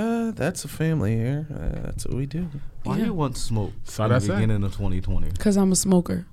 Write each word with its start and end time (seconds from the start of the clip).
Uh, 0.00 0.30
that's 0.32 0.64
a 0.64 0.68
family 0.68 1.16
here. 1.16 1.46
Uh, 1.52 1.82
that's 1.86 2.06
what 2.06 2.14
we 2.16 2.26
do. 2.26 2.48
Why 2.84 2.98
Yeah. 2.98 3.06
you 3.06 3.14
want 3.14 3.36
smoke 3.36 3.72
So 3.84 4.04
in 4.04 4.08
the 4.08 4.14
that's 4.14 4.24
it. 4.26 4.32
beginning 4.32 4.62
of 4.64 4.72
2020? 4.74 5.30
Cause 5.38 5.56
I'm 5.56 5.72
a 5.72 5.76
smoker. 5.76 6.26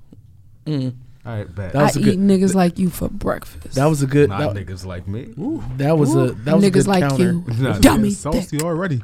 Mm. 0.66 0.94
All 1.26 1.34
right, 1.38 1.54
bet. 1.56 1.74
That 1.74 1.80
I 1.80 1.84
was 1.84 1.98
a 1.98 2.00
eat 2.00 2.04
good- 2.06 2.20
niggas 2.20 2.54
like 2.56 2.80
you 2.80 2.90
for 2.90 3.10
breakfast. 3.10 3.76
That 3.76 3.86
was 3.88 4.02
a 4.02 4.08
good. 4.08 4.30
Not 4.30 4.54
That, 4.54 4.66
niggas 4.66 4.86
like 4.86 5.08
me. 5.08 5.34
that 5.78 5.98
was 5.98 6.16
a 6.16 6.32
that 6.46 6.56
was 6.56 6.64
a 6.64 6.70
niggas 6.70 6.74
good 6.74 6.88
like 6.88 7.02
counter. 7.04 7.32
you. 7.34 7.44
Nah, 7.60 7.78
Yummy. 7.82 8.12
Saucy 8.12 8.62
already. 8.62 9.02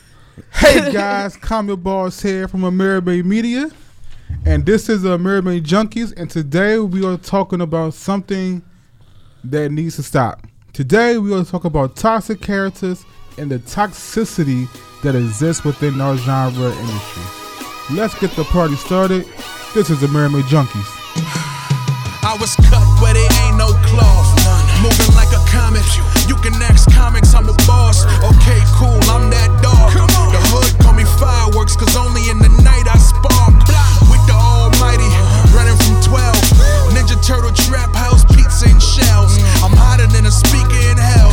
hey 0.52 0.92
guys, 0.92 1.36
Comic 1.36 1.82
Boss 1.82 2.22
here 2.22 2.48
from 2.48 2.62
Amerime 2.62 3.22
Media, 3.24 3.70
and 4.46 4.64
this 4.64 4.88
is 4.88 5.02
Amerime 5.04 5.60
Junkies, 5.62 6.14
and 6.16 6.30
today 6.30 6.78
we 6.78 7.04
are 7.04 7.18
talking 7.18 7.60
about 7.60 7.92
something 7.94 8.62
that 9.44 9.70
needs 9.70 9.96
to 9.96 10.02
stop. 10.02 10.46
Today 10.72 11.18
we 11.18 11.34
are 11.34 11.44
talking 11.44 11.68
about 11.68 11.96
toxic 11.96 12.40
characters 12.40 13.04
and 13.38 13.50
the 13.50 13.58
toxicity 13.60 14.66
that 15.02 15.14
exists 15.14 15.64
within 15.64 16.00
our 16.00 16.16
genre 16.16 16.70
industry. 16.74 17.22
Let's 17.94 18.18
get 18.18 18.32
the 18.32 18.44
party 18.44 18.74
started. 18.74 19.24
This 19.74 19.90
is 19.90 20.02
Amerime 20.02 20.42
Junkies. 20.50 20.90
I 22.26 22.36
was 22.40 22.52
cut 22.68 22.84
where 23.00 23.14
there 23.14 23.30
ain't 23.46 23.56
no 23.56 23.70
cloth. 23.88 24.28
Moving 24.82 25.14
like 25.14 25.30
a 25.30 25.40
comet. 25.48 25.86
You 26.26 26.36
can 26.42 26.52
ask 26.60 26.90
comics, 26.90 27.32
I'm 27.32 27.46
the 27.46 27.56
boss. 27.64 28.04
Okay, 28.26 28.60
cool, 28.76 28.98
I'm 29.08 29.30
that 29.30 29.48
dog. 29.62 29.94
The 29.94 30.40
hood 30.50 30.74
call 30.82 30.92
me 30.92 31.06
fireworks, 31.16 31.76
cause 31.76 31.96
only 31.96 32.28
in 32.28 32.38
the 32.42 32.50
night 32.60 32.84
I 32.90 32.98
spark. 32.98 33.54
With 34.10 34.20
the 34.26 34.34
almighty, 34.34 35.08
running 35.54 35.78
from 35.78 35.96
12. 36.04 36.92
Ninja 36.92 37.16
Turtle 37.24 37.54
trap 37.54 37.94
house, 37.94 38.26
pizza 38.34 38.66
and 38.68 38.82
shells. 38.82 39.38
I'm 39.62 39.72
hotter 39.72 40.06
than 40.10 40.26
a 40.26 40.34
speaker 40.34 40.82
in 40.90 40.98
hell. 40.98 41.27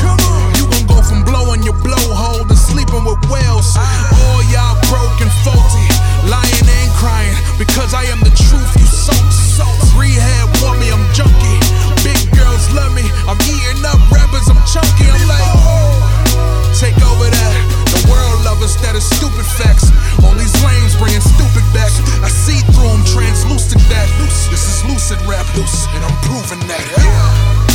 Blowhole 2.95 3.17
with 3.19 3.29
whales. 3.29 3.75
All 3.77 4.41
y'all 4.51 4.77
broken, 4.87 5.29
faulty, 5.43 5.85
lying 6.29 6.67
and 6.67 6.91
crying. 6.95 7.35
Because 7.57 7.93
I 7.93 8.03
am 8.11 8.19
the 8.19 8.31
truth, 8.31 8.71
you 8.79 8.85
salt. 8.85 9.75
Rehab 9.95 10.49
want 10.61 10.79
me, 10.79 10.91
I'm 10.91 11.03
junkie. 11.13 11.59
Big 12.03 12.19
girls 12.35 12.71
love 12.71 12.93
me. 12.93 13.03
I'm 13.27 13.39
eating 13.47 13.83
up 13.85 13.99
rappers, 14.11 14.47
I'm 14.47 14.59
chunky. 14.67 15.07
I'm 15.07 15.27
like, 15.27 15.43
oh. 15.55 16.75
take 16.75 16.97
over 17.03 17.29
that. 17.29 17.55
The 17.95 18.11
world 18.11 18.43
love 18.43 18.61
us, 18.61 18.75
that 18.83 18.95
is 18.95 19.05
stupid 19.05 19.45
facts. 19.45 19.91
All 20.23 20.35
these 20.35 20.55
lames 20.63 20.95
bringing 20.95 21.23
stupid 21.23 21.63
back. 21.73 21.91
I 22.23 22.29
see 22.29 22.59
through 22.75 22.91
them, 22.91 23.03
translucent 23.07 23.81
that. 23.89 24.07
This 24.51 24.67
is 24.67 24.83
lucid 24.85 25.19
rap, 25.27 25.47
and 25.55 26.03
I'm 26.03 26.15
proving 26.23 26.59
that. 26.67 26.83
Amara 26.99 27.74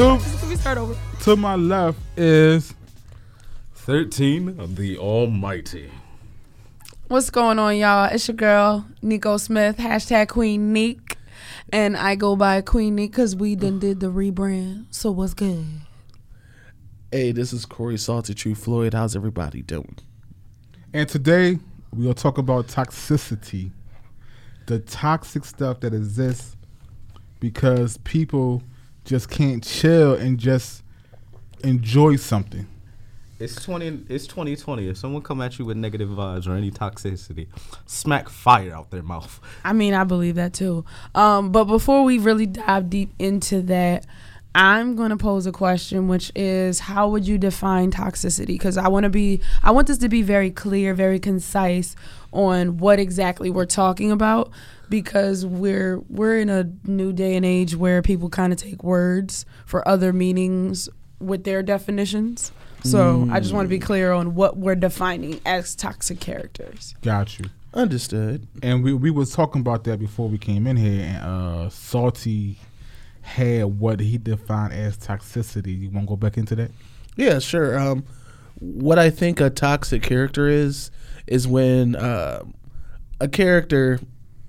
to, 0.00 0.46
we 0.48 0.56
start 0.56 0.78
over? 0.78 0.96
to 1.20 1.36
my 1.36 1.56
left 1.56 1.98
is 2.16 2.72
13 3.74 4.58
of 4.58 4.76
the 4.76 4.96
Almighty. 4.96 5.90
What's 7.08 7.28
going 7.28 7.58
on, 7.58 7.76
y'all? 7.76 8.06
It's 8.10 8.26
your 8.26 8.36
girl, 8.36 8.86
Nico 9.02 9.36
Smith, 9.36 9.76
hashtag 9.76 10.28
Queen 10.28 10.72
Neek. 10.72 11.18
And 11.70 11.98
I 11.98 12.14
go 12.14 12.34
by 12.34 12.62
Queen 12.62 12.94
Neek 12.94 13.10
because 13.10 13.36
we 13.36 13.54
done 13.56 13.78
did 13.78 14.00
the 14.00 14.06
rebrand. 14.06 14.86
So 14.90 15.10
what's 15.10 15.34
good? 15.34 15.66
Hey, 17.12 17.32
this 17.32 17.52
is 17.52 17.66
Corey 17.66 17.98
Salty 17.98 18.32
True 18.32 18.54
Floyd. 18.54 18.94
How's 18.94 19.14
everybody 19.14 19.60
doing? 19.60 19.98
And 20.94 21.10
today 21.10 21.58
we 21.94 22.06
will 22.06 22.14
talk 22.14 22.38
about 22.38 22.68
toxicity, 22.68 23.70
the 24.64 24.78
toxic 24.78 25.44
stuff 25.44 25.80
that 25.80 25.92
exists 25.92 26.56
because 27.38 27.98
people 27.98 28.62
just 29.10 29.28
can't 29.28 29.64
chill 29.64 30.14
and 30.14 30.38
just 30.38 30.84
enjoy 31.64 32.14
something. 32.14 32.64
It's 33.40 33.56
20 33.64 34.04
it's 34.08 34.28
2020. 34.28 34.88
If 34.88 34.98
someone 34.98 35.22
come 35.22 35.40
at 35.40 35.58
you 35.58 35.64
with 35.64 35.76
negative 35.76 36.10
vibes 36.10 36.46
or 36.46 36.54
any 36.54 36.70
toxicity, 36.70 37.48
smack 37.86 38.28
fire 38.28 38.72
out 38.72 38.92
their 38.92 39.02
mouth. 39.02 39.40
I 39.64 39.72
mean, 39.72 39.94
I 39.94 40.04
believe 40.04 40.36
that 40.36 40.52
too. 40.52 40.84
Um, 41.16 41.50
but 41.50 41.64
before 41.64 42.04
we 42.04 42.18
really 42.18 42.46
dive 42.46 42.88
deep 42.88 43.12
into 43.18 43.62
that, 43.62 44.06
I'm 44.54 44.94
going 44.94 45.10
to 45.10 45.16
pose 45.16 45.44
a 45.44 45.52
question, 45.52 46.06
which 46.06 46.30
is 46.36 46.78
how 46.78 47.08
would 47.08 47.26
you 47.26 47.36
define 47.36 47.90
toxicity? 47.90 48.46
Because 48.46 48.76
I 48.76 48.86
want 48.86 49.04
to 49.04 49.10
be, 49.10 49.40
I 49.64 49.72
want 49.72 49.88
this 49.88 49.98
to 49.98 50.08
be 50.08 50.22
very 50.22 50.52
clear, 50.52 50.94
very 50.94 51.18
concise 51.18 51.96
on 52.32 52.78
what 52.78 52.98
exactly 52.98 53.50
we're 53.50 53.66
talking 53.66 54.10
about. 54.10 54.50
Because 54.88 55.46
we're 55.46 55.98
we're 56.08 56.38
in 56.38 56.50
a 56.50 56.68
new 56.84 57.12
day 57.12 57.36
and 57.36 57.46
age 57.46 57.76
where 57.76 58.02
people 58.02 58.28
kind 58.28 58.52
of 58.52 58.58
take 58.58 58.82
words 58.82 59.46
for 59.64 59.86
other 59.86 60.12
meanings 60.12 60.88
with 61.20 61.44
their 61.44 61.62
definitions. 61.62 62.50
So 62.82 63.28
I 63.30 63.40
just 63.40 63.52
want 63.52 63.66
to 63.66 63.68
be 63.68 63.78
clear 63.78 64.10
on 64.12 64.34
what 64.34 64.56
we're 64.56 64.74
defining 64.74 65.40
as 65.44 65.76
toxic 65.76 66.18
characters. 66.18 66.94
Got 67.02 67.38
you. 67.38 67.46
Understood. 67.72 68.48
And 68.62 68.82
we 68.82 68.92
we 68.92 69.10
was 69.10 69.32
talking 69.32 69.60
about 69.60 69.84
that 69.84 69.98
before 70.00 70.28
we 70.28 70.38
came 70.38 70.66
in 70.66 70.76
here, 70.76 71.04
and 71.04 71.22
uh, 71.22 71.68
Salty 71.68 72.58
had 73.20 73.78
what 73.78 74.00
he 74.00 74.18
defined 74.18 74.72
as 74.72 74.96
toxicity. 74.96 75.78
You 75.78 75.90
want 75.90 76.06
to 76.06 76.08
go 76.08 76.16
back 76.16 76.36
into 76.36 76.56
that? 76.56 76.72
Yeah, 77.16 77.38
sure. 77.38 77.78
Um, 77.78 78.04
what 78.58 78.98
I 78.98 79.10
think 79.10 79.40
a 79.40 79.50
toxic 79.50 80.02
character 80.02 80.48
is 80.48 80.90
is 81.26 81.46
when 81.46 81.96
uh, 81.96 82.44
a 83.20 83.28
character 83.28 84.00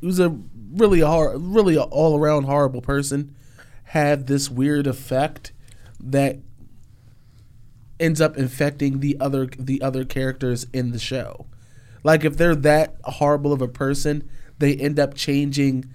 who's 0.01 0.19
a 0.19 0.29
really 0.73 1.01
hor- 1.01 1.37
really 1.37 1.77
all 1.77 2.17
around 2.17 2.43
horrible 2.43 2.81
person 2.81 3.35
have 3.85 4.25
this 4.25 4.49
weird 4.49 4.87
effect 4.87 5.51
that 5.99 6.37
ends 7.99 8.19
up 8.19 8.37
infecting 8.37 8.99
the 8.99 9.17
other 9.19 9.45
the 9.45 9.81
other 9.81 10.03
characters 10.03 10.65
in 10.73 10.91
the 10.91 10.99
show. 10.99 11.45
Like 12.03 12.25
if 12.25 12.35
they're 12.35 12.55
that 12.55 12.95
horrible 13.03 13.53
of 13.53 13.61
a 13.61 13.67
person, 13.67 14.27
they 14.57 14.75
end 14.75 14.99
up 14.99 15.13
changing 15.13 15.85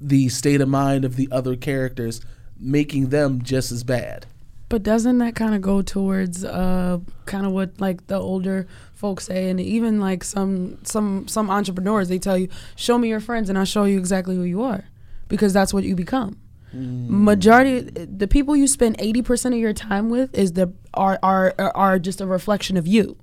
the 0.00 0.28
state 0.28 0.60
of 0.60 0.68
mind 0.68 1.04
of 1.04 1.16
the 1.16 1.28
other 1.32 1.56
characters, 1.56 2.20
making 2.58 3.08
them 3.08 3.42
just 3.42 3.72
as 3.72 3.82
bad. 3.82 4.26
But 4.68 4.82
doesn't 4.82 5.18
that 5.18 5.34
kind 5.34 5.54
of 5.54 5.62
go 5.62 5.82
towards 5.82 6.44
uh, 6.44 6.98
kind 7.26 7.46
of 7.46 7.52
what 7.52 7.80
like 7.80 8.06
the 8.08 8.18
older 8.18 8.66
folks 9.04 9.26
say, 9.26 9.50
and 9.50 9.60
even 9.60 10.00
like 10.00 10.24
some 10.24 10.78
some 10.82 11.28
some 11.28 11.50
entrepreneurs 11.50 12.08
they 12.08 12.18
tell 12.18 12.38
you, 12.38 12.48
"Show 12.74 12.96
me 12.96 13.10
your 13.10 13.20
friends, 13.20 13.50
and 13.50 13.58
I'll 13.58 13.66
show 13.66 13.84
you 13.84 13.98
exactly 13.98 14.34
who 14.34 14.44
you 14.44 14.62
are," 14.62 14.84
because 15.28 15.52
that's 15.52 15.74
what 15.74 15.84
you 15.84 15.94
become. 15.94 16.38
Mm. 16.74 17.10
Majority 17.10 17.80
the 17.80 18.26
people 18.26 18.56
you 18.56 18.66
spend 18.66 18.96
eighty 18.98 19.20
percent 19.20 19.54
of 19.54 19.60
your 19.60 19.74
time 19.74 20.08
with 20.08 20.34
is 20.34 20.54
the 20.54 20.72
are 20.94 21.18
are 21.22 21.52
are 21.74 21.98
just 21.98 22.22
a 22.22 22.26
reflection 22.26 22.78
of 22.78 22.86
you. 22.86 23.18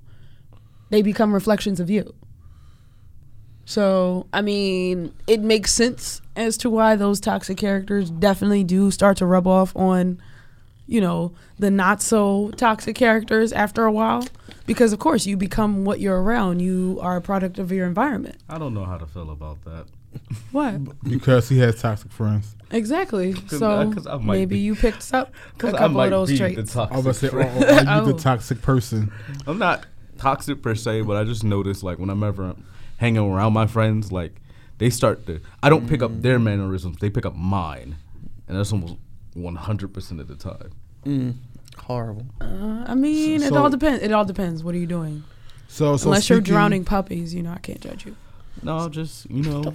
They 0.91 1.01
become 1.01 1.33
reflections 1.33 1.79
of 1.79 1.89
you. 1.89 2.13
So 3.65 4.27
I 4.31 4.43
mean, 4.43 5.15
it 5.25 5.41
makes 5.41 5.71
sense 5.73 6.21
as 6.35 6.57
to 6.57 6.69
why 6.69 6.95
those 6.95 7.19
toxic 7.19 7.57
characters 7.57 8.11
definitely 8.11 8.63
do 8.63 8.91
start 8.91 9.17
to 9.17 9.25
rub 9.25 9.47
off 9.47 9.75
on 9.75 10.21
you 10.91 10.99
know, 10.99 11.31
the 11.57 11.71
not 11.71 12.01
so 12.01 12.51
toxic 12.57 12.97
characters 12.97 13.53
after 13.53 13.85
a 13.85 13.91
while. 13.91 14.25
Because 14.65 14.93
of 14.93 14.99
course 14.99 15.25
you 15.25 15.37
become 15.37 15.85
what 15.85 15.99
you're 15.99 16.21
around. 16.21 16.59
You 16.61 16.99
are 17.01 17.17
a 17.17 17.21
product 17.21 17.59
of 17.59 17.71
your 17.71 17.85
environment. 17.87 18.37
I 18.49 18.57
don't 18.57 18.73
know 18.73 18.85
how 18.85 18.97
to 18.97 19.05
feel 19.05 19.29
about 19.31 19.63
that. 19.65 19.85
What? 20.51 21.03
Because 21.03 21.49
he 21.49 21.59
has 21.59 21.81
toxic 21.81 22.11
friends. 22.11 22.55
Exactly. 22.71 23.33
So 23.47 23.93
I- 24.07 24.13
I 24.13 24.17
maybe 24.17 24.55
be- 24.55 24.59
you 24.59 24.75
picked 24.75 25.13
up 25.13 25.29
a 25.51 25.53
Because 25.53 25.73
I 25.73 25.77
couple 25.79 25.97
might 25.97 26.05
of 26.07 26.11
those 26.11 26.29
be 26.31 26.37
traits. 26.37 26.73
the 26.73 26.81
I 26.81 26.97
was 26.99 27.05
toxic 27.05 27.31
gonna 27.31 27.45
say, 27.45 27.49
friend. 27.49 27.63
or, 27.63 27.67
or 27.67 27.71
are 27.71 27.81
you 27.83 28.01
Oh. 28.09 28.11
the 28.13 28.19
toxic 28.19 28.61
person? 28.61 29.11
I'm 29.47 29.57
not 29.57 29.85
toxic 30.17 30.61
per 30.61 30.75
se, 30.75 31.01
but 31.01 31.17
I 31.17 31.23
just 31.23 31.43
notice 31.43 31.81
like 31.83 31.97
whenever 31.97 32.43
I'm 32.43 32.51
ever 32.51 32.55
hanging 32.97 33.17
around 33.31 33.53
my 33.53 33.67
friends, 33.67 34.11
like 34.11 34.35
they 34.77 34.89
start 34.89 35.25
to. 35.27 35.39
I 35.63 35.69
don't 35.69 35.87
pick 35.87 36.01
up 36.03 36.21
their 36.21 36.39
mannerisms; 36.39 36.97
they 36.99 37.09
pick 37.09 37.25
up 37.25 37.35
mine, 37.35 37.95
and 38.47 38.57
that's 38.57 38.71
almost 38.71 38.95
100 39.33 39.93
percent 39.93 40.19
of 40.19 40.27
the 40.27 40.35
time. 40.35 40.71
Mm, 41.05 41.35
horrible. 41.81 42.25
Uh, 42.39 42.83
I 42.87 42.95
mean, 42.95 43.41
it 43.43 43.49
So- 43.49 43.57
all 43.63 43.69
depends. 43.69 44.03
It 44.03 44.11
all 44.11 44.25
depends. 44.25 44.63
What 44.63 44.75
are 44.75 44.77
you 44.79 44.87
doing? 44.87 45.23
So, 45.67 45.95
so 45.97 46.07
Unless 46.09 46.29
you're 46.29 46.41
drowning 46.41 46.83
puppies, 46.85 47.33
you 47.33 47.41
know, 47.43 47.51
I 47.51 47.57
can't 47.59 47.79
judge 47.79 48.05
you. 48.05 48.15
No, 48.61 48.89
just 48.89 49.29
you 49.31 49.43
know. 49.43 49.73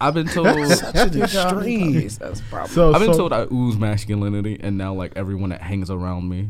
I've 0.00 0.14
been 0.14 0.26
told. 0.26 0.66
Such 0.68 0.94
an 1.14 1.22
extreme. 1.22 1.92
puppies, 1.94 2.18
That's 2.18 2.40
a 2.40 2.42
problem. 2.44 2.70
So, 2.72 2.92
I've 2.92 3.00
been 3.00 3.12
so- 3.12 3.18
told 3.28 3.32
I 3.32 3.46
ooze 3.52 3.76
masculinity, 3.76 4.58
and 4.60 4.76
now 4.76 4.92
like 4.94 5.12
everyone 5.16 5.50
that 5.50 5.62
hangs 5.62 5.90
around 5.90 6.28
me, 6.28 6.48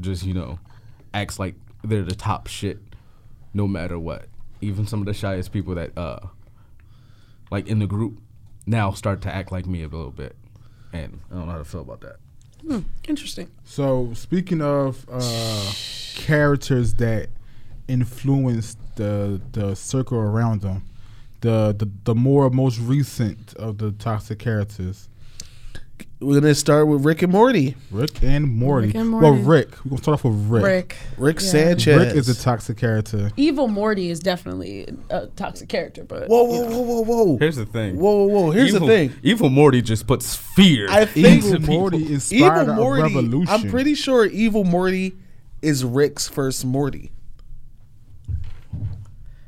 just 0.00 0.24
you 0.24 0.34
know, 0.34 0.58
acts 1.14 1.38
like 1.38 1.54
they're 1.84 2.02
the 2.02 2.14
top 2.14 2.46
shit, 2.46 2.78
no 3.54 3.68
matter 3.68 3.98
what. 3.98 4.26
Even 4.60 4.86
some 4.86 5.00
of 5.00 5.06
the 5.06 5.14
shyest 5.14 5.52
people 5.52 5.74
that 5.76 5.96
uh, 5.96 6.18
like 7.50 7.68
in 7.68 7.78
the 7.78 7.86
group, 7.86 8.20
now 8.66 8.90
start 8.92 9.20
to 9.22 9.32
act 9.34 9.52
like 9.52 9.66
me 9.66 9.82
a 9.82 9.88
little 9.88 10.10
bit, 10.10 10.34
and 10.92 11.20
I 11.30 11.34
don't 11.34 11.46
know 11.46 11.52
how 11.52 11.58
to 11.58 11.64
feel 11.64 11.82
about 11.82 12.00
that. 12.00 12.16
Hmm, 12.66 12.80
interesting. 13.06 13.48
So 13.64 14.12
speaking 14.14 14.60
of 14.60 15.06
uh, 15.10 15.72
characters 16.14 16.94
that 16.94 17.28
influence 17.86 18.76
the 18.96 19.40
the 19.52 19.74
circle 19.74 20.18
around 20.18 20.62
them, 20.62 20.82
the 21.40 21.74
the, 21.76 21.88
the 22.04 22.14
more 22.14 22.50
most 22.50 22.78
recent 22.78 23.54
of 23.54 23.78
the 23.78 23.92
toxic 23.92 24.38
characters, 24.38 25.08
We're 26.20 26.40
gonna 26.40 26.54
start 26.56 26.88
with 26.88 27.04
Rick 27.04 27.22
and 27.22 27.30
Morty. 27.32 27.76
Rick 27.92 28.24
and 28.24 28.48
Morty. 28.48 28.88
Rick 28.88 28.96
and 28.96 29.12
Well, 29.20 29.34
Rick. 29.34 29.68
We're 29.84 29.90
gonna 29.90 30.02
start 30.02 30.14
off 30.18 30.24
with 30.24 30.34
Rick. 30.50 30.64
Rick. 30.64 30.96
Rick 31.16 31.36
Yeah. 31.40 31.46
Sanchez. 31.46 31.96
Rick 32.06 32.16
is 32.16 32.28
a 32.28 32.34
toxic 32.42 32.76
character. 32.76 33.30
Evil 33.36 33.68
Morty 33.68 34.10
is 34.10 34.18
definitely 34.18 34.88
a 35.10 35.26
toxic 35.28 35.68
character, 35.68 36.02
but 36.02 36.28
whoa, 36.28 36.42
whoa, 36.42 36.64
whoa, 36.64 36.80
whoa, 36.80 37.02
whoa. 37.02 37.36
Here's 37.38 37.54
the 37.54 37.66
thing. 37.66 37.98
Whoa, 38.00 38.24
whoa, 38.24 38.26
whoa. 38.46 38.50
Here's 38.50 38.74
evil, 38.74 38.88
the 38.88 38.92
thing. 39.08 39.12
Evil 39.22 39.48
Morty 39.48 39.80
just 39.80 40.08
puts 40.08 40.34
fear. 40.34 40.88
I 40.90 41.04
think 41.04 41.44
Evil. 41.44 41.60
Morty 41.60 42.12
inspired 42.12 42.62
Evil 42.68 42.82
a 42.94 43.02
revolution. 43.02 43.54
I'm 43.54 43.70
pretty 43.70 43.94
sure 43.94 44.26
Evil 44.26 44.64
Morty 44.64 45.14
is 45.62 45.84
Rick's 45.84 46.26
first 46.28 46.64
Morty. 46.64 47.12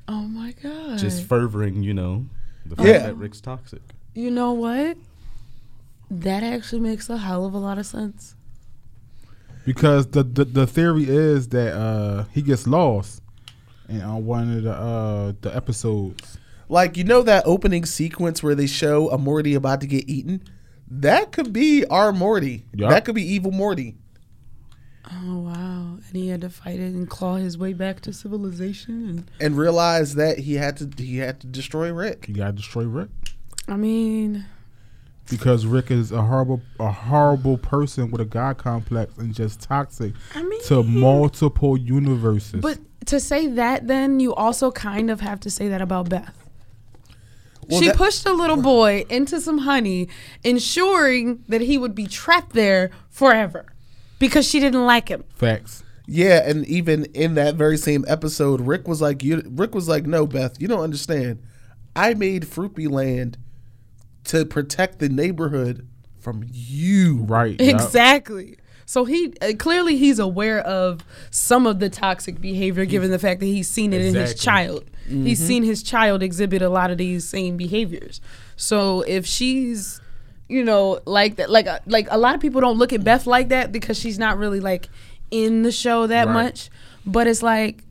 oh 0.06 0.22
my 0.22 0.54
god, 0.62 0.98
just 1.00 1.24
furthering, 1.26 1.82
you 1.82 1.94
know, 1.94 2.26
the 2.64 2.76
fact 2.76 2.88
Yeah. 2.88 2.98
that 2.98 3.16
Rick's 3.16 3.40
toxic. 3.40 3.80
you 4.14 4.30
know 4.30 4.52
what? 4.52 4.96
That 6.10 6.42
actually 6.42 6.80
makes 6.80 7.08
a 7.08 7.18
hell 7.18 7.44
of 7.46 7.54
a 7.54 7.58
lot 7.58 7.78
of 7.78 7.86
sense. 7.86 8.34
because 9.64 10.06
the, 10.08 10.22
the 10.22 10.44
the 10.44 10.66
theory 10.66 11.04
is 11.08 11.48
that 11.48 11.72
uh 11.74 12.24
he 12.32 12.42
gets 12.42 12.66
lost 12.66 13.22
in 13.88 14.00
on 14.02 14.24
one 14.24 14.56
of 14.56 14.62
the 14.64 14.72
uh 14.72 15.32
the 15.40 15.54
episodes. 15.54 16.38
Like 16.68 16.96
you 16.96 17.04
know 17.04 17.22
that 17.22 17.42
opening 17.46 17.84
sequence 17.84 18.42
where 18.42 18.54
they 18.54 18.66
show 18.66 19.10
a 19.10 19.18
Morty 19.18 19.54
about 19.54 19.80
to 19.82 19.86
get 19.86 20.08
eaten. 20.08 20.42
That 20.88 21.30
could 21.32 21.52
be 21.52 21.84
our 21.86 22.12
Morty. 22.12 22.64
Yeah. 22.74 22.88
That 22.88 23.04
could 23.04 23.14
be 23.14 23.22
Evil 23.22 23.52
Morty. 23.52 23.96
Oh 25.12 25.38
wow! 25.38 25.98
And 26.06 26.16
he 26.16 26.28
had 26.28 26.40
to 26.42 26.50
fight 26.50 26.78
it 26.78 26.92
and 26.92 27.08
claw 27.08 27.36
his 27.36 27.56
way 27.58 27.72
back 27.72 28.00
to 28.02 28.12
civilization. 28.12 29.08
And 29.08 29.30
And 29.40 29.56
realize 29.58 30.14
that 30.16 30.38
he 30.40 30.54
had 30.54 30.76
to 30.78 30.90
he 31.02 31.18
had 31.18 31.40
to 31.40 31.46
destroy 31.46 31.92
Rick. 31.92 32.26
He 32.26 32.32
gotta 32.32 32.52
destroy 32.52 32.84
Rick 32.84 33.10
I 33.68 33.76
mean, 33.76 34.46
because 35.30 35.64
Rick 35.66 35.90
is 35.90 36.12
a 36.12 36.22
horrible 36.22 36.60
a 36.78 36.90
horrible 36.90 37.56
person 37.58 38.10
with 38.10 38.20
a 38.20 38.24
god 38.24 38.58
complex 38.58 39.16
and 39.18 39.34
just 39.34 39.60
toxic 39.60 40.12
I 40.34 40.42
mean, 40.42 40.62
to 40.64 40.82
multiple 40.82 41.76
universes. 41.76 42.60
But 42.60 42.78
to 43.06 43.18
say 43.20 43.46
that, 43.46 43.86
then 43.86 44.20
you 44.20 44.34
also 44.34 44.70
kind 44.70 45.10
of 45.10 45.20
have 45.20 45.40
to 45.40 45.50
say 45.50 45.68
that 45.68 45.80
about 45.80 46.08
Beth. 46.08 46.36
Well, 47.68 47.80
she 47.80 47.88
that- 47.88 47.96
pushed 47.96 48.26
a 48.26 48.32
little 48.32 48.60
boy 48.60 49.04
into 49.08 49.40
some 49.40 49.58
honey, 49.58 50.08
ensuring 50.44 51.44
that 51.48 51.60
he 51.60 51.78
would 51.78 51.94
be 51.94 52.06
trapped 52.06 52.52
there 52.52 52.90
forever 53.08 53.66
because 54.18 54.46
she 54.46 54.60
didn't 54.60 54.84
like 54.84 55.08
him. 55.08 55.24
Facts. 55.34 55.84
Yeah, 56.06 56.42
and 56.48 56.66
even 56.66 57.04
in 57.14 57.34
that 57.34 57.54
very 57.54 57.76
same 57.76 58.04
episode, 58.08 58.60
Rick 58.60 58.88
was 58.88 59.00
like, 59.00 59.22
"You." 59.22 59.42
Rick 59.48 59.76
was 59.76 59.86
like, 59.88 60.06
"No, 60.06 60.26
Beth, 60.26 60.60
you 60.60 60.66
don't 60.66 60.80
understand. 60.82 61.38
I 61.94 62.14
made 62.14 62.48
Fruity 62.48 62.88
Land 62.88 63.38
to 64.30 64.44
protect 64.44 64.98
the 64.98 65.08
neighborhood 65.08 65.86
from 66.18 66.44
you." 66.50 67.18
Right. 67.28 67.60
yup. 67.60 67.80
Exactly. 67.80 68.56
So 68.86 69.04
he 69.04 69.32
uh, 69.40 69.52
clearly 69.56 69.96
he's 69.96 70.18
aware 70.18 70.58
of 70.60 71.04
some 71.30 71.64
of 71.66 71.78
the 71.78 71.88
toxic 71.88 72.40
behavior, 72.40 72.84
given 72.84 73.10
the 73.12 73.20
fact 73.20 73.38
that 73.40 73.46
he's 73.46 73.70
seen 73.70 73.92
it 73.92 74.00
in 74.00 74.14
his 74.14 74.32
Exactly. 74.32 74.44
child. 74.44 74.84
He's 75.08 75.44
seen 75.44 75.64
his 75.64 75.82
child 75.82 76.22
exhibit 76.22 76.62
a 76.62 76.68
lot 76.68 76.92
of 76.92 76.98
these 76.98 77.28
same 77.28 77.56
behaviors. 77.56 78.20
So 78.54 79.00
if 79.02 79.26
she's, 79.26 80.00
you 80.48 80.62
know, 80.64 81.00
like 81.04 81.34
that, 81.36 81.50
like 81.50 81.66
uh, 81.66 81.80
like 81.86 82.06
a 82.12 82.18
lot 82.18 82.36
of 82.36 82.40
people 82.40 82.60
don't 82.60 82.78
look 82.78 82.92
at 82.92 83.02
Beth 83.02 83.26
like 83.26 83.48
that 83.48 83.72
because 83.72 83.98
she's 83.98 84.20
not 84.20 84.38
really 84.38 84.60
like 84.60 84.88
in 85.32 85.62
the 85.62 85.72
show 85.72 86.06
that 86.06 86.26
Right. 86.28 86.32
much. 86.44 86.70
But 87.06 87.26
it's 87.26 87.42
like. 87.42 87.82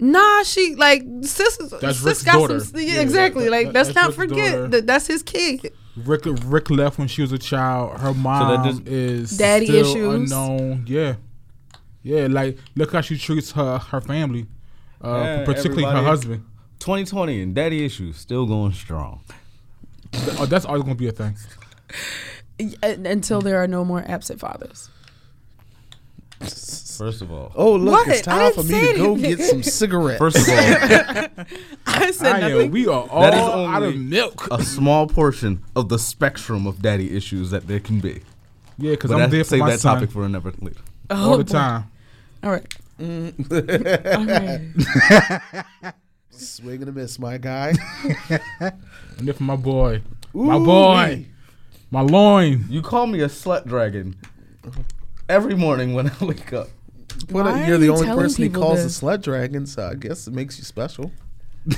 Nah, 0.00 0.42
she 0.44 0.74
like 0.76 1.02
sis. 1.22 1.56
That's 1.56 1.98
sis 1.98 2.02
Rick's 2.04 2.22
got 2.22 2.34
daughter. 2.34 2.60
some. 2.60 2.80
Yeah, 2.80 2.94
Yeah, 2.94 3.00
exactly. 3.00 3.44
that- 3.44 3.50
like 3.50 3.66
let's 3.74 3.88
that's 3.88 3.94
not 3.96 4.04
Rick's 4.06 4.16
forget 4.16 4.70
that 4.70 4.86
that's 4.86 5.06
his 5.08 5.22
kid. 5.22 5.72
Rick 5.96 6.22
Rick 6.44 6.70
left 6.70 6.98
when 6.98 7.08
she 7.08 7.22
was 7.22 7.32
a 7.32 7.38
child. 7.38 7.98
Her 8.00 8.14
mom 8.14 8.64
does- 8.64 8.80
is 8.86 9.36
Daddy 9.36 9.66
still 9.66 9.90
issues. 9.90 10.30
unknown. 10.32 10.84
Yeah, 10.86 11.16
yeah. 12.04 12.28
Like 12.30 12.58
look 12.76 12.92
how 12.92 13.00
she 13.00 13.18
treats 13.18 13.50
her 13.52 13.78
her 13.78 14.00
family, 14.00 14.46
uh, 15.02 15.08
Yeah, 15.24 15.44
particularly 15.44 15.84
her 15.84 16.02
husband. 16.04 16.44
2020 16.78 17.42
and 17.42 17.54
daddy 17.56 17.84
issues 17.84 18.16
still 18.18 18.46
going 18.46 18.72
strong. 18.72 19.20
Oh, 20.38 20.46
that's 20.46 20.64
always 20.64 20.82
gonna 20.84 20.94
be 20.94 21.08
a 21.08 21.12
thing. 21.12 21.36
Until 22.82 23.40
there 23.40 23.60
are 23.60 23.66
no 23.66 23.84
more 23.84 24.04
absent 24.06 24.38
fathers. 24.38 24.88
First 26.98 27.22
of 27.22 27.30
all, 27.32 27.52
Oh, 27.54 27.74
look, 27.76 27.92
What? 27.92 28.08
it's 28.08 28.22
time 28.22 28.52
for 28.52 28.62
me 28.64 28.92
to 28.92 28.98
go 28.98 29.12
anything. 29.14 29.36
get 29.36 29.40
some 29.48 29.62
cigarettes. 29.62 30.18
first 30.18 30.36
of 30.36 30.48
all, 30.48 30.56
I 31.86 32.10
said 32.10 32.32
I 32.32 32.40
am, 32.40 32.52
nothing. 32.52 32.70
we 32.72 32.86
are 32.88 33.08
all 33.08 33.22
That 33.22 33.34
is 33.34 33.40
out 33.40 33.82
of 33.84 33.96
milk. 33.96 34.48
a 34.50 34.62
small 34.64 35.06
portion 35.06 35.62
of 35.76 35.88
the 35.88 35.98
spectrum 35.98 36.66
of 36.66 36.82
daddy 36.82 37.16
issues 37.16 37.50
that 37.50 37.66
there 37.68 37.80
can 37.80 38.00
be. 38.00 38.22
Yeah, 38.78 38.90
because 38.92 39.10
I'm 39.12 39.18
that, 39.20 39.30
there 39.30 39.44
for 39.44 39.50
save 39.50 39.60
my 39.60 39.70
that 39.70 39.80
son 39.80 39.94
topic 39.96 40.10
for 40.10 40.24
another 40.24 40.52
later. 40.60 40.80
Oh, 41.10 41.30
all 41.32 41.38
the 41.38 41.44
boy. 41.44 41.52
time. 41.52 41.84
All 42.42 42.50
right. 42.50 42.74
Mm. 43.00 43.32
All 44.18 45.82
right. 45.82 45.94
Swing 46.30 46.80
and 46.82 46.88
a 46.88 46.92
miss, 46.92 47.18
my 47.18 47.38
guy. 47.38 47.74
And 48.28 49.26
there 49.26 49.34
for 49.34 49.42
my 49.44 49.56
boy, 49.56 50.02
my 50.34 50.58
boy, 50.58 51.14
wee. 51.18 51.28
my 51.90 52.00
loin. 52.00 52.64
You 52.68 52.82
call 52.82 53.06
me 53.06 53.20
a 53.20 53.28
slut 53.28 53.66
dragon 53.66 54.16
every 55.28 55.54
morning 55.54 55.94
when 55.94 56.10
I 56.10 56.24
wake 56.24 56.52
up. 56.52 56.68
Well, 57.30 57.44
Why 57.44 57.66
you're 57.66 57.78
the 57.78 57.86
you 57.86 57.92
only 57.94 58.06
person 58.08 58.44
he 58.44 58.50
calls 58.50 58.82
this? 58.82 59.00
a 59.02 59.04
slut 59.04 59.22
dragon, 59.22 59.66
so 59.66 59.88
I 59.88 59.94
guess 59.94 60.26
it 60.26 60.32
makes 60.34 60.58
you 60.58 60.64
special. 60.64 61.10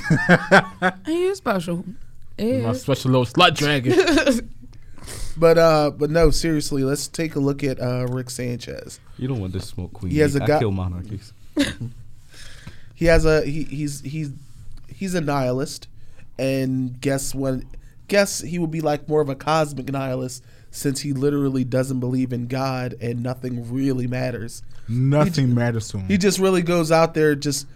He 1.05 1.25
is 1.25 1.37
special. 1.37 1.77
My 2.39 2.45
Yeah. 2.45 2.73
special 2.73 3.11
little 3.11 3.25
slut 3.25 3.55
dragon. 3.55 4.49
But 5.37 5.57
uh, 5.57 5.91
but 5.91 6.09
no, 6.11 6.29
seriously, 6.29 6.83
let's 6.83 7.07
take 7.07 7.35
a 7.35 7.39
look 7.39 7.63
at 7.63 7.79
uh, 7.81 8.05
Rick 8.09 8.29
Sanchez. 8.29 8.99
You 9.17 9.27
don't 9.29 9.39
want 9.39 9.53
to 9.53 9.61
smoke 9.61 9.93
queen. 9.93 10.11
He 10.11 10.19
has 10.19 10.35
a 10.35 10.43
I 10.43 10.45
guy- 10.47 10.59
kill 10.59 10.71
monarchies. 10.71 11.33
He 12.95 13.05
has 13.05 13.25
a 13.25 13.43
he, 13.43 13.63
he's 13.63 14.01
he's 14.01 14.29
he's 14.87 15.15
a 15.15 15.21
nihilist, 15.21 15.87
and 16.37 16.99
guess 17.01 17.33
what? 17.33 17.61
Guess 18.09 18.41
he 18.41 18.59
would 18.59 18.69
be 18.69 18.81
like 18.81 19.07
more 19.09 19.21
of 19.21 19.29
a 19.29 19.35
cosmic 19.35 19.89
nihilist 19.91 20.43
since 20.71 21.01
he 21.01 21.11
literally 21.13 21.63
doesn't 21.63 21.99
believe 21.99 22.31
in 22.33 22.47
God 22.47 22.95
and 23.01 23.21
nothing 23.21 23.71
really 23.71 24.07
matters. 24.07 24.63
Nothing 24.87 25.53
matters 25.53 25.89
to 25.89 25.97
him. 25.99 26.07
He 26.07 26.17
just 26.17 26.39
really 26.39 26.61
goes 26.61 26.91
out 26.91 27.13
there 27.13 27.35
just 27.35 27.67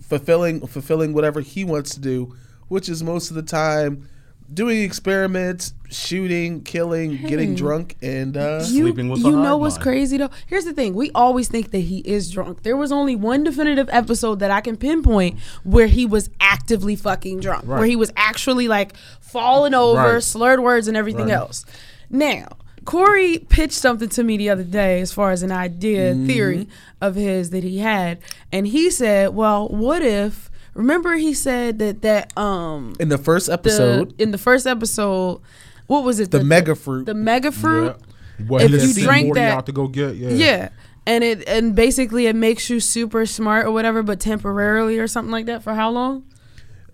fulfilling 0.00 0.66
fulfilling 0.66 1.12
whatever 1.12 1.40
he 1.40 1.64
wants 1.64 1.94
to 1.94 2.00
do, 2.00 2.34
which 2.68 2.88
is 2.88 3.02
most 3.02 3.30
of 3.30 3.36
the 3.36 3.42
time 3.42 4.08
doing 4.52 4.82
experiments, 4.82 5.72
shooting, 5.90 6.62
killing, 6.62 7.16
getting 7.16 7.54
drunk, 7.54 7.96
and 8.02 8.36
uh, 8.36 8.58
You, 8.68 8.82
Sleeping 8.84 9.08
with 9.08 9.24
a 9.24 9.28
you 9.28 9.36
know 9.36 9.56
what's 9.56 9.76
mind. 9.76 9.82
crazy 9.82 10.18
though? 10.18 10.28
Here's 10.46 10.66
the 10.66 10.74
thing: 10.74 10.94
we 10.94 11.10
always 11.14 11.48
think 11.48 11.70
that 11.70 11.78
he 11.78 12.00
is 12.00 12.30
drunk. 12.30 12.62
There 12.62 12.76
was 12.76 12.92
only 12.92 13.16
one 13.16 13.42
definitive 13.44 13.88
episode 13.90 14.40
that 14.40 14.50
I 14.50 14.60
can 14.60 14.76
pinpoint 14.76 15.40
where 15.64 15.86
he 15.86 16.04
was 16.04 16.28
actively 16.40 16.94
fucking 16.94 17.40
drunk, 17.40 17.66
where 17.66 17.86
he 17.86 17.96
was 17.96 18.12
actually 18.16 18.68
like 18.68 18.94
falling 19.20 19.72
over, 19.74 20.14
Right. 20.14 20.22
slurred 20.22 20.60
words, 20.60 20.88
and 20.88 20.96
everything 20.96 21.26
Right. 21.26 21.34
else. 21.34 21.64
Now, 22.10 22.48
Corey 22.84 23.38
pitched 23.38 23.72
something 23.72 24.08
to 24.10 24.22
me 24.24 24.36
the 24.36 24.50
other 24.50 24.62
day 24.64 25.00
as 25.00 25.12
far 25.12 25.30
as 25.30 25.42
an 25.42 25.50
idea, 25.52 26.12
Mm-hmm. 26.12 26.26
theory 26.26 26.68
of 27.00 27.14
his 27.14 27.50
that 27.50 27.64
he 27.64 27.78
had, 27.78 28.18
and 28.52 28.66
he 28.66 28.90
said, 28.90 29.34
"Well, 29.34 29.68
what 29.68 30.02
if?" 30.02 30.50
Remember, 30.74 31.14
he 31.14 31.32
said 31.34 31.78
that 31.78 32.02
that 32.02 32.36
um 32.36 32.94
in 33.00 33.08
the 33.08 33.18
first 33.18 33.46
the 33.46 33.52
episode, 33.54 34.14
in 34.20 34.32
the 34.32 34.38
first 34.38 34.66
episode, 34.66 35.40
what 35.86 36.04
was 36.04 36.20
it? 36.20 36.30
the, 36.30 36.42
mega 36.44 36.74
fruit. 36.74 37.06
the 37.06 37.14
mega 37.14 37.52
fruit. 37.52 37.96
Yeah. 38.38 38.46
What 38.48 38.62
If 38.62 38.72
you 38.72 38.80
sent 38.80 39.04
drank 39.06 39.26
Morty 39.26 39.40
that- 39.40 39.56
out 39.58 39.66
to 39.66 39.72
go 39.72 39.86
get, 39.86 40.16
yeah. 40.16 40.30
Yeah. 40.30 40.68
And 41.06 41.22
it 41.22 41.46
and 41.48 41.74
basically 41.76 42.26
it 42.26 42.34
makes 42.34 42.68
you 42.70 42.80
super 42.80 43.24
smart 43.26 43.66
or 43.66 43.70
whatever, 43.72 44.02
but 44.02 44.18
temporarily 44.20 44.98
or 44.98 45.06
something 45.06 45.30
like 45.30 45.46
that. 45.46 45.62
For 45.62 45.74
how 45.74 45.90
long? 45.90 46.24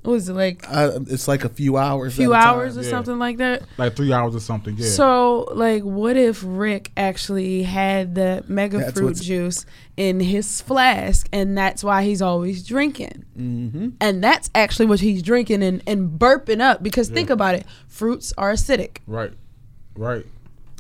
What 0.03 0.13
was 0.13 0.29
it 0.31 0.33
like? 0.33 0.65
uh, 0.67 1.01
it's 1.09 1.29
like 1.29 1.45
a 1.45 1.51
few 1.51 1.77
hours. 1.77 2.15
A 2.15 2.17
few 2.17 2.33
hours 2.33 2.75
time. 2.75 2.81
or 2.81 2.85
yeah. 2.85 2.91
something 2.91 3.19
like 3.19 3.37
that. 3.37 3.63
Like 3.77 3.97
three 3.97 4.13
hours 4.13 4.35
or 4.35 4.41
something, 4.41 4.77
yeah. 4.79 4.87
So, 4.89 5.49
like, 5.53 5.83
what 5.83 6.17
if 6.17 6.43
Rick 6.45 6.91
actually 6.97 7.65
had 7.65 8.15
the 8.15 8.43
mega 8.49 8.79
That's 8.79 8.93
fruit 8.93 9.17
juice 9.21 9.67
in 9.99 10.21
his 10.21 10.63
flask, 10.63 11.29
and 11.33 11.57
that's 11.57 11.85
why 11.85 12.03
he's 12.05 12.23
always 12.23 12.67
drinking? 12.67 13.27
Mm-hmm. 13.39 13.89
And 14.01 14.25
that's 14.25 14.49
actually 14.55 14.87
what 14.87 15.01
he's 15.01 15.23
drinking 15.23 15.63
and, 15.63 15.83
and 15.87 16.19
burping 16.19 16.63
up. 16.63 16.83
Because 16.83 17.11
think 17.11 17.29
about 17.29 17.55
it, 17.57 17.67
fruits 17.87 18.33
are 18.39 18.53
acidic, 18.53 18.99
right. 19.07 19.33
Right. 19.95 20.25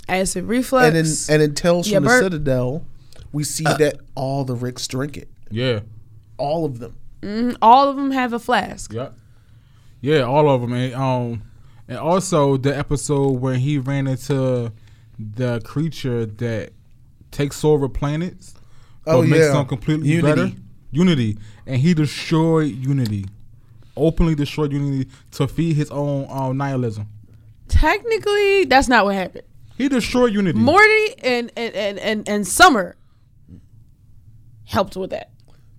acid 0.08 0.44
reflux. 0.44 0.86
And 0.86 0.96
in 0.96 1.34
and 1.34 1.42
in 1.50 1.54
Tales 1.54 1.88
Yeah, 1.88 1.98
from 1.98 2.04
the 2.04 2.18
Citadel, 2.20 2.86
we 3.32 3.44
see 3.44 3.64
that 3.64 3.98
all 4.14 4.44
the 4.44 4.54
Ricks 4.54 4.88
drink 4.88 5.18
it, 5.18 5.28
Yeah. 5.50 5.80
all 6.38 6.64
of 6.64 6.78
them. 6.78 6.96
Mhm, 7.22 7.56
all 7.60 7.88
of 7.88 7.96
them 7.96 8.10
have 8.12 8.32
a 8.32 8.38
flask. 8.38 8.92
Yeah. 8.92 9.10
Yeah, 10.00 10.20
all 10.22 10.48
of 10.48 10.60
them. 10.62 10.72
And, 10.72 10.94
um, 10.94 11.42
and 11.88 11.98
also 11.98 12.56
the 12.56 12.76
episode 12.76 13.32
where 13.40 13.56
he 13.56 13.78
ran 13.78 14.06
into 14.06 14.72
the 15.18 15.60
creature 15.60 16.24
that 16.24 16.72
takes 17.30 17.64
over 17.64 17.88
planets, 17.88 18.54
Oh, 19.06 19.20
but 19.22 19.28
makes 19.28 19.44
yeah. 19.46 19.52
them 19.52 19.66
completely 19.66 20.08
Unity. 20.08 20.42
better. 20.50 20.56
Unity, 20.92 21.38
and 21.66 21.76
he 21.80 21.94
destroyed 21.94 22.74
Unity. 22.74 23.26
openly 23.96 24.34
destroyed 24.34 24.72
Unity 24.72 25.08
to 25.32 25.46
feed 25.46 25.76
his 25.76 25.90
own 25.90 26.26
um, 26.30 26.56
nihilism. 26.56 27.06
Technically, 27.68 28.64
that's 28.64 28.88
not 28.88 29.04
what 29.04 29.14
happened. 29.14 29.44
He 29.76 29.88
destroyed 29.88 30.32
Unity. 30.32 30.58
Morty 30.58 31.14
and 31.22 31.52
and 31.56 31.74
and 31.74 31.98
and, 31.98 32.28
and 32.28 32.46
Summer 32.46 32.96
helped 34.64 34.96
with 34.96 35.10
that. 35.10 35.30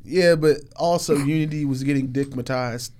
Yeah, 0.04 0.36
but 0.36 0.58
also 0.76 1.16
Unity 1.16 1.66
was 1.66 1.84
getting 1.84 2.10
dickmatized. 2.10 2.92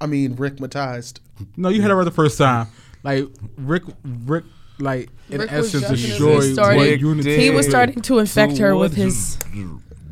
I 0.00 0.06
mean, 0.06 0.36
rickmatized. 0.36 1.20
No, 1.56 1.68
you 1.68 1.82
had 1.82 1.90
it 1.90 1.94
right 1.94 2.04
the 2.04 2.10
first 2.10 2.38
time. 2.38 2.68
Like 3.02 3.24
Rick, 3.56 3.84
Rick, 4.04 4.44
like 4.78 5.08
in 5.30 5.40
Rick 5.40 5.50
was 5.50 5.74
essence, 5.74 5.82
definitely 5.82 6.06
destroyed 6.08 6.52
starting- 6.52 6.78
what 6.80 7.00
Unity. 7.00 7.36
He 7.38 7.50
was 7.50 7.66
starting 7.66 8.00
to 8.02 8.18
infect 8.18 8.58
her 8.58 8.76
with 8.76 8.94
his 8.94 9.38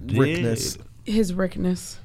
Rickness. 0.07 0.79
his 1.05 1.33
rickness. 1.35 1.99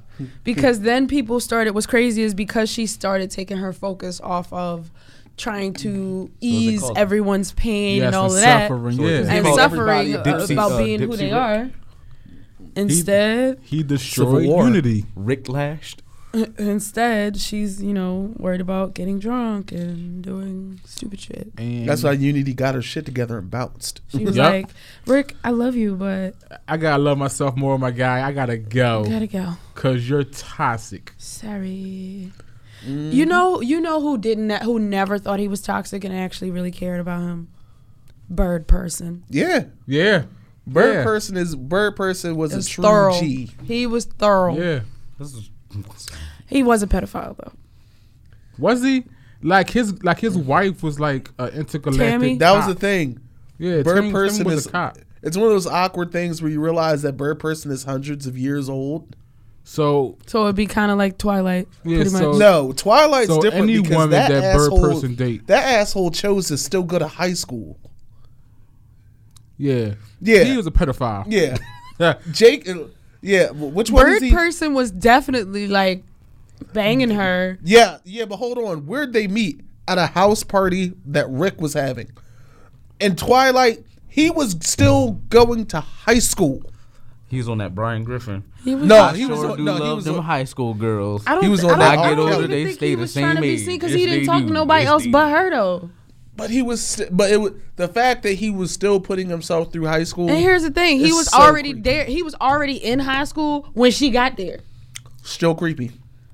Because 0.44 0.82
then 0.82 1.08
people 1.08 1.40
started 1.40 1.74
what's 1.74 1.88
crazy 1.88 2.22
is 2.22 2.34
because 2.36 2.70
she 2.70 2.86
started 2.86 3.32
taking 3.32 3.58
her 3.58 3.74
focus 3.74 4.22
off 4.22 4.52
of 4.54 4.92
trying 5.38 5.74
to 5.74 6.30
ease 6.42 6.84
everyone's 6.96 7.54
pain 7.54 7.98
Yes, 7.98 8.08
and 8.08 8.16
all 8.16 8.26
and 8.26 8.36
of 8.36 8.42
that 8.42 8.68
suffering. 8.68 8.98
So 8.98 9.02
yeah, 9.04 9.10
it's 9.20 9.30
and 9.30 9.46
suffering 9.48 9.82
everybody 10.10 10.14
about 10.54 10.72
uh, 10.72 10.78
being 10.78 11.00
who 11.00 11.16
they 11.16 11.26
Rick? 11.26 11.34
are. 11.34 11.72
Instead, 12.76 13.60
he 13.64 13.84
destroyed 13.84 14.46
War. 14.48 14.66
Unity. 14.66 15.06
Rick 15.16 15.50
lashed. 15.50 16.02
instead 16.58 17.36
she's 17.36 17.84
you 17.84 17.94
know 17.94 18.34
worried 18.38 18.62
about 18.62 18.94
getting 18.94 19.20
drunk 19.20 19.70
and 19.74 20.22
doing 20.22 20.80
stupid 20.86 21.20
shit. 21.20 21.52
And 21.58 21.88
That's 21.90 22.04
why 22.04 22.14
Unity 22.14 22.54
got 22.54 22.74
her 22.74 22.82
shit 22.82 23.06
together 23.06 23.38
and 23.38 23.52
bounced. 23.52 24.00
She 24.08 24.24
was 24.24 24.36
Yep. 24.38 24.52
like, 24.54 24.70
"Rick, 25.06 25.36
I 25.44 25.50
love 25.50 25.76
you, 25.76 25.96
but 25.96 26.36
I 26.70 26.78
gotta 26.78 27.04
love 27.04 27.18
myself 27.18 27.58
more, 27.58 27.78
my 27.78 27.92
guy. 27.92 28.26
I 28.26 28.32
gotta 28.32 28.58
go 28.58 29.04
gotta 29.04 29.28
go. 29.28 29.56
because 29.76 30.10
you're 30.10 30.24
toxic. 30.24 31.14
Sorry." 31.18 32.32
Mm-hmm. 32.86 33.12
You 33.12 33.26
know, 33.26 33.62
you 33.62 33.80
know 33.80 34.02
who 34.02 34.18
didn't, 34.18 34.64
who 34.64 34.80
never 34.80 35.20
thought 35.20 35.40
he 35.40 35.48
was 35.48 35.62
toxic 35.62 36.04
and 36.04 36.16
actually 36.16 36.50
really 36.50 36.72
cared 36.72 37.00
about 37.00 37.22
him. 37.22 37.50
Bird 38.30 38.68
person. 38.68 39.24
Yeah, 39.30 39.66
Yeah, 39.86 40.24
Bird 40.74 40.94
yeah. 40.96 41.04
Person 41.04 41.38
is 41.38 41.56
Bird 41.56 41.96
Person 41.96 42.36
was 42.36 42.52
It 42.52 42.56
a 42.56 42.58
was 42.58 42.68
true 42.70 42.84
thorough. 42.84 43.20
G. 43.20 43.50
He 43.64 43.88
was 43.88 44.06
thorough. 44.06 44.56
Yeah, 44.58 44.80
This 45.20 45.34
is 45.34 45.50
He 46.48 46.64
was 46.64 46.84
a 46.84 46.88
pedophile 46.88 47.36
though. 47.38 47.52
was 48.58 48.84
he? 48.84 49.04
Like 49.44 49.70
his 49.72 50.04
like 50.04 50.20
his 50.20 50.38
wife 50.38 50.84
was 50.84 51.00
like 51.00 51.30
an 51.40 51.50
intergalactic. 51.50 52.00
Tammy? 52.08 52.38
That 52.38 52.52
was 52.52 52.66
cop. 52.66 52.74
the 52.76 52.80
thing. 52.80 53.20
yeah. 53.58 53.82
Bird 53.82 53.86
Tammy- 53.86 54.00
Tammy 54.02 54.12
Person 54.12 54.46
was 54.46 54.54
is. 54.60 54.66
a 54.68 54.72
cop. 54.72 54.98
It's 55.24 55.38
one 55.38 55.48
of 55.48 55.52
those 55.54 55.68
awkward 55.68 56.12
things 56.12 56.42
where 56.42 56.52
you 56.52 56.62
realize 56.62 57.02
that 57.04 57.18
Bird 57.18 57.40
Person 57.40 57.72
is 57.72 57.84
hundreds 57.84 58.28
of 58.28 58.38
years 58.38 58.70
old. 58.70 59.16
So 59.64 60.18
So 60.26 60.44
it'd 60.44 60.56
be 60.56 60.66
kind 60.66 60.92
of 60.92 60.98
like 60.98 61.18
Twilight, 61.20 61.68
Yeah, 61.84 61.98
pretty 61.98 62.10
so- 62.12 62.32
much. 62.32 62.40
No, 62.40 62.72
Twilight's 62.72 63.28
So 63.30 63.42
different 63.42 63.64
any 63.70 63.78
because 63.82 63.92
woman 63.96 64.10
that, 64.12 64.30
that 64.30 64.56
Bird 64.56 64.62
asshole, 64.74 64.82
Person 64.82 65.16
date- 65.16 65.48
that 65.48 65.64
asshole 65.80 66.12
chose 66.12 66.48
to 66.48 66.58
still 66.58 66.84
go 66.84 66.98
to 67.00 67.08
high 67.08 67.34
school. 67.34 67.78
Yeah, 69.62 69.94
Yeah. 70.22 70.44
he 70.44 70.58
was 70.58 70.68
a 70.68 70.72
pedophile. 70.72 71.26
Yeah, 71.28 71.58
Jake. 72.32 72.68
uh, 72.68 72.86
Yeah, 73.22 73.52
which 73.52 73.92
one 73.92 74.08
is 74.08 74.14
Bird 74.20 74.24
he? 74.24 74.32
person 74.32 74.74
was 74.74 74.90
definitely 74.92 75.68
like 75.68 76.04
banging 76.74 77.12
her. 77.12 77.60
yeah, 77.64 77.98
yeah, 78.04 78.26
but 78.26 78.38
hold 78.38 78.58
on. 78.58 78.86
Where'd 78.88 79.14
they 79.14 79.28
meet? 79.28 79.62
At 79.88 79.98
a 79.98 80.08
house 80.08 80.44
party 80.44 80.94
that 81.08 81.30
Rick 81.30 81.60
was 81.60 81.74
having. 81.74 82.12
And 83.00 83.18
Twilight, 83.18 83.84
he 84.08 84.30
was 84.30 84.56
still 84.62 85.14
going 85.30 85.66
to 85.68 85.80
high 85.82 86.20
school. 86.20 86.62
he's 87.30 87.50
on 87.50 87.58
that 87.58 87.74
Brian 87.76 88.04
Griffin. 88.04 88.44
He 88.64 88.76
was. 88.76 88.86
No, 88.88 89.00
I 89.02 89.16
he 89.18 89.26
was 89.26 89.40
sure 89.40 89.52
on- 89.52 89.58
do 89.58 89.64
no, 89.64 89.74
he 89.84 89.94
was 89.96 90.06
them 90.06 90.16
on- 90.18 90.24
high 90.24 90.44
school 90.44 90.74
girls. 90.76 91.24
I 91.26 91.34
don't. 91.34 91.44
He 91.44 91.50
was 91.50 91.62
thi- 91.62 91.68
on 91.70 91.82
I 91.82 91.96
that 91.96 91.96
don't, 91.96 92.06
R. 92.06 92.12
I 92.12 92.16
don't 92.16 92.30
Kelly. 92.30 92.38
even 92.44 92.52
They 92.52 92.66
think 92.66 92.76
stay 92.78 92.96
the 92.96 93.02
was 93.02 93.14
trying 93.14 93.36
to 93.38 93.42
same 93.42 93.44
age. 93.44 93.66
because 93.66 93.92
Yes, 93.92 94.00
he 94.00 94.06
didn't 94.06 94.26
talk 94.28 94.42
do. 94.42 94.48
to 94.48 94.54
nobody 94.54 94.84
Yes, 94.84 94.90
else 94.92 95.08
but 95.08 95.30
her 95.32 95.50
though. 95.50 95.90
But 96.36 96.50
he 96.50 96.62
was, 96.62 96.82
st- 96.82 97.16
but 97.16 97.30
it 97.30 97.38
was 97.38 97.52
the 97.76 97.88
fact 97.88 98.24
that 98.24 98.34
he 98.34 98.50
was 98.50 98.72
still 98.72 99.00
putting 99.00 99.30
himself 99.30 99.72
through 99.72 99.86
high 99.88 100.04
school. 100.06 100.30
And 100.30 100.38
here's 100.40 100.64
the 100.64 100.72
thing: 100.72 101.00
he 101.00 101.12
was 101.12 101.28
so 101.30 101.38
already 101.38 101.74
creepy. 101.74 101.90
there. 101.90 102.06
He 102.06 102.24
was 102.24 102.36
already 102.36 102.78
in 102.84 103.00
high 103.00 103.26
school 103.26 103.68
when 103.74 103.92
she 103.92 104.10
got 104.10 104.38
there. 104.38 104.60
still 105.24 105.54
creepy. 105.56 105.92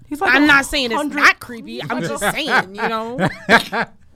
He's 0.07 0.21
like 0.21 0.33
I'm 0.33 0.47
not 0.47 0.65
saying 0.65 0.85
it's 0.87 0.95
hundred- 0.95 1.17
not 1.17 1.39
creepy. 1.39 1.81
I'm 1.83 2.01
just 2.01 2.19
saying, 2.33 2.75
you 2.75 2.87
know. 2.87 3.17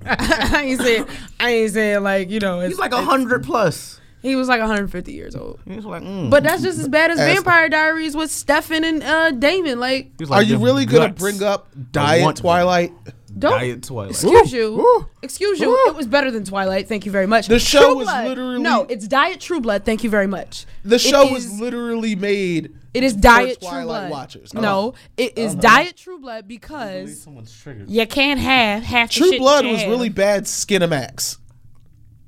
I 0.06 0.64
ain't 0.66 0.82
saying. 0.82 1.06
I 1.40 1.50
ain't 1.52 1.72
saying 1.74 2.04
like 2.04 2.30
you 2.30 2.40
know. 2.40 2.60
It's, 2.62 2.70
He's 2.74 2.80
like 2.80 2.94
a 2.94 3.02
hundred 3.02 3.44
plus. 3.44 4.00
he 4.22 4.36
was 4.36 4.48
like 4.48 4.60
150 4.60 5.12
years 5.12 5.36
old. 5.36 5.60
He's 5.68 5.84
like, 5.86 6.04
mm. 6.04 6.30
But 6.30 6.44
that's 6.44 6.62
just 6.64 6.80
as 6.80 6.88
bad 6.88 7.12
as 7.12 7.20
As- 7.20 7.34
Vampire 7.34 7.70
Diaries 7.70 8.16
with 8.16 8.32
Stefan 8.32 8.84
and 8.84 9.04
uh, 9.04 9.32
Damon. 9.32 9.80
Like, 9.80 10.12
He's 10.20 10.30
Are 10.32 10.42
you 10.44 10.58
the 10.58 10.64
really 10.64 10.86
gonna 10.86 11.10
bring 11.14 11.42
up 11.44 11.68
Diet 11.92 12.24
want- 12.24 12.38
Twilight? 12.38 12.94
Don't 13.38 13.52
Diet 13.52 13.84
Twilight? 13.84 14.12
excuse 14.12 14.52
you. 14.54 14.80
Ooh. 14.82 15.08
Excuse 15.22 15.60
you. 15.60 15.76
It 15.88 15.96
was 15.96 16.08
better 16.08 16.32
than 16.32 16.44
Twilight. 16.44 16.88
Thank 16.88 17.06
you 17.06 17.12
very 17.12 17.28
much. 17.28 17.48
The 17.48 17.60
show 17.60 17.80
True 17.90 17.96
was 17.98 18.06
Blood. 18.08 18.28
literally- 18.28 18.60
no. 18.62 18.86
It's 18.90 19.08
Diet 19.08 19.40
True 19.40 19.62
Blood. 19.62 19.86
Thank 19.86 20.04
you 20.04 20.10
very 20.10 20.28
much. 20.28 20.66
The 20.84 20.96
It 20.96 21.02
show 21.02 21.24
is- 21.28 21.48
was 21.50 21.60
literally 21.60 22.16
made. 22.16 22.74
It 22.94 23.04
is 23.04 23.14
for 23.14 23.20
Diet 23.20 23.62
True 23.62 23.84
Blood. 23.84 24.12
watchers. 24.12 24.54
No, 24.54 24.90
uh-huh. 24.90 24.98
it 25.18 25.38
is 25.38 25.54
uh-huh. 25.54 25.62
Diet 25.62 25.96
True 25.98 26.20
Blood 26.20 26.48
because 26.48 27.22
Someone's 27.22 27.58
triggered. 27.58 27.90
you 27.90 28.06
can't 28.06 28.40
have 28.40 28.84
half 28.84 29.10
the 29.10 29.16
True 29.20 29.30
shit 29.30 29.40
Blood 29.40 29.66
was 29.66 29.80
have. 29.82 29.90
really 29.90 30.10
bad 30.10 30.44
Skinamax. 30.44 31.38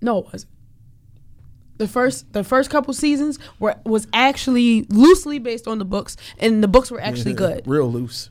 No, 0.01 0.19
it 0.19 0.25
wasn't. 0.31 0.51
The 1.79 1.88
first 1.88 2.31
the 2.33 2.43
first 2.43 2.69
couple 2.69 2.93
seasons 2.93 3.39
were 3.60 3.75
was 3.86 4.07
actually 4.13 4.83
loosely 4.89 5.39
based 5.39 5.67
on 5.67 5.79
the 5.79 5.86
books, 5.86 6.15
and 6.38 6.63
the 6.63 6.67
books 6.67 6.89
were 6.91 7.01
actually 7.01 7.33
good, 7.33 7.63
Real 7.65 7.91
loose. 7.91 8.29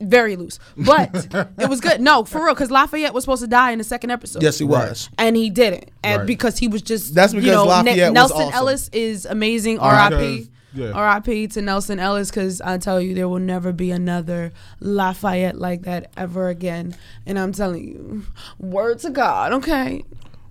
Very 0.00 0.36
loose, 0.36 0.58
but 0.76 1.10
it 1.58 1.68
was 1.70 1.80
good. 1.80 2.00
No, 2.02 2.24
for 2.24 2.44
real, 2.44 2.52
because 2.54 2.70
Lafayette 2.70 3.14
was 3.14 3.24
supposed 3.24 3.42
to 3.42 3.48
die 3.48 3.70
in 3.70 3.78
the 3.78 3.84
second 3.84 4.10
episode. 4.10 4.42
Yes, 4.42 4.58
he 4.58 4.64
was. 4.64 5.08
and 5.16 5.36
he 5.36 5.48
didn't, 5.48 5.90
and 6.04 6.18
Right. 6.20 6.26
because 6.26 6.58
he 6.58 6.68
was 6.68 6.82
just 6.82 7.14
That's 7.14 7.32
you 7.32 7.40
because 7.40 7.54
know, 7.54 7.64
Lafayette 7.64 8.12
was 8.12 8.14
Nelsan 8.30 8.36
awesome. 8.48 8.52
Ellis 8.54 8.90
is 8.92 9.24
amazing. 9.24 9.78
R.I.P. 9.78 10.48
yeah. 10.74 10.90
R.I.P. 10.90 11.46
to 11.48 11.60
Nelsan 11.62 11.98
Ellis 11.98 12.28
because 12.30 12.60
I 12.60 12.76
tell 12.76 13.00
you 13.00 13.14
there 13.14 13.26
will 13.28 13.38
never 13.38 13.72
be 13.72 13.90
another 13.90 14.52
Lafayette 14.80 15.56
like 15.58 15.82
that 15.84 16.10
ever 16.16 16.48
again. 16.50 16.94
And 17.24 17.38
I'm 17.38 17.52
telling 17.52 17.88
you, 17.88 18.24
word 18.58 18.98
to 18.98 19.08
God. 19.10 19.54
Okay, 19.54 20.02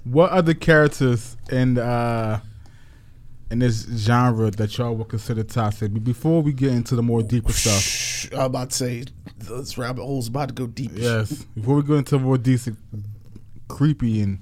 What 0.06 0.32
other 0.32 0.56
characters 0.56 1.38
in 1.52 1.78
uh 1.78 2.40
in 3.52 3.60
this 3.60 3.86
genre 3.96 4.50
that 4.52 4.78
y'all 4.78 4.96
would 4.96 5.08
consider 5.10 5.44
toxic? 5.44 5.94
But 5.94 6.04
Before 6.04 6.42
we 6.42 6.54
get 6.54 6.72
into 6.72 6.96
the 6.96 7.04
more 7.04 7.22
deeper 7.24 7.54
stuff, 7.54 7.82
Shh, 7.82 8.28
I'm 8.34 8.42
about 8.42 8.72
to 8.72 8.76
say 8.76 9.04
this 9.38 9.78
rabbit 9.78 10.04
hole's 10.04 10.28
about 10.28 10.50
to 10.50 10.54
go 10.56 10.68
deep. 10.68 10.92
yes. 10.94 11.44
Before 11.56 11.76
we 11.76 11.84
go 11.84 11.96
into 11.96 12.18
more 12.20 12.38
decent, 12.38 12.78
creepy 13.68 14.22
and 14.22 14.40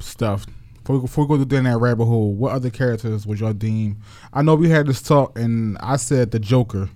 stuff. 0.00 0.46
Before 0.82 0.96
we, 0.96 1.02
before 1.02 1.26
we 1.26 1.38
go 1.38 1.44
down 1.44 1.64
that 1.64 1.78
rabbit 1.78 2.06
hole, 2.06 2.32
what 2.32 2.52
other 2.52 2.70
characters 2.70 3.26
would 3.26 3.40
y'all 3.40 3.52
deem? 3.52 3.98
I 4.32 4.42
know 4.42 4.54
we 4.54 4.70
had 4.70 4.86
this 4.86 5.02
talk, 5.02 5.38
and 5.38 5.76
I 5.80 5.96
said 5.96 6.30
the 6.30 6.38
Joker. 6.38 6.88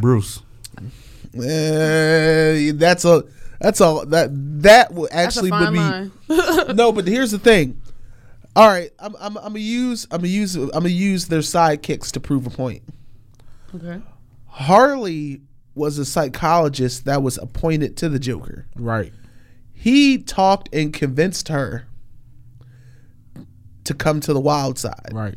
Bruce. 0.00 0.40
Eh, 1.34 2.72
that's 2.74 3.04
a 3.04 3.22
that's 3.60 3.80
a 3.80 4.02
that 4.08 4.30
that 4.62 4.92
will 4.92 5.08
actually 5.12 5.50
would 5.50 5.72
be 5.72 6.10
no. 6.74 6.92
But 6.92 7.06
here's 7.06 7.30
the 7.30 7.38
thing. 7.38 7.79
All 8.56 8.66
right, 8.68 8.90
I'm 8.98 9.14
I'm 9.20 9.36
I'm 9.38 9.44
gonna 9.44 9.58
use 9.60 10.06
I'm 10.10 10.18
gonna 10.18 10.28
use 10.28 10.56
I'm 10.56 10.70
gonna 10.70 10.88
use 10.88 11.28
their 11.28 11.40
sidekicks 11.40 12.10
to 12.12 12.20
prove 12.20 12.46
a 12.46 12.50
point. 12.50 12.82
okay. 13.74 14.02
Harley 14.46 15.42
was 15.74 15.98
a 15.98 16.04
psychologist 16.04 17.04
that 17.04 17.22
was 17.22 17.38
appointed 17.38 17.96
to 17.98 18.08
the 18.08 18.18
Joker. 18.18 18.66
Right. 18.74 19.12
He 19.72 20.18
talked 20.18 20.68
and 20.74 20.92
convinced 20.92 21.48
her 21.48 21.86
to 23.84 23.94
come 23.94 24.20
to 24.20 24.32
the 24.32 24.40
wild 24.40 24.78
side. 24.78 25.10
Right. 25.12 25.36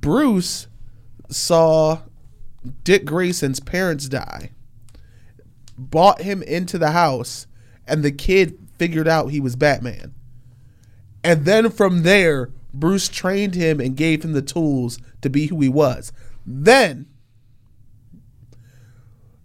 Bruce 0.00 0.66
saw 1.30 2.00
Dick 2.84 3.04
Grayson's 3.04 3.60
parents 3.60 4.08
die, 4.08 4.50
bought 5.78 6.22
him 6.22 6.42
into 6.42 6.76
the 6.78 6.90
house, 6.90 7.46
and 7.86 8.02
the 8.02 8.12
kid 8.12 8.58
figured 8.78 9.08
out 9.08 9.28
he 9.28 9.40
was 9.40 9.56
Batman. 9.56 10.14
And 11.24 11.44
then 11.44 11.70
from 11.70 12.02
there, 12.02 12.50
Bruce 12.72 13.08
trained 13.08 13.54
him 13.54 13.80
and 13.80 13.96
gave 13.96 14.22
him 14.22 14.32
the 14.32 14.42
tools 14.42 14.98
to 15.22 15.30
be 15.30 15.46
who 15.46 15.60
he 15.60 15.68
was. 15.68 16.12
Then 16.46 17.06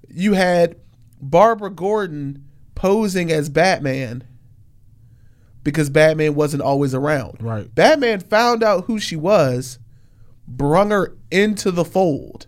you 0.10 0.34
had 0.34 0.76
Barbara 1.22 1.72
Gordon 1.72 2.46
posing 2.76 3.32
as 3.32 3.50
Batman 3.50 4.24
because 5.64 5.90
Batman 5.90 6.36
wasn't 6.36 6.62
always 6.62 6.94
around. 6.94 7.38
Right. 7.42 7.74
Batman 7.74 8.20
found 8.20 8.64
out 8.64 8.86
who 8.86 9.00
she 9.00 9.16
was, 9.16 9.80
brung 10.48 10.92
her 10.92 11.16
into 11.32 11.72
the 11.72 11.86
fold. 11.86 12.48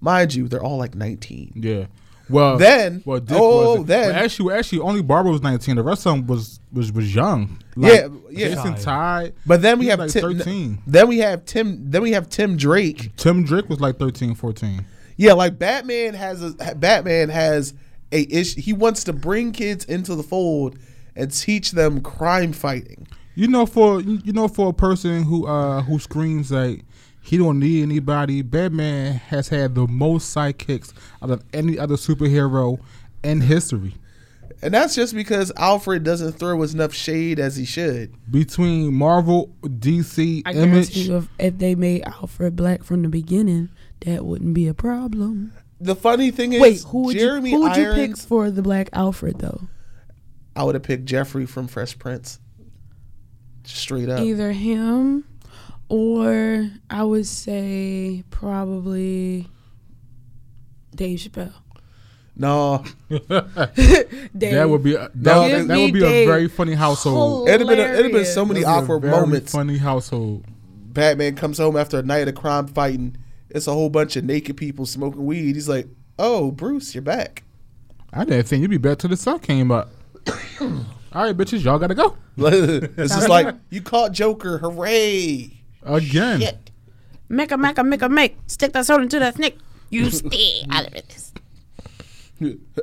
Mind 0.00 0.34
you, 0.34 0.48
they're 0.48 0.62
all 0.62 0.78
like 0.78 0.94
19. 0.94 1.52
Yeah. 1.56 1.86
Well, 2.28 2.58
Then- 2.58 3.02
well, 3.04 3.20
Dick 3.20 3.36
oh, 3.38 3.76
was, 3.78 3.86
then- 3.86 4.08
well, 4.14 4.24
actually, 4.24 4.54
actually, 4.54 4.80
only 4.80 5.02
Barbara 5.02 5.30
was 5.32 5.42
nineteen. 5.42 5.76
The 5.76 5.82
rest 5.82 6.06
of 6.06 6.12
them 6.16 6.26
was 6.26 6.58
was 6.72 6.92
was 6.92 7.14
young. 7.14 7.58
Yeah, 7.76 8.08
yeah. 8.30 8.48
Jason 8.48 8.74
Todd. 8.74 9.34
But 9.46 9.62
then 9.62 9.78
we 9.78 9.86
have 9.86 9.98
like 10.00 10.10
Tim. 10.10 10.22
thirteen. 10.22 10.78
Then 10.86 11.08
we 11.08 11.18
have 11.18 11.44
Tim. 11.44 11.90
Then 11.90 12.02
we 12.02 12.12
have 12.12 12.28
Tim 12.28 12.56
Drake. 12.56 13.14
Tim 13.16 13.44
Drake 13.44 13.68
was 13.68 13.80
like 13.80 13.98
13, 13.98 14.34
14. 14.34 14.84
Yeah, 15.16 15.34
like 15.34 15.58
Batman 15.58 16.14
has 16.14 16.42
a 16.42 16.74
Batman 16.74 17.28
has 17.28 17.74
a 18.12 18.26
issue. 18.30 18.60
He 18.60 18.72
wants 18.72 19.04
to 19.04 19.12
bring 19.12 19.52
kids 19.52 19.84
into 19.84 20.14
the 20.14 20.22
fold 20.22 20.78
and 21.14 21.32
teach 21.32 21.72
them 21.72 22.00
crime 22.00 22.52
fighting. 22.52 23.06
You 23.34 23.48
know, 23.48 23.66
for 23.66 24.00
you 24.00 24.32
know, 24.32 24.48
for 24.48 24.70
a 24.70 24.72
person 24.72 25.22
who 25.22 25.46
uh 25.46 25.82
who 25.82 25.98
screams 25.98 26.50
like 26.50 26.85
he 27.26 27.36
don't 27.36 27.58
need 27.58 27.82
anybody, 27.82 28.40
Batman 28.42 29.14
has 29.14 29.48
had 29.48 29.74
the 29.74 29.88
most 29.88 30.34
sidekicks 30.34 30.92
out 31.20 31.30
of 31.30 31.44
any 31.52 31.76
other 31.76 31.96
superhero 31.96 32.78
in 33.24 33.40
history. 33.40 33.94
And 34.62 34.72
that's 34.72 34.94
just 34.94 35.12
because 35.12 35.50
Alfred 35.56 36.04
doesn't 36.04 36.34
throw 36.34 36.62
as 36.62 36.72
enough 36.72 36.94
shade 36.94 37.40
as 37.40 37.56
he 37.56 37.64
should. 37.64 38.14
Between 38.30 38.94
Marvel, 38.94 39.52
DC, 39.62 40.42
I 40.46 40.52
guarantee 40.52 40.72
Image, 40.72 40.96
you, 40.96 41.16
if, 41.16 41.28
if 41.38 41.58
they 41.58 41.74
made 41.74 42.04
Alfred 42.04 42.54
black 42.54 42.84
from 42.84 43.02
the 43.02 43.08
beginning, 43.08 43.70
that 44.00 44.24
wouldn't 44.24 44.54
be 44.54 44.68
a 44.68 44.74
problem. 44.74 45.52
The 45.80 45.96
funny 45.96 46.30
thing 46.30 46.52
is, 46.52 46.60
Wait, 46.60 46.82
who 46.82 47.06
would 47.06 47.18
Jeremy 47.18 47.50
you 47.50 47.56
who 47.56 47.62
would 47.64 47.76
you 47.76 47.92
pick 47.92 48.16
for 48.16 48.52
the 48.52 48.62
black 48.62 48.88
Alfred 48.92 49.40
though? 49.40 49.62
I 50.54 50.62
would 50.62 50.76
have 50.76 50.84
picked 50.84 51.04
Geoffrey 51.04 51.44
from 51.44 51.66
Fresh 51.66 51.98
Prince. 51.98 52.38
Straight 53.64 54.08
up. 54.08 54.20
Either 54.20 54.52
him 54.52 55.24
or 55.88 56.70
I 56.90 57.04
would 57.04 57.26
say 57.26 58.24
probably 58.30 59.48
Dave 60.94 61.18
Chappelle. 61.20 61.52
No, 62.38 62.84
Dave. 63.08 63.30
that 64.34 64.68
would 64.68 64.82
be 64.82 64.94
a, 64.94 65.08
that, 65.08 65.10
that, 65.14 65.68
that 65.68 65.78
would 65.78 65.86
me 65.86 65.92
be 65.92 66.04
a 66.04 66.26
very 66.26 66.48
funny 66.48 66.74
household. 66.74 67.48
it'd 67.48 67.60
have 67.60 67.68
been 67.68 67.78
it'd 67.78 68.04
have 68.04 68.12
been 68.12 68.26
so 68.26 68.44
many 68.44 68.62
That'd 68.62 68.74
be 68.74 68.80
a 68.80 68.82
awkward 68.84 69.02
very 69.02 69.20
moments. 69.20 69.52
Funny 69.52 69.78
household. 69.78 70.44
Batman 70.92 71.34
comes 71.34 71.58
home 71.58 71.76
after 71.76 71.98
a 71.98 72.02
night 72.02 72.28
of 72.28 72.34
crime 72.34 72.66
fighting. 72.66 73.16
It's 73.48 73.66
a 73.66 73.72
whole 73.72 73.88
bunch 73.88 74.16
of 74.16 74.24
naked 74.24 74.58
people 74.58 74.84
smoking 74.84 75.24
weed. 75.24 75.54
He's 75.54 75.68
like, 75.68 75.88
"Oh, 76.18 76.50
Bruce, 76.50 76.94
you're 76.94 77.02
back." 77.02 77.42
I 78.12 78.24
didn't 78.24 78.46
think 78.48 78.60
you'd 78.60 78.70
be 78.70 78.76
back 78.76 78.98
till 78.98 79.10
the 79.10 79.16
sun 79.16 79.38
came 79.38 79.70
up. 79.70 79.90
All 80.60 81.22
right, 81.24 81.36
bitches, 81.36 81.64
y'all 81.64 81.78
gotta 81.78 81.94
go 81.94 82.16
it's 82.36 83.14
just 83.14 83.30
like 83.30 83.54
you 83.70 83.80
caught 83.80 84.12
Joker. 84.12 84.58
Hooray! 84.58 85.62
Again. 85.86 86.40
Shit. 86.40 86.70
Make 87.28 87.50
a 87.50 87.56
make 87.56 87.78
a 87.78 87.84
make 87.84 88.02
a 88.02 88.08
make. 88.08 88.36
Stick 88.46 88.72
that 88.72 88.86
sword 88.86 89.02
into 89.02 89.18
that 89.18 89.36
snake. 89.36 89.58
You 89.90 90.10
stay 90.10 90.64
out 90.70 90.86
of 90.86 90.92
this. 90.92 91.32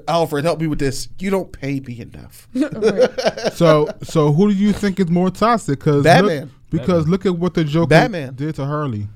Alfred, 0.08 0.46
help 0.46 0.60
me 0.60 0.68
with 0.68 0.80
this. 0.80 1.10
You 1.20 1.30
don't 1.30 1.52
pay 1.52 1.80
me 1.80 2.00
enough. 2.02 2.48
So, 3.54 3.88
so 4.02 4.34
who 4.34 4.52
do 4.52 4.56
you 4.56 4.74
think 4.74 5.00
is 5.00 5.10
more 5.10 5.30
toxic? 5.30 5.80
Because 5.80 6.04
Batman. 6.04 6.50
because 6.72 7.08
look 7.08 7.26
at 7.26 7.38
what 7.38 7.54
the 7.54 7.64
Joker 7.64 7.88
Batman. 7.88 8.34
did 8.34 8.56
to 8.56 8.66
Harley. 8.66 9.08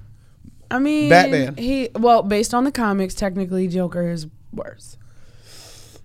I 0.69 0.79
mean, 0.79 1.09
Batman. 1.09 1.57
He 1.57 1.89
well, 1.95 2.21
based 2.21 2.53
on 2.53 2.65
the 2.65 2.71
comics, 2.71 3.15
technically 3.15 3.67
Joker 3.67 4.09
is 4.09 4.27
worse. 4.53 4.97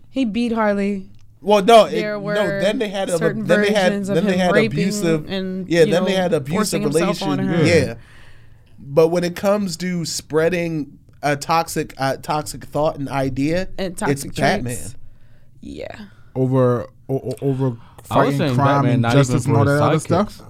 He 0.09 0.25
beat 0.25 0.53
Harley. 0.53 1.11
Well, 1.43 1.65
no, 1.65 1.87
it, 1.87 1.93
There 1.93 2.19
no. 2.21 2.35
Then 2.35 2.79
they 2.79 2.89
had 2.89 3.09
a 3.11 3.19
certain 3.19 3.47
then 3.47 3.63
they 3.63 3.73
had 3.73 3.91
versions 3.93 4.09
of 4.09 4.15
then 4.15 4.27
they 4.27 4.33
him 4.35 4.55
had 4.55 4.65
abusive 4.65 5.29
and, 5.31 5.69
yeah. 5.69 5.81
you 5.85 5.91
Then 5.93 6.05
they 6.05 6.13
had 6.13 6.33
abusive 6.33 6.55
forcing 6.57 6.83
himself 6.83 7.21
relation. 7.21 7.67
Yeah. 7.67 7.95
But 8.79 9.09
when 9.09 9.25
it 9.25 9.35
comes 9.37 9.77
to 9.79 10.05
spreading 10.05 10.99
a 11.23 11.37
toxic 11.37 11.95
uh, 11.99 12.17
toxic 12.19 12.65
thought 12.65 12.97
and 12.99 13.09
idea, 13.09 13.69
And 13.79 13.97
toxic 13.99 14.13
it's 14.29 14.37
traits. 14.39 14.39
Batman. 14.65 14.95
Yeah. 15.61 15.99
over 16.35 16.85
o- 17.09 17.15
o- 17.21 17.35
over 17.43 17.67
I 17.67 17.71
was 17.71 18.07
fighting 18.09 18.39
saying 18.39 18.55
crime 18.55 18.67
Batman, 18.79 18.93
and 18.95 19.03
not 19.03 19.13
justice 19.13 19.47
and 19.47 19.57
all 19.57 19.65
for 19.65 19.71
that 19.71 19.83
other 19.83 19.99
stuff. 20.01 20.41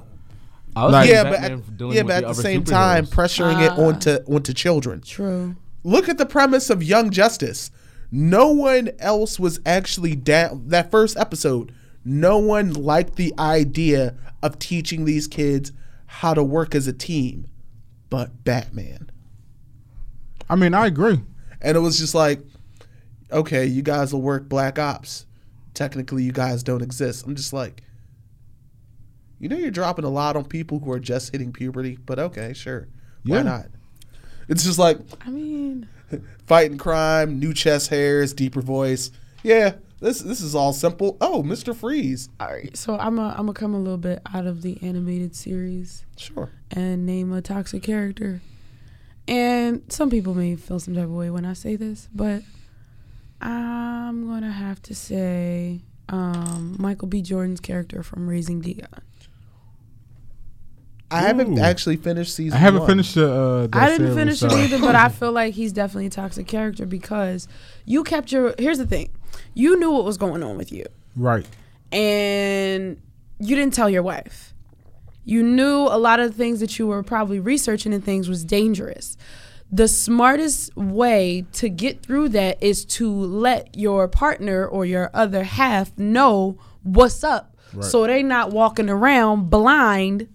I 0.75 0.85
was 0.85 0.93
Like- 0.93 1.11
Yeah, 1.11 1.25
but 1.25 1.33
at, 1.35 1.51
yeah, 1.95 2.03
but 2.03 2.13
at 2.13 2.23
the 2.23 2.29
the 2.29 2.35
same 2.35 2.65
time, 2.65 3.05
superheroes. 3.07 3.11
pressuring 3.15 3.63
it 3.63 3.73
Ah. 3.73 3.83
onto 3.83 4.11
onto 4.35 4.53
children. 4.55 5.03
True. 5.05 5.57
Look 5.85 6.09
at 6.09 6.17
the 6.19 6.27
premise 6.27 6.71
of 6.71 6.83
Young 6.83 7.11
Justice. 7.11 7.71
No 8.15 8.53
one 8.53 8.91
else 8.99 9.41
was 9.41 9.59
actually 9.65 10.15
down 10.15 10.69
that 10.69 10.91
first 10.91 11.17
episode. 11.17 11.73
No 12.05 12.37
one 12.37 12.75
liked 12.75 13.17
the 13.17 13.33
idea 13.39 14.15
of 14.43 14.59
teaching 14.59 15.07
these 15.07 15.27
kids 15.27 15.73
how 16.07 16.35
to 16.35 16.45
work 16.45 16.75
as 16.75 16.87
a 16.87 16.93
team, 16.93 17.49
but 18.11 18.45
Batman. 18.45 19.11
I 20.51 20.57
mean, 20.57 20.75
I 20.75 20.87
agree. 20.87 21.23
And 21.63 21.75
it 21.75 21.81
was 21.81 21.99
just 21.99 22.15
like, 22.15 22.41
okay, 23.31 23.65
you 23.65 23.81
guys 23.81 24.13
will 24.13 24.21
work 24.21 24.47
Black 24.47 24.79
Ops. 24.79 25.25
Technically, 25.73 26.23
you 26.23 26.33
guys 26.33 26.63
don't 26.63 26.83
exist. 26.83 27.27
I'm 27.27 27.35
just 27.35 27.55
like, 27.55 27.83
you 29.39 29.49
know, 29.49 29.57
you're 29.57 29.71
dropping 29.71 30.05
a 30.05 30.11
lot 30.11 30.37
on 30.37 30.45
people 30.45 30.81
who 30.81 30.93
are 30.93 31.01
just 31.01 31.33
hitting 31.33 31.51
puberty, 31.51 31.97
but 32.05 32.19
okay, 32.19 32.53
sure. 32.53 32.89
Why 33.25 33.43
not? 33.43 33.67
It's 34.49 34.65
just 34.65 34.79
like 34.79 34.99
I 35.25 35.31
mean, 35.31 35.89
fighting 36.53 36.77
crime, 36.77 37.39
new 37.39 37.55
chest 37.55 37.89
hairs, 37.89 38.35
deeper 38.35 38.61
voice. 38.61 39.11
Yeah, 39.43 39.77
this 40.01 40.21
this 40.21 40.43
is 40.43 40.55
all 40.55 40.75
simple. 40.75 41.17
Oh, 41.19 41.43
Mr. 41.43 41.75
Freeze. 41.75 42.29
all 42.39 42.49
right. 42.49 42.77
So 42.77 42.99
I'm 42.99 43.19
a, 43.19 43.31
I'm 43.31 43.47
gonna 43.47 43.55
come 43.55 43.73
a 43.75 43.79
little 43.79 43.97
bit 43.97 44.21
out 44.35 44.47
of 44.47 44.61
the 44.61 44.79
animated 44.83 45.35
series 45.35 46.05
Sure. 46.19 46.51
and 46.71 47.07
name 47.07 47.33
a 47.33 47.41
toxic 47.41 47.83
character. 47.83 48.43
And 49.27 49.83
some 49.89 50.11
people 50.11 50.35
may 50.35 50.57
feel 50.57 50.79
some 50.79 50.95
type 50.95 51.05
of 51.05 51.11
way 51.13 51.31
when 51.31 51.47
I 51.47 51.55
say 51.55 51.77
this, 51.77 52.09
but 52.15 52.43
I'm 53.41 54.29
gonna 54.29 54.53
have 54.53 54.83
to 54.83 54.95
say 54.95 55.81
um, 56.11 56.77
Michael 56.79 57.09
B. 57.09 57.23
Jordan's 57.23 57.61
character 57.61 58.03
from 58.03 58.29
Raising 58.29 58.61
Dion. 58.61 58.89
I 61.13 61.21
haven't 61.23 61.59
Ooh. 61.59 61.63
actually 61.63 61.97
finished 61.97 62.35
season 62.35 62.57
I 62.57 62.61
haven't 62.61 62.81
one. 62.81 62.89
finished 62.89 63.15
the. 63.15 63.31
Uh, 63.33 63.67
that 63.69 63.75
I 63.75 63.87
didn't 63.91 64.15
series, 64.15 64.15
finish 64.17 64.39
so- 64.41 64.47
it 64.49 64.65
either, 64.65 64.79
but 64.81 64.95
I 64.95 65.09
feel 65.09 65.33
like 65.33 65.55
he's 65.55 65.73
definitely 65.73 66.07
a 66.07 66.11
toxic 66.11 66.47
character 66.47 66.87
because 66.87 67.49
you 67.85 68.03
kept 68.05 68.33
your. 68.33 68.55
Here's 68.59 68.79
the 68.79 68.87
thing, 68.87 69.11
you 69.55 69.79
knew 69.79 69.91
what 69.91 70.05
was 70.05 70.17
going 70.17 70.43
on 70.43 70.57
with 70.57 70.73
you, 70.73 70.87
Right. 71.17 71.47
and 71.93 73.01
you 73.39 73.57
didn't 73.57 73.75
tell 73.75 73.91
your 73.91 74.03
wife. 74.03 74.55
You 75.25 75.43
knew 75.43 75.83
a 75.83 75.99
lot 75.99 76.19
of 76.21 76.31
the 76.33 76.37
things 76.37 76.61
that 76.61 76.79
you 76.79 76.87
were 76.89 77.03
probably 77.03 77.39
researching 77.39 77.95
and 77.95 78.05
things 78.05 78.29
was 78.29 78.45
dangerous. 78.45 79.17
The 79.71 79.89
smartest 79.89 80.77
way 80.77 81.47
to 81.55 81.69
get 81.69 82.03
through 82.03 82.31
that 82.31 82.63
is 82.63 82.85
to 82.87 83.11
let 83.11 83.77
your 83.77 84.07
partner 84.09 84.67
or 84.67 84.85
your 84.85 85.11
other 85.15 85.45
half 85.45 85.97
know 85.97 86.59
what's 86.83 87.23
up, 87.25 87.57
Right. 87.73 87.85
so 87.85 88.05
they're 88.07 88.23
not 88.23 88.51
walking 88.51 88.91
around 88.91 89.49
blind 89.49 90.29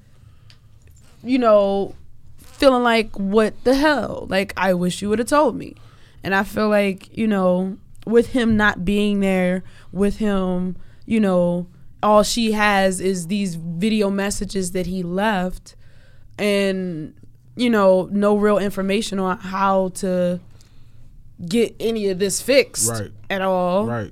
you 1.27 1.37
know, 1.37 1.95
feeling 2.37 2.83
like, 2.83 3.15
what 3.17 3.63
the 3.63 3.75
hell? 3.75 4.25
Like, 4.29 4.53
I 4.57 4.73
wish 4.73 5.01
you 5.01 5.09
would 5.09 5.19
have 5.19 5.27
told 5.27 5.55
me. 5.55 5.75
And 6.23 6.33
I 6.33 6.43
feel 6.43 6.69
like, 6.69 7.15
you 7.15 7.27
know, 7.27 7.77
with 8.05 8.27
him 8.29 8.57
not 8.57 8.83
being 8.85 9.19
there, 9.19 9.63
with 9.91 10.17
him, 10.17 10.75
you 11.05 11.19
know, 11.19 11.67
all 12.01 12.23
she 12.23 12.51
has 12.53 12.99
is 13.01 13.27
these 13.27 13.55
video 13.55 14.09
messages 14.09 14.71
that 14.71 14.85
he 14.87 15.03
left 15.03 15.75
and, 16.37 17.13
you 17.55 17.69
know, 17.69 18.07
no 18.11 18.35
real 18.37 18.57
information 18.57 19.19
on 19.19 19.37
how 19.37 19.89
to 19.89 20.39
get 21.45 21.75
any 21.79 22.09
of 22.09 22.19
this 22.19 22.41
fixed 22.41 22.89
Right. 22.89 23.11
at 23.29 23.41
all. 23.41 23.85
Right. 23.85 24.11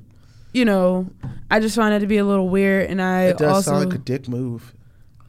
You 0.53 0.65
know, 0.65 1.09
I 1.49 1.59
just 1.59 1.75
find 1.75 1.93
it 1.93 1.99
to 1.99 2.07
be 2.07 2.17
a 2.17 2.25
little 2.25 2.49
weird. 2.49 2.89
And 2.89 3.01
I 3.01 3.23
It 3.25 3.37
does 3.37 3.55
also, 3.55 3.71
sound 3.71 3.85
like 3.89 3.95
a 3.95 4.01
dick 4.01 4.27
move. 4.27 4.73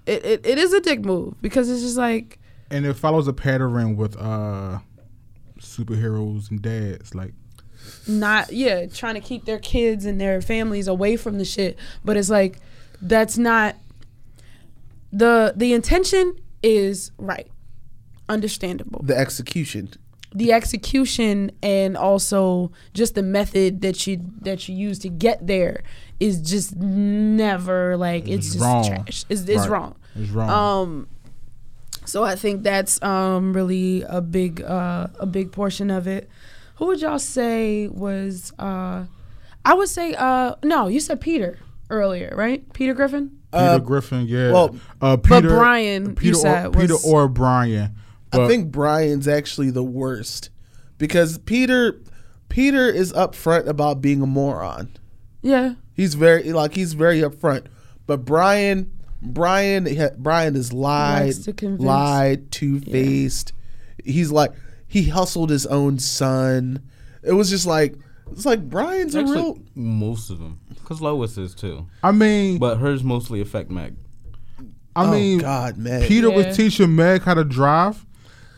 It, 0.07 0.25
it, 0.25 0.47
it 0.47 0.59
is 0.59 0.73
a 0.73 0.81
dick 0.81 1.05
move 1.05 1.41
because 1.43 1.69
it's 1.69 1.83
just 1.83 1.97
like, 1.97 2.39
And 2.71 2.87
it 2.87 2.95
follows 2.95 3.29
a 3.29 3.33
pattern 3.33 3.97
with 3.97 4.17
uh 4.17 4.79
superheroes 5.61 6.51
and 6.51 6.61
dads. 6.63 7.15
Like 7.15 7.33
not 8.09 8.53
yeah 8.53 8.87
trying 8.87 9.15
to 9.15 9.21
keep 9.21 9.45
their 9.45 9.59
kids 9.61 10.05
and 10.05 10.21
their 10.21 10.41
families 10.41 10.89
away 10.89 11.17
from 11.17 11.39
the 11.39 11.45
shit 11.45 11.79
but 12.05 12.17
it's 12.17 12.29
like 12.31 12.59
that's 13.01 13.39
not 13.39 13.77
the 15.13 15.53
the 15.57 15.73
intention 15.73 16.35
is 16.65 17.13
right 17.17 17.49
understandable 18.29 19.01
The 19.05 19.17
execution. 19.17 19.91
the 20.35 20.53
execution 20.53 21.53
and 21.63 21.97
also 21.97 22.73
just 22.93 23.15
the 23.15 23.23
method 23.23 23.83
that 23.83 24.05
you 24.07 24.21
that 24.41 24.69
you 24.69 24.75
use 24.75 24.99
to 25.01 25.09
get 25.09 25.47
there 25.47 25.85
is 26.21 26.41
just 26.41 26.75
never 26.77 27.97
like 27.97 28.27
it's, 28.29 28.47
It's 28.47 28.55
just 28.55 28.65
wrong. 28.65 28.85
trash 28.87 29.25
it's, 29.29 29.43
it's 29.43 29.49
Right. 29.67 29.71
wrong 29.71 29.95
it's 30.15 30.31
wrong. 30.31 30.51
um 30.51 31.09
so 32.05 32.25
i 32.25 32.37
think 32.37 32.63
that's 32.63 33.03
um 33.03 33.53
really 33.53 34.03
a 34.09 34.21
big 34.21 34.63
uh 34.63 35.09
a 35.21 35.27
big 35.27 35.53
portion 35.53 35.91
of 35.91 36.07
it 36.07 36.29
who 36.77 36.87
would 36.87 37.01
y'all 37.01 37.19
say 37.19 37.89
was 37.89 38.53
uh 38.59 39.05
i 39.65 39.75
would 39.75 39.89
say 39.89 40.15
uh 40.15 40.55
no 40.65 40.87
you 40.89 41.01
said 41.01 41.21
peter 41.21 41.59
earlier 41.91 42.33
right 42.37 42.73
peter 42.73 42.95
griffin 42.95 43.31
Peter 43.53 43.65
Uh, 43.65 43.79
Griffin, 43.79 44.27
yeah. 44.27 44.53
well, 44.53 44.77
uh, 45.01 45.17
Peter, 45.17 45.49
Brian, 45.49 46.07
you 46.07 46.13
Peter, 46.15 46.35
said, 46.35 46.67
or, 46.67 46.71
Peter 46.73 46.93
was- 46.95 47.07
or 47.11 47.27
Brian. 47.29 47.95
I 48.33 48.47
think 48.49 48.71
Brian's 48.71 49.27
actually 49.27 49.71
the 49.71 49.85
worst 49.85 50.51
because 50.99 51.39
Peter, 51.39 51.99
Peter 52.51 52.91
is 52.91 53.15
upfront 53.15 53.67
about 53.67 54.03
being 54.03 54.21
a 54.21 54.27
moron. 54.27 54.91
Yeah. 55.41 55.75
He's 55.97 56.15
very 56.15 56.53
like 56.53 56.75
he's 56.75 56.93
very 56.93 57.21
upfront. 57.21 57.67
But 58.07 58.25
Brian, 58.25 58.93
Brian, 59.23 59.89
Brian 60.19 60.55
is 60.55 60.73
lied, 60.73 61.33
to 61.59 61.69
lied, 61.77 62.53
two 62.53 62.81
faced. 62.81 63.53
He's 64.05 64.31
like 64.31 64.53
he 64.87 65.05
hustled 65.05 65.51
his 65.51 65.67
own 65.67 65.99
son. 65.99 66.83
It 67.23 67.33
was 67.33 67.49
just 67.51 67.67
like 67.67 67.97
it's 68.31 68.45
like 68.45 68.69
Brian's 68.69 69.15
a 69.15 69.21
Actually, 69.21 69.35
real. 69.37 69.59
most 69.75 70.31
of 70.31 70.39
them, 70.39 70.61
because 70.75 71.01
Lois 71.01 71.39
is 71.39 71.55
too, 71.55 71.87
I 72.03 72.13
mean, 72.13 72.59
but 72.59 72.77
hers 72.77 73.03
mostly 73.03 73.41
affect 73.41 73.71
Meg. 73.71 73.97
I 74.95 75.07
oh 75.07 75.11
mean, 75.13 75.39
God, 75.39 75.77
man. 75.79 76.03
Peter 76.07 76.29
Yeah. 76.29 76.37
was 76.47 76.57
teaching 76.57 76.95
Meg 76.95 77.23
how 77.23 77.35
to 77.35 77.45
drive, 77.45 78.05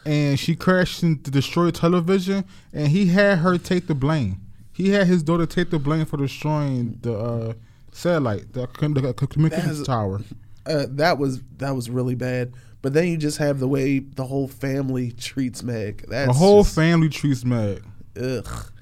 and 0.05 0.39
she 0.39 0.55
crashed 0.57 1.03
into 1.03 1.31
destroyed 1.31 1.75
television, 1.75 2.45
and 2.73 2.89
he 2.89 3.07
had 3.07 3.39
her 3.39 3.59
take 3.59 3.87
the 3.89 3.95
blame. 3.95 4.41
He 4.79 4.91
had 4.91 5.09
his 5.09 5.25
daughter 5.25 5.45
take 5.45 5.71
the 5.71 5.79
blame 5.81 6.07
for 6.07 6.17
destroying 6.19 6.99
the 7.03 7.13
uh, 7.19 7.53
satellite, 7.91 8.53
the, 8.53 8.69
com- 8.69 8.95
the 8.95 9.13
communications 9.13 9.83
tower. 9.85 10.21
uh, 10.67 10.87
that 10.91 11.19
was 11.19 11.43
that 11.57 11.75
was 11.75 11.91
really 11.91 12.15
bad. 12.15 12.53
But 12.81 12.93
then 12.95 13.09
you 13.09 13.17
just 13.17 13.39
have 13.39 13.59
the 13.59 13.67
way 13.67 13.99
the 13.99 14.25
whole 14.25 14.47
family 14.47 15.11
treats 15.11 15.65
Meg. 15.65 16.05
That's 16.09 16.29
The 16.29 16.33
whole 16.33 16.63
just- 16.63 16.77
family 16.77 17.09
treats 17.09 17.45
Meg. 17.45 17.83
ugh. 18.23 18.73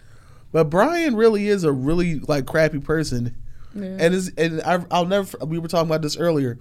But 0.53 0.65
Brian 0.65 1.17
really 1.17 1.49
is 1.49 1.65
a 1.65 1.73
really 1.73 2.21
like 2.21 2.45
crappy 2.45 2.79
person, 2.79 3.35
Yeah. 3.75 3.97
and 3.99 4.15
is 4.15 4.31
and 4.37 4.61
I, 4.63 4.85
I'll 4.91 5.07
never. 5.07 5.39
We 5.47 5.59
were 5.59 5.69
talking 5.69 5.89
about 5.89 6.03
this 6.03 6.19
earlier. 6.19 6.59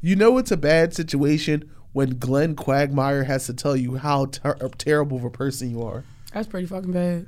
You 0.00 0.16
know, 0.16 0.38
it's 0.38 0.50
a 0.50 0.56
bad 0.56 0.94
situation 0.94 1.68
when 1.92 2.18
Glenn 2.18 2.54
Quagmire 2.56 3.24
has 3.24 3.44
to 3.46 3.52
tell 3.52 3.76
you 3.76 3.96
how 3.96 4.26
ter- 4.26 4.56
terrible 4.78 5.18
of 5.18 5.24
a 5.24 5.30
person 5.30 5.70
you 5.70 5.82
are. 5.82 6.04
That's 6.32 6.46
pretty 6.48 6.66
fucking 6.66 6.92
bad. 6.92 7.26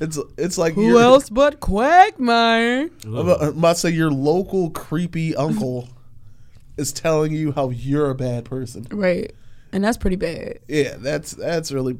It's 0.00 0.18
it's 0.36 0.58
like 0.58 0.74
Who 0.74 0.98
else 0.98 1.30
but 1.30 1.60
Quagmire? 1.60 2.90
I'm 3.04 3.14
about- 3.16 3.60
to 3.60 3.74
say 3.74 3.90
your 3.90 4.10
local 4.10 4.70
creepy 4.70 5.36
uncle 5.36 5.88
is 6.76 6.92
telling 6.92 7.32
you 7.32 7.52
how 7.52 7.70
you're 7.70 8.10
a 8.10 8.14
bad 8.14 8.44
person. 8.44 8.86
Right. 8.90 9.32
And 9.72 9.82
that's 9.82 9.96
pretty 9.96 10.16
bad. 10.16 10.60
Yeah, 10.68 10.96
that's 10.98 11.32
that's 11.32 11.72
really. 11.72 11.98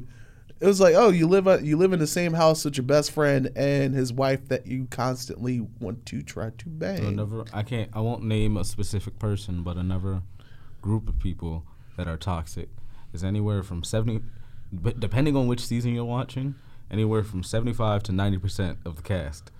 It 0.61 0.65
was 0.67 0.79
like, 0.79 0.95
oh, 0.95 1.09
you 1.09 1.27
live 1.27 1.47
uh, 1.47 1.59
you 1.59 1.75
live 1.77 1.91
in 1.91 1.99
the 1.99 2.07
same 2.07 2.33
house 2.33 2.63
with 2.63 2.77
your 2.77 2.85
best 2.85 3.11
friend 3.11 3.51
and 3.57 3.93
his 3.93 4.13
wife 4.13 4.47
that 4.47 4.65
you 4.65 4.87
constantly 4.89 5.59
want 5.81 6.05
to 6.07 6.21
try 6.21 6.51
to 6.57 6.69
bang. 6.69 7.05
Another, 7.05 7.43
I 7.53 7.63
can't, 7.63 7.89
I 7.93 7.99
won't 7.99 8.23
name 8.23 8.55
a 8.55 8.63
specific 8.63 9.19
person, 9.19 9.63
but 9.63 9.75
another 9.75 10.21
group 10.81 11.09
of 11.09 11.19
people 11.19 11.65
that 11.97 12.07
are 12.07 12.15
toxic 12.15 12.69
is 13.13 13.21
anywhere 13.21 13.63
from 13.63 13.83
seventy, 13.83 14.21
but 14.71 15.01
depending 15.01 15.35
on 15.35 15.47
which 15.47 15.65
season 15.65 15.93
you're 15.93 16.05
watching, 16.05 16.55
anywhere 16.91 17.23
from 17.23 17.43
seventy-five 17.43 18.03
to 18.03 18.11
ninety 18.11 18.37
percent 18.37 18.79
of 18.85 18.95
the 18.97 19.01
cast 19.01 19.51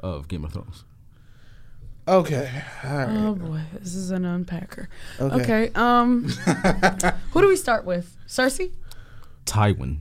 of 0.00 0.28
Game 0.28 0.44
of 0.44 0.52
Thrones. 0.52 0.84
Okay, 2.06 2.62
all 2.84 2.96
right. 2.96 3.08
Oh 3.10 3.34
boy, 3.34 3.60
this 3.74 3.94
is 3.94 4.10
an 4.10 4.22
unpacker. 4.22 4.86
Okay. 5.20 5.42
Okay. 5.42 5.70
Um, 5.74 6.24
who 7.32 7.42
do 7.42 7.48
we 7.48 7.56
start 7.56 7.84
with? 7.84 8.16
Cersei. 8.26 8.72
Tywin. 9.44 9.98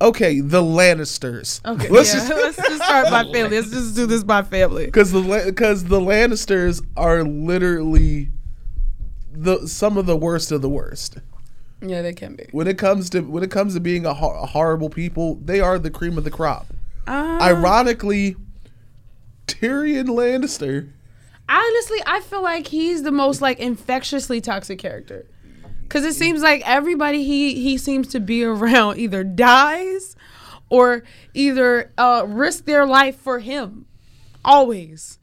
Okay, 0.00 0.40
the 0.40 0.60
Lannisters. 0.60 1.64
Okay. 1.64 1.88
Let's 1.88 2.12
yeah. 2.12 2.28
just 2.28 2.28
Let's 2.56 2.56
just 2.56 2.82
start 2.82 3.10
by 3.10 3.22
family. 3.22 3.56
Let's 3.56 3.70
just 3.70 3.94
do 3.96 4.04
this 4.06 4.24
by 4.24 4.42
family. 4.42 4.84
because 4.84 5.12
the 5.12 5.42
because 5.46 5.84
the 5.84 6.00
Lannisters 6.00 6.84
are 6.96 7.24
literally 7.24 8.28
the 9.32 9.66
some 9.66 9.96
of 9.96 10.04
the 10.04 10.16
worst 10.16 10.52
of 10.52 10.60
the 10.60 10.68
worst. 10.68 11.16
Yeah, 11.86 12.02
they 12.02 12.12
can 12.14 12.34
be. 12.34 12.46
When 12.52 12.66
it 12.66 12.78
comes 12.78 13.10
to 13.10 13.20
when 13.20 13.42
it 13.42 13.50
comes 13.50 13.74
to 13.74 13.80
being 13.80 14.06
a, 14.06 14.10
a 14.10 14.46
horrible 14.46 14.88
people, 14.90 15.36
they 15.36 15.60
are 15.60 15.78
the 15.78 15.90
cream 15.90 16.16
of 16.18 16.24
the 16.24 16.30
crop. 16.30 16.66
Uh, 17.06 17.38
Ironically, 17.42 18.36
Tyrion 19.46 20.06
Lannister. 20.06 20.90
honestly, 21.48 21.98
I 22.06 22.20
feel 22.20 22.42
like 22.42 22.68
he's 22.68 23.02
the 23.02 23.12
most 23.12 23.40
like 23.42 23.58
infectiously 23.58 24.40
toxic 24.40 24.78
character. 24.78 25.26
Cause 25.90 26.02
it 26.04 26.14
seems 26.14 26.42
like 26.42 26.62
everybody 26.66 27.22
he 27.24 27.60
he 27.62 27.76
seems 27.76 28.08
to 28.08 28.20
be 28.20 28.42
around 28.42 28.98
either 28.98 29.22
dies 29.22 30.16
or 30.70 31.04
either 31.34 31.92
uh, 31.98 32.24
risk 32.26 32.64
their 32.64 32.86
life 32.86 33.16
for 33.16 33.38
him. 33.38 33.84
Always. 34.44 35.18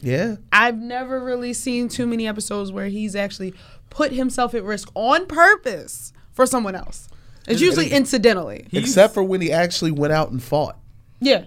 Yeah. 0.00 0.36
I've 0.52 0.78
never 0.78 1.22
really 1.22 1.52
seen 1.52 1.88
too 1.88 2.06
many 2.06 2.26
episodes 2.26 2.72
where 2.72 2.86
he's 2.86 3.14
actually 3.14 3.52
put 3.90 4.12
himself 4.12 4.54
at 4.54 4.64
risk 4.64 4.88
on 4.94 5.26
purpose 5.26 6.12
for 6.32 6.46
someone 6.46 6.74
else. 6.74 7.08
It's 7.46 7.60
usually 7.60 7.90
incidentally. 7.90 8.66
Except 8.72 9.12
for 9.14 9.22
when 9.22 9.40
he 9.40 9.50
actually 9.52 9.90
went 9.90 10.12
out 10.12 10.30
and 10.30 10.42
fought. 10.42 10.78
Yeah. 11.20 11.44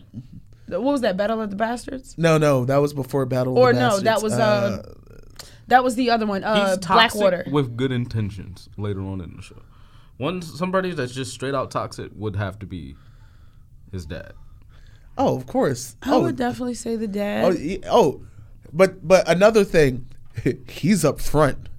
What 0.68 0.82
was 0.82 1.02
that? 1.02 1.18
Battle 1.18 1.42
of 1.42 1.50
the 1.50 1.56
Bastards? 1.56 2.16
No, 2.18 2.38
no, 2.38 2.66
that 2.66 2.78
was 2.78 2.94
before 2.94 3.26
Battle. 3.26 3.58
Or 3.58 3.70
of 3.70 3.76
the 3.76 3.82
no, 3.82 3.96
that 3.98 4.04
Bastards. 4.04 4.24
was, 4.24 4.34
uh, 4.34 4.94
That 5.68 5.84
was 5.84 5.96
the 5.96 6.10
other 6.10 6.26
one. 6.26 6.44
Uh, 6.44 6.70
He's 6.70 6.78
toxic 6.80 7.20
Blackwater. 7.20 7.46
with 7.52 7.78
good 7.78 7.92
intentions 7.92 8.70
later 8.78 9.02
on 9.02 9.22
in 9.22 9.36
the 9.36 9.42
show. 9.42 9.62
One 10.18 10.42
somebody 10.42 10.92
that's 10.92 11.14
just 11.14 11.32
straight 11.34 11.56
out 11.56 11.72
toxic 11.72 12.12
would 12.16 12.36
have 12.36 12.60
to 12.60 12.66
be 12.66 12.96
his 13.92 14.06
dad. 14.06 14.34
oh, 15.18 15.36
of 15.38 15.46
course. 15.48 15.96
I 16.04 16.14
oh, 16.14 16.22
would 16.24 16.36
definitely 16.36 16.74
say 16.76 16.96
the 16.96 17.08
dad. 17.08 17.46
oh, 17.46 17.52
he- 17.52 17.84
oh, 17.90 18.22
but 18.72 19.08
but 19.08 19.28
another 19.30 19.64
thing, 19.64 20.08
he's 20.70 21.04
up 21.06 21.20
front. 21.22 21.70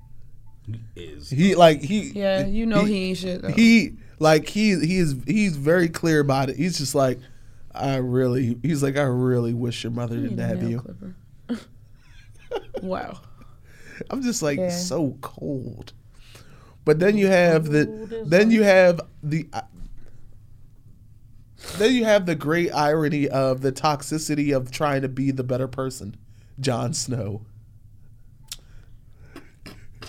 Is 0.96 1.30
He 1.30 1.54
like 1.54 1.82
he. 1.82 2.10
yeah, 2.10 2.46
you 2.46 2.66
know 2.66 2.84
he, 2.84 3.10
ain't 3.10 3.18
shit. 3.18 3.42
Though. 3.42 3.48
He 3.50 3.96
like 4.18 4.48
he 4.48 4.78
he's 4.78 5.14
he's 5.26 5.56
very 5.56 5.88
clear 5.88 6.20
about 6.20 6.48
it. 6.50 6.56
He's 6.56 6.78
just 6.78 6.94
like, 6.94 7.18
I 7.74 7.96
really. 7.96 8.58
He's 8.62 8.82
like, 8.82 8.96
I 8.96 9.02
really 9.02 9.52
wish 9.54 9.82
your 9.84 9.90
mother 9.92 10.16
didn't 10.16 10.38
have 10.38 10.62
you. 10.62 10.82
wow. 12.82 13.20
I'm 14.10 14.22
just 14.22 14.42
like 14.42 14.58
Yeah. 14.58 14.70
so 14.70 15.16
cold. 15.20 15.92
But 16.84 16.98
then 16.98 17.16
you 17.16 17.26
have 17.28 17.66
the 17.66 18.24
then 18.26 18.50
you 18.50 18.62
have 18.62 19.00
the 19.22 19.48
uh, 19.52 19.62
then 21.78 21.94
you 21.94 22.04
have 22.04 22.26
the 22.26 22.34
great 22.34 22.70
irony 22.72 23.28
of 23.28 23.62
the 23.62 23.72
toxicity 23.72 24.54
of 24.54 24.70
trying 24.70 25.02
to 25.02 25.08
be 25.08 25.30
the 25.30 25.44
better 25.44 25.66
person, 25.68 26.16
Jon 26.60 26.92
Snow. 26.92 27.46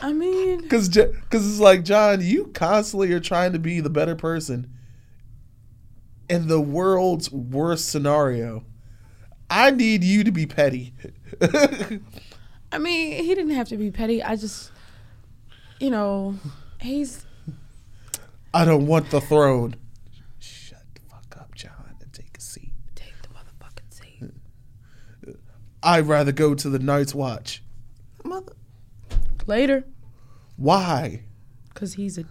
I 0.02 0.14
mean, 0.14 0.62
Because 0.62 0.90
because 0.90 1.50
it's 1.50 1.60
like 1.60 1.84
Jon, 1.84 2.22
you 2.22 2.48
constantly 2.48 3.12
are 3.14 3.20
trying 3.20 3.54
to 3.54 3.60
be 3.60 3.80
the 3.80 3.90
better 3.90 4.16
person 4.16 4.72
in 6.30 6.48
the 6.48 6.60
world's 6.62 7.32
worst 7.32 7.90
scenario. 7.90 8.64
I 9.50 9.72
need 9.72 10.04
you 10.04 10.24
to 10.24 10.32
be 10.32 10.46
petty. 10.48 10.94
I 12.72 12.78
mean, 12.80 13.24
he 13.24 13.36
didn't 13.36 13.52
have 13.52 13.68
to 13.70 13.78
be 13.78 13.92
petty. 13.92 14.24
I 14.24 14.36
just, 14.36 14.72
you 15.80 15.92
know, 15.92 16.36
he's 16.82 17.26
I 18.54 18.64
don't 18.64 18.88
want 18.88 19.12
the 19.12 19.20
throne. 19.22 19.76
Shut 20.40 20.84
the 20.94 21.02
fuck 21.10 21.36
up, 21.40 21.54
Jon, 21.56 21.96
and 22.02 22.14
take 22.14 22.38
a 22.38 22.42
seat. 22.42 22.72
take 22.96 23.14
the 23.22 23.28
motherfucking 23.28 23.94
seat. 23.94 25.36
I'd 25.84 26.08
rather 26.08 26.32
go 26.32 26.56
to 26.56 26.70
the 26.70 26.80
Night's 26.80 27.14
Watch. 27.14 27.62
Mother, 29.48 29.60
Later, 29.60 29.84
why? 30.58 31.22
because 31.74 31.94
he's 31.96 32.18
a 32.18 32.26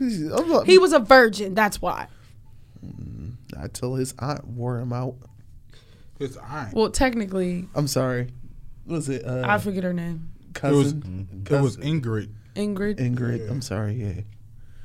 I'm 0.00 0.48
not- 0.48 0.66
he 0.66 0.78
was 0.78 0.92
a 0.92 0.98
virgin. 0.98 1.54
That's 1.54 1.80
why. 1.80 2.08
not 3.54 3.72
till 3.74 3.94
his 3.94 4.14
aunt 4.18 4.46
wore 4.46 4.78
him 4.78 4.92
out. 4.92 5.14
His 6.18 6.36
aunt. 6.36 6.74
Well, 6.74 6.90
technically, 6.90 7.68
I'm 7.74 7.86
sorry. 7.88 8.28
Was 8.86 9.08
it 9.08 9.24
uh, 9.24 9.42
I 9.46 9.58
forget 9.58 9.84
her 9.84 9.92
name. 9.92 10.28
It 10.54 10.62
was, 10.64 10.92
cousin? 10.92 11.28
it 11.46 11.50
was 11.60 11.76
cousin 11.76 12.00
Ingrid. 12.02 12.28
Ingrid. 12.56 12.96
Ingrid. 12.98 13.50
I'm 13.50 13.62
sorry. 13.62 13.94
Yeah. 13.94 14.20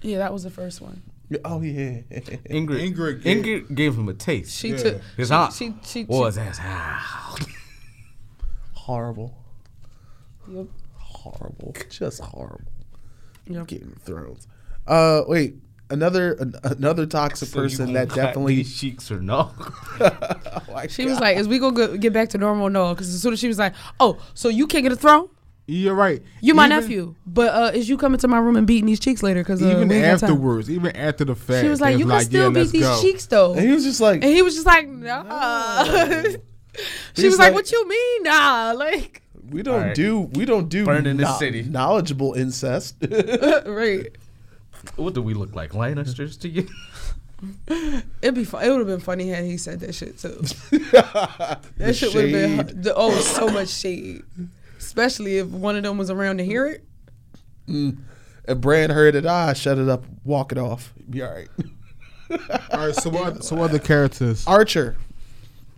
yeah, 0.01 0.17
that 0.19 0.31
was 0.31 0.43
the 0.43 0.49
first 0.49 0.81
one. 0.81 1.01
Oh 1.43 1.61
yeah. 1.61 2.01
Ingrid. 2.09 2.39
Ingrid 2.49 3.23
Ingrid, 3.23 3.43
gave- 3.43 3.75
gave 3.75 3.95
him 3.97 4.07
a 4.07 4.13
taste. 4.13 4.55
She 4.57 4.69
Yeah. 4.69 4.77
took 4.77 5.01
His 5.17 5.27
she, 5.27 5.33
aunt 5.33 5.53
She 5.53 5.73
she, 5.83 5.99
she, 6.01 6.03
was 6.05 6.37
as 6.37 6.57
ah. 6.61 7.35
horrible. 8.73 9.37
Yep. 10.49 10.67
Horrible. 11.37 11.75
Just 11.89 12.21
horrible. 12.21 12.61
Yep. 13.47 13.67
Game 13.67 13.93
of 13.95 14.01
Thrones. 14.03 14.47
Uh, 14.85 15.21
wait. 15.27 15.55
Another 15.89 16.33
an, 16.33 16.53
another 16.63 17.05
toxic 17.05 17.47
So 17.47 17.61
person 17.61 17.93
that 17.93 18.09
definitely. 18.13 18.55
these 18.55 18.77
cheeks 18.77 19.09
or 19.09 19.21
no? 19.21 19.51
Oh 20.01 20.61
my 20.73 20.87
She 20.87 21.05
was 21.05 21.17
like, 21.21 21.37
"Is 21.37 21.47
we 21.47 21.59
gonna 21.59 21.73
go, 21.75 21.95
get 21.97 22.11
back 22.11 22.27
to 22.29 22.37
normal?" 22.37 22.69
No, 22.69 22.93
because 22.93 23.07
as 23.13 23.21
soon 23.21 23.31
as 23.31 23.39
she 23.39 23.47
was 23.47 23.57
like, 23.57 23.73
"Oh, 24.01 24.17
so 24.33 24.49
you 24.49 24.67
can't 24.67 24.83
get 24.83 24.91
a 24.91 24.97
throne? 24.97 25.29
You're 25.65 25.95
right. 25.95 26.21
You're 26.41 26.55
my 26.55 26.65
Even- 26.65 26.79
nephew, 26.81 27.15
but 27.25 27.53
uh, 27.53 27.71
is 27.73 27.87
you 27.87 27.97
coming 27.97 28.19
to 28.19 28.27
my 28.27 28.37
room 28.37 28.57
and 28.57 28.67
beating 28.67 28.85
these 28.85 28.99
cheeks 28.99 29.23
later? 29.23 29.41
Because 29.41 29.61
uh, 29.63 29.67
Even 29.67 29.87
we 29.87 29.95
ain't 29.95 30.19
got 30.19 30.29
afterwards, 30.29 30.69
even 30.69 30.93
after 30.95 31.23
the 31.23 31.35
fact, 31.35 31.63
she 31.63 31.69
was 31.69 31.79
like, 31.79 31.93
"You 31.97 32.03
can 32.05 32.09
like, 32.09 32.25
still 32.25 32.51
yeah, 32.53 32.63
beat 32.63 32.71
these 32.71 32.81
go. 32.83 33.01
cheeks 33.01 33.25
though," 33.27 33.53
And 33.53 33.61
he 33.65 33.71
was 33.73 33.85
just 33.85 34.01
like, 34.01 34.23
and 34.23 34.31
he 34.33 34.41
was 34.41 34.55
just 34.55 34.65
like, 34.65 34.89
"Nah." 34.89 35.83
she 36.23 36.37
He's 37.15 37.23
was 37.25 37.39
like, 37.39 37.47
like- 37.47 37.53
"What 37.53 37.71
you 37.71 37.87
mean, 37.87 38.23
nah?" 38.23 38.73
Like, 38.75 39.21
we 39.49 39.63
don't 39.63 39.75
Alright. 39.75 39.95
do 39.95 40.19
we 40.33 40.45
don't 40.45 40.69
do 40.69 40.85
Burned 40.85 41.07
in 41.07 41.17
the 41.17 41.23
kno- 41.23 41.37
city. 41.37 41.63
knowledgeable 41.63 42.33
incest. 42.33 42.95
right? 43.65 44.07
what 44.95 45.13
do 45.13 45.21
we 45.21 45.33
look 45.33 45.55
like, 45.55 45.71
Lannisters 45.71 46.39
to 46.41 46.49
you? 46.49 46.67
It'd 48.21 48.35
be 48.35 48.45
fun. 48.45 48.63
It 48.63 48.69
would 48.69 48.79
have 48.79 48.87
been 48.87 48.99
funny 48.99 49.29
had 49.29 49.45
he 49.45 49.57
said 49.57 49.79
that 49.81 49.93
shit 49.93 50.17
too. 50.17 50.41
That 51.77 51.95
shit 51.95 52.13
would 52.13 52.29
have 52.29 52.67
been 52.67 52.81
the, 52.81 52.93
oh 52.95 53.11
so 53.11 53.47
much 53.49 53.69
shade, 53.69 54.23
especially 54.79 55.37
if 55.37 55.47
one 55.47 55.75
of 55.75 55.83
them 55.83 55.97
was 55.97 56.09
around 56.09 56.37
to 56.39 56.45
hear 56.45 56.65
it. 56.67 56.83
Mm. 57.67 57.97
If 58.47 58.59
Brand 58.59 58.91
heard 58.91 59.13
it, 59.15 59.25
I 59.25 59.53
shut 59.53 59.77
it 59.77 59.87
up, 59.89 60.05
walk 60.23 60.51
it 60.51 60.57
off. 60.57 60.93
Be 61.09 61.21
all 61.21 61.33
right. 61.33 61.49
All 62.71 62.87
right, 62.87 62.95
so 62.95 63.09
what? 63.09 63.43
So 63.43 63.55
what 63.55 63.69
are 63.69 63.73
the 63.73 63.79
characters? 63.79 64.45
Archer, 64.47 64.95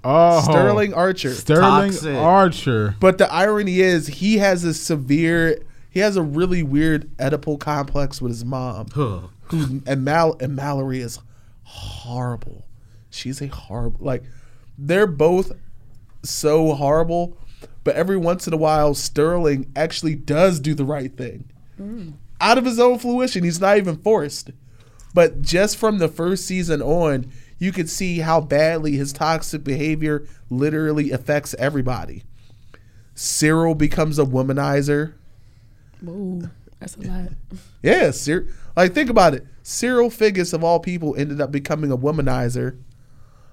Oh, 0.03 0.41
Sterling 0.41 0.93
Archer. 0.93 1.33
Sterling 1.33 1.91
Toxic. 1.91 2.15
Archer. 2.15 2.95
But 2.99 3.17
the 3.17 3.31
irony 3.31 3.81
is, 3.81 4.07
he 4.07 4.37
has 4.37 4.63
a 4.63 4.73
severe, 4.73 5.61
he 5.89 5.99
has 5.99 6.15
a 6.15 6.21
really 6.21 6.63
weird 6.63 7.09
Oedipal 7.17 7.59
complex 7.59 8.21
with 8.21 8.31
his 8.31 8.45
mom. 8.45 8.87
Huh. 8.93 9.21
Who 9.43 9.81
and 9.87 10.05
Mal 10.05 10.37
and 10.39 10.55
Mallory 10.55 10.99
is 10.99 11.19
horrible. 11.63 12.65
She's 13.09 13.41
a 13.41 13.47
horrible. 13.47 13.99
Like 14.05 14.23
they're 14.77 15.07
both 15.07 15.51
so 16.23 16.73
horrible, 16.75 17.37
but 17.83 17.95
every 17.95 18.17
once 18.17 18.47
in 18.47 18.53
a 18.53 18.57
while, 18.57 18.93
Sterling 18.93 19.71
actually 19.75 20.15
does 20.15 20.59
do 20.59 20.73
the 20.73 20.85
right 20.85 21.15
thing 21.15 21.49
mm. 21.79 22.13
out 22.39 22.57
of 22.57 22.65
his 22.65 22.79
own 22.79 22.99
fruition. 22.99 23.43
He's 23.43 23.59
not 23.59 23.77
even 23.77 23.97
forced. 23.97 24.51
But 25.13 25.41
just 25.41 25.77
from 25.77 25.97
the 25.97 26.07
first 26.07 26.45
season 26.45 26.81
on, 26.83 27.31
you 27.59 27.71
could 27.71 27.89
see 27.89 28.19
how 28.19 28.41
badly 28.41 28.93
his 28.93 29.13
toxic 29.13 29.63
behavior 29.63 30.25
literally 30.49 31.11
affects 31.11 31.53
everybody. 31.59 32.23
Cyril 33.13 33.75
becomes 33.75 34.17
a 34.17 34.23
womanizer. 34.23 35.13
Ooh, 36.07 36.49
that's 36.79 36.95
a 36.95 37.01
lot. 37.01 37.29
Yeah, 37.83 38.11
Cyr- 38.11 38.47
like 38.75 38.93
think 38.93 39.09
about 39.09 39.33
it. 39.33 39.45
Cyril 39.61 40.09
Figgis 40.09 40.53
of 40.53 40.63
all 40.63 40.79
people 40.79 41.15
ended 41.17 41.41
up 41.41 41.51
becoming 41.51 41.91
a 41.91 41.97
womanizer. 41.97 42.79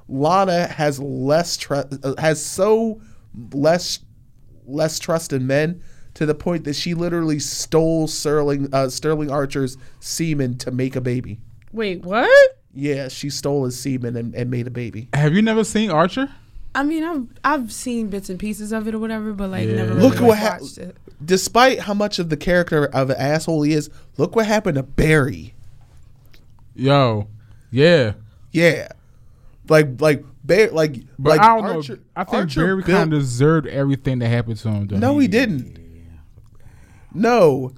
Lana 0.09 0.69
has 0.69 1.01
less 1.01 1.57
trust, 1.57 1.93
uh, 2.05 2.15
has 2.19 2.45
so 2.45 3.01
less 3.53 3.99
less 4.67 4.99
trust 4.99 5.33
in 5.33 5.47
men 5.47 5.83
to 6.15 6.27
the 6.27 6.35
point 6.35 6.65
that 6.65 6.75
she 6.75 6.95
literally 6.95 7.39
stole 7.39 8.07
Sterling 8.07 8.69
uh, 8.73 8.89
Sterling 8.89 9.31
Archer's 9.31 9.77
semen 9.99 10.57
to 10.59 10.71
make 10.71 10.95
a 10.95 11.01
baby. 11.01 11.41
Wait, 11.73 12.05
what? 12.05 12.59
Yeah, 12.79 13.09
she 13.09 13.31
stole 13.31 13.65
his 13.65 13.81
semen 13.81 14.17
and, 14.17 14.35
and 14.35 14.51
made 14.51 14.67
a 14.67 14.71
baby. 14.71 15.09
Have 15.15 15.33
you 15.35 15.41
never 15.43 15.65
seen 15.65 15.91
Archer? 15.91 16.29
I 16.75 16.83
mean, 16.83 17.03
I've 17.05 17.27
I've 17.43 17.73
seen 17.73 18.09
bits 18.09 18.29
and 18.29 18.39
pieces 18.39 18.71
of 18.71 18.87
it 18.87 18.95
or 18.95 18.99
whatever, 18.99 19.33
but 19.33 19.49
like 19.51 19.67
Yeah. 19.67 19.77
never 19.77 19.95
Look 19.95 20.15
really 20.17 20.27
what 20.27 20.31
like, 20.33 20.39
hap- 20.39 20.61
watched 20.61 20.79
it. 20.79 20.97
Despite 21.25 21.81
how 21.81 21.95
much 21.95 22.19
of 22.19 22.29
the 22.29 22.37
character 22.37 22.85
of 22.85 23.09
an 23.09 23.17
asshole 23.19 23.63
he 23.63 23.73
is, 23.73 23.89
look 24.19 24.37
what 24.37 24.45
happened 24.45 24.75
to 24.77 24.83
Barry. 24.83 25.55
Yo, 26.75 27.29
yeah. 27.71 28.13
Yeah, 28.53 28.89
like 29.71 30.01
like 30.01 30.23
Bear 30.45 30.71
like 30.71 30.97
But 31.19 31.31
like 31.31 31.41
I 31.41 31.57
don't 31.57 31.65
Archer- 31.77 31.97
know. 31.97 32.01
I 32.15 32.25
think 32.25 32.35
Archer 32.43 32.61
Barry 32.67 32.83
kind 32.83 33.13
of 33.15 33.21
deserved 33.21 33.67
everything 33.67 34.19
that 34.21 34.29
happened 34.29 34.59
to 34.59 34.69
him. 34.69 34.87
Though. 34.87 34.99
No, 34.99 35.19
he 35.19 35.29
didn't. 35.29 35.79
No. 37.15 37.73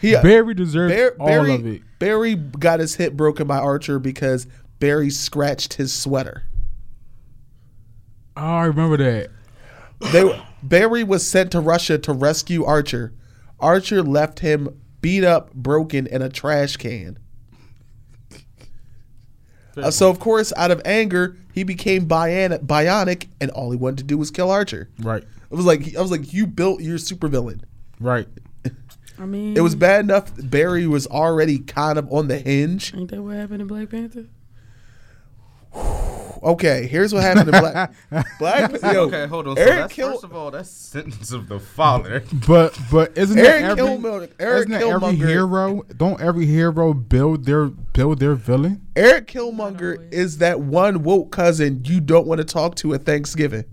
He, 0.00 0.14
Barry 0.14 0.52
deserved 0.54 0.92
Bar- 0.92 1.14
all 1.20 1.26
Barry, 1.28 1.54
of 1.54 1.64
it. 1.66 1.82
Barry 1.98 2.34
got 2.34 2.80
his 2.80 2.96
hip 2.96 3.14
broken 3.14 3.46
by 3.46 3.58
Archer 3.58 3.98
because 3.98 4.46
Barry 4.78 5.10
scratched 5.10 5.74
his 5.74 5.92
sweater. 5.92 6.44
Oh, 8.36 8.42
I 8.42 8.64
remember 8.66 8.96
that. 8.98 9.30
They 10.12 10.42
Barry 10.62 11.04
was 11.04 11.26
sent 11.26 11.52
to 11.52 11.60
Russia 11.60 11.96
to 11.98 12.12
rescue 12.12 12.64
Archer. 12.64 13.12
Archer 13.58 14.02
left 14.02 14.40
him 14.40 14.80
beat 15.00 15.24
up, 15.24 15.54
broken 15.54 16.06
in 16.06 16.20
a 16.20 16.28
trash 16.28 16.76
can. 16.76 17.18
Uh, 19.76 19.90
so 19.90 20.08
of 20.10 20.18
course, 20.18 20.52
out 20.56 20.70
of 20.70 20.80
anger, 20.84 21.36
he 21.52 21.62
became 21.62 22.06
bionic, 22.08 22.66
bionic, 22.66 23.28
and 23.40 23.50
all 23.50 23.70
he 23.70 23.76
wanted 23.76 23.98
to 23.98 24.04
do 24.04 24.16
was 24.16 24.30
kill 24.30 24.50
Archer. 24.50 24.88
Right, 25.00 25.22
It 25.22 25.54
was 25.54 25.66
like 25.66 25.94
I 25.96 26.00
was 26.00 26.10
like, 26.10 26.32
you 26.32 26.46
built 26.46 26.80
your 26.82 26.98
supervillain. 26.98 27.60
right. 28.00 28.28
I 29.18 29.24
mean, 29.26 29.56
It 29.56 29.60
was 29.60 29.74
bad 29.74 30.00
enough 30.04 30.30
Barry 30.36 30.86
was 30.86 31.06
already 31.06 31.58
kind 31.58 31.98
of 31.98 32.12
on 32.12 32.28
the 32.28 32.38
hinge. 32.38 32.94
Ain't 32.94 33.10
that 33.10 33.22
what 33.22 33.36
happened 33.36 33.62
in 33.62 33.66
Black 33.68 33.90
Panther? 33.90 34.26
Okay, 36.42 36.86
here's 36.86 37.14
what 37.14 37.22
happened 37.22 37.50
to 37.50 37.58
Black 37.60 37.94
Black. 38.38 38.70
Yo, 38.82 39.04
okay, 39.06 39.26
hold 39.26 39.48
on. 39.48 39.56
So 39.56 39.62
Eric 39.62 39.74
that's, 39.76 39.92
Kill- 39.94 40.12
first 40.12 40.24
of 40.24 40.34
all, 40.36 40.50
that's 40.50 40.70
sentence 40.70 41.32
of 41.32 41.48
the 41.48 41.58
father. 41.58 42.22
But 42.46 42.78
but 42.92 43.16
isn't 43.16 43.38
Eric 43.38 43.62
that 43.62 43.78
every, 43.78 43.82
Killmonger- 43.84 44.30
Eric 44.38 44.58
isn't 44.68 44.70
that 44.72 44.82
every 44.82 45.14
hero? 45.16 45.82
Don't 45.96 46.20
every 46.20 46.44
hero 46.46 46.92
build 46.92 47.46
their 47.46 47.66
build 47.66 48.20
their 48.20 48.34
villain? 48.34 48.86
Eric 48.94 49.28
Killmonger 49.28 50.12
is 50.12 50.38
that 50.38 50.60
one 50.60 51.02
woke 51.02 51.32
cousin 51.32 51.82
you 51.86 52.00
don't 52.00 52.26
want 52.26 52.38
to 52.38 52.44
talk 52.44 52.76
to 52.76 52.92
at 52.94 53.04
Thanksgiving. 53.06 53.64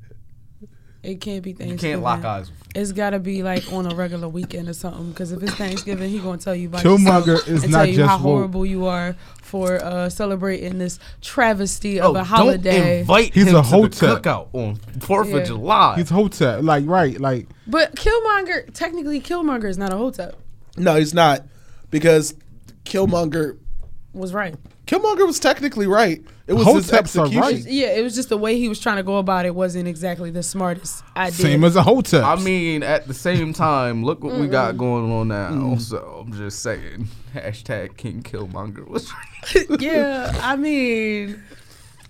It 1.03 1.19
can't 1.19 1.43
be 1.43 1.51
Thanksgiving. 1.51 1.71
You 1.73 1.77
can't 1.77 2.01
lock 2.01 2.23
eyes. 2.23 2.49
with 2.49 2.62
It's 2.75 2.91
gotta 2.91 3.19
be 3.19 3.43
like 3.43 3.71
on 3.71 3.91
a 3.91 3.93
regular 3.93 4.27
weekend 4.27 4.67
or 4.67 4.73
something. 4.73 5.09
Because 5.11 5.31
if 5.31 5.43
it's 5.43 5.53
Thanksgiving, 5.53 6.09
he 6.09 6.17
gonna 6.19 6.39
tell 6.39 6.55
you 6.55 6.69
about 6.69 6.83
Killmonger 6.83 7.27
yourself 7.27 7.47
is 7.47 7.63
and 7.63 7.71
not 7.71 7.77
tell 7.79 7.85
you 7.87 7.95
just 7.97 8.09
how 8.09 8.15
woke. 8.17 8.21
horrible 8.23 8.65
you 8.65 8.85
are 8.87 9.15
for 9.43 9.75
uh, 9.83 10.09
celebrating 10.09 10.79
this 10.79 10.97
travesty 11.21 11.99
of 11.99 12.15
Oh, 12.15 12.19
a 12.19 12.23
holiday. 12.23 12.79
Don't 12.79 12.99
invite 13.01 13.33
He's 13.35 13.43
him 13.47 13.49
a 13.55 13.59
to 13.59 13.61
hotep. 13.61 13.99
the 13.99 14.29
cookout 14.29 14.47
on 14.53 14.75
Fourth 15.01 15.29
Yeah. 15.29 15.37
of 15.37 15.47
July. 15.47 15.95
He's 15.97 16.09
Hotep, 16.09 16.63
like 16.63 16.85
right, 16.87 17.19
like 17.21 17.47
But 17.67 17.95
Killmonger, 17.95 18.73
technically, 18.73 19.21
Killmonger 19.21 19.65
is 19.69 19.77
not 19.77 19.93
a 19.93 19.97
hotep. 19.97 20.35
No, 20.75 20.95
he's 20.95 21.13
not, 21.13 21.45
because 21.91 22.33
Killmonger 22.85 23.57
Was 24.13 24.33
right. 24.33 24.55
Killmonger 24.87 25.25
was 25.25 25.39
technically 25.39 25.87
right. 25.87 26.21
It 26.45 26.53
was 26.53 26.67
his 26.67 26.91
Hoteps 26.91 27.17
are 27.17 27.23
execution. 27.23 27.39
right. 27.39 27.65
Yeah, 27.65 27.93
it 27.93 28.03
was 28.03 28.15
just 28.15 28.27
the 28.27 28.37
way 28.37 28.59
he 28.59 28.67
was 28.67 28.79
trying 28.79 28.97
to 28.97 29.03
go 29.03 29.17
about 29.17 29.45
it 29.45 29.55
wasn't 29.55 29.87
exactly 29.87 30.29
the 30.29 30.43
smartest 30.43 31.03
idea. 31.15 31.31
same 31.31 31.63
as 31.63 31.77
a 31.77 31.83
Hotep. 31.83 32.23
I 32.25 32.35
mean, 32.35 32.83
at 32.83 33.07
the 33.07 33.13
same 33.13 33.53
time, 33.53 34.03
look 34.03 34.21
what 34.23 34.35
we 34.35 34.47
got 34.47 34.77
going 34.77 35.09
on 35.09 35.29
now. 35.29 35.51
Mm-hmm. 35.51 35.77
So 35.77 36.25
I'm 36.25 36.33
just 36.33 36.59
saying, 36.59 37.07
hashtag 37.33 37.95
King 37.95 38.23
Killmonger 38.23 38.85
was 38.85 39.09
right. 39.55 39.81
yeah, 39.81 40.37
I 40.41 40.57
mean, 40.57 41.41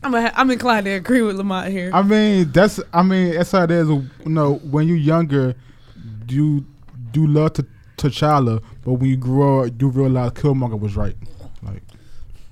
I'm 0.02 0.16
a, 0.16 0.32
I'm 0.34 0.50
inclined 0.50 0.86
to 0.86 0.92
agree 0.94 1.22
with 1.22 1.36
Lamont 1.36 1.72
here. 1.72 1.92
I 1.94 2.02
mean, 2.02 2.52
that's 2.52 2.80
I 2.92 3.04
mean, 3.04 3.36
that's 3.36 3.52
how 3.52 3.66
it 3.66 3.72
is. 3.72 3.88
You 3.88 4.10
know, 4.26 4.56
when 4.56 4.88
you're 4.88 4.98
younger, 4.98 5.54
you 6.28 6.66
do 7.12 7.28
love 7.28 7.54
to 7.54 7.68
T'Challa, 7.98 8.64
but 8.84 8.94
when 8.94 9.12
you 9.12 9.18
grow 9.18 9.66
up, 9.66 9.74
you 9.80 9.90
realize 9.90 10.32
Killmonger 10.32 10.80
was 10.80 10.96
right. 10.96 11.16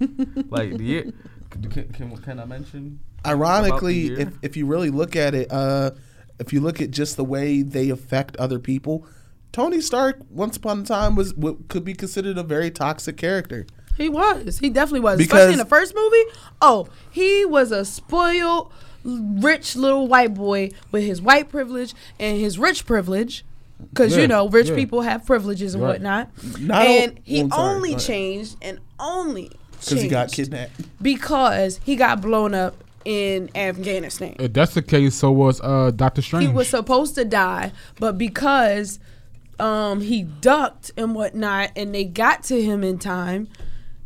Like, 0.02 0.46
like 0.50 0.78
the 0.78 0.84
year. 0.84 1.14
Can, 1.50 1.92
can, 1.92 2.18
can 2.18 2.40
I 2.40 2.46
mention? 2.46 3.00
Ironically, 3.26 4.08
if, 4.14 4.30
if 4.42 4.58
you 4.58 4.66
really 4.66 4.90
look 4.90 5.16
at 5.16 5.36
it, 5.36 5.52
uh, 5.52 5.92
if 6.40 6.52
you 6.54 6.60
look 6.60 6.82
at 6.82 6.92
just 6.92 7.18
the 7.18 7.24
way 7.24 7.62
they 7.62 7.90
affect 7.90 8.36
other 8.38 8.58
people, 8.60 9.06
Tony 9.52 9.82
Stark, 9.82 10.18
once 10.30 10.58
upon 10.58 10.80
a 10.82 10.84
time, 10.84 11.16
was 11.16 11.36
what 11.36 11.68
could 11.68 11.84
be 11.84 11.94
considered 11.94 12.38
a 12.38 12.44
very 12.44 12.72
toxic 12.72 13.18
character. 13.18 13.66
He 13.98 14.08
was. 14.10 14.60
He 14.60 14.70
definitely 14.70 15.02
was. 15.02 15.18
Because- 15.18 15.34
Especially 15.40 15.54
in 15.54 15.60
the 15.60 15.66
first 15.66 15.94
movie. 15.94 16.24
Oh, 16.62 16.88
he 17.12 17.46
was 17.46 17.72
a 17.72 17.84
spoiled, 17.86 18.72
rich 19.04 19.76
little 19.76 20.08
white 20.08 20.34
boy 20.34 20.72
with 20.92 21.04
his 21.04 21.22
white 21.22 21.50
privilege 21.50 21.94
and 22.20 22.40
his 22.40 22.58
rich 22.58 22.86
privilege. 22.86 23.44
Because, 23.90 24.16
Yeah, 24.16 24.22
you 24.22 24.28
know, 24.28 24.48
rich 24.48 24.70
yeah. 24.70 24.76
people 24.76 25.02
have 25.02 25.26
privileges 25.26 25.74
and 25.74 25.84
Right. 25.84 25.94
whatnot. 25.94 26.30
Not 26.60 26.86
and 26.86 27.20
he 27.24 27.42
I'm 27.42 27.50
sorry, 27.50 27.76
only 27.76 27.92
go 27.94 27.98
changed 28.00 28.56
and 28.62 28.80
only 29.00 29.52
Because 29.82 30.02
he 30.02 30.08
got 30.08 30.32
kidnapped. 30.32 30.72
because 31.02 31.80
he 31.84 31.96
got 31.96 32.22
blown 32.22 32.54
up 32.54 32.76
in 33.04 33.50
Afghanistan. 33.56 34.36
if 34.40 34.54
that's 34.54 34.74
the 34.76 34.82
case, 34.82 35.16
so 35.16 35.32
was 35.32 35.60
uh 35.62 35.92
Doctor 35.96 36.22
Strange. 36.22 36.46
He 36.48 36.54
was 36.54 36.70
supposed 36.70 37.16
to 37.16 37.26
die, 37.26 37.72
but 38.00 38.18
because 38.18 39.00
um, 39.60 40.02
he 40.02 40.24
ducked 40.24 40.92
and 40.98 41.14
whatnot, 41.16 41.72
and 41.76 41.94
they 41.94 42.04
got 42.04 42.44
to 42.46 42.62
him 42.62 42.84
in 42.84 42.98
time, 43.00 43.48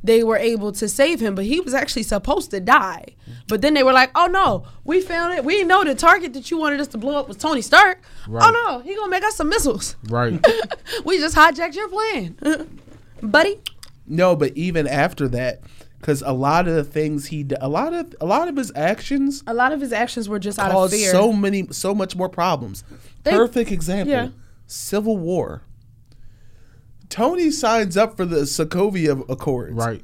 they 0.03 0.23
were 0.23 0.37
able 0.37 0.71
to 0.73 0.87
save 0.87 1.19
him. 1.19 1.33
But 1.35 1.45
he 1.45 1.59
was 1.59 1.73
actually 1.73 2.03
supposed 2.03 2.51
to 2.51 2.59
die. 2.59 3.15
But 3.47 3.61
then 3.61 3.73
they 3.73 3.83
were 3.83 3.93
like, 3.93 4.11
"Oh 4.15 4.27
no, 4.27 4.65
we 4.85 5.01
found 5.01 5.33
it. 5.37 5.43
We 5.45 5.63
know 5.63 5.83
the 5.83 5.95
target 5.95 6.33
that 6.33 6.49
you 6.49 6.57
wanted 6.57 6.79
us 6.79 6.87
to 6.89 6.97
blow 6.97 7.17
up 7.19 7.27
was 7.27 7.37
Tony 7.37 7.61
Stark. 7.61 8.01
Right. 8.27 8.43
Oh 8.47 8.51
no, 8.51 8.79
he 8.79 8.95
gonna 8.95 9.09
make 9.09 9.23
us 9.23 9.35
some 9.35 9.49
missiles. 9.49 9.95
right. 10.09 10.33
we 11.05 11.19
just 11.19 11.35
hijacked 11.35 11.75
your 11.75 11.89
plan, 11.89 12.79
buddy." 13.21 13.59
No, 14.07 14.35
but 14.35 14.55
even 14.55 14.87
after 14.87 15.27
that, 15.29 15.61
because 15.99 16.21
a 16.21 16.31
lot 16.33 16.67
of 16.67 16.75
the 16.75 16.83
things 16.83 17.27
he, 17.27 17.45
a 17.59 17.67
lot 17.67 17.93
of 17.93 18.13
a 18.21 18.25
lot 18.25 18.47
of 18.47 18.55
his 18.55 18.71
actions 18.75 19.43
A 19.47 19.53
lot 19.53 19.71
of 19.71 19.81
his 19.81 19.91
actions 19.91 20.29
were 20.29 20.39
just 20.39 20.59
out 20.59 20.71
of 20.71 20.91
fear. 20.91 21.11
so 21.11 21.33
many, 21.33 21.67
so 21.71 21.95
much 21.95 22.15
more 22.15 22.29
problems. 22.29 22.83
They- 23.23 23.31
Perfect 23.31 23.71
example: 23.71 24.11
yeah. 24.13 24.29
Civil 24.67 25.17
War. 25.17 25.61
Tony 27.09 27.51
signs 27.51 27.95
up 27.97 28.17
for 28.17 28.25
the 28.25 28.41
Sokovia 28.41 29.27
Accords, 29.29 29.73
right. 29.73 30.01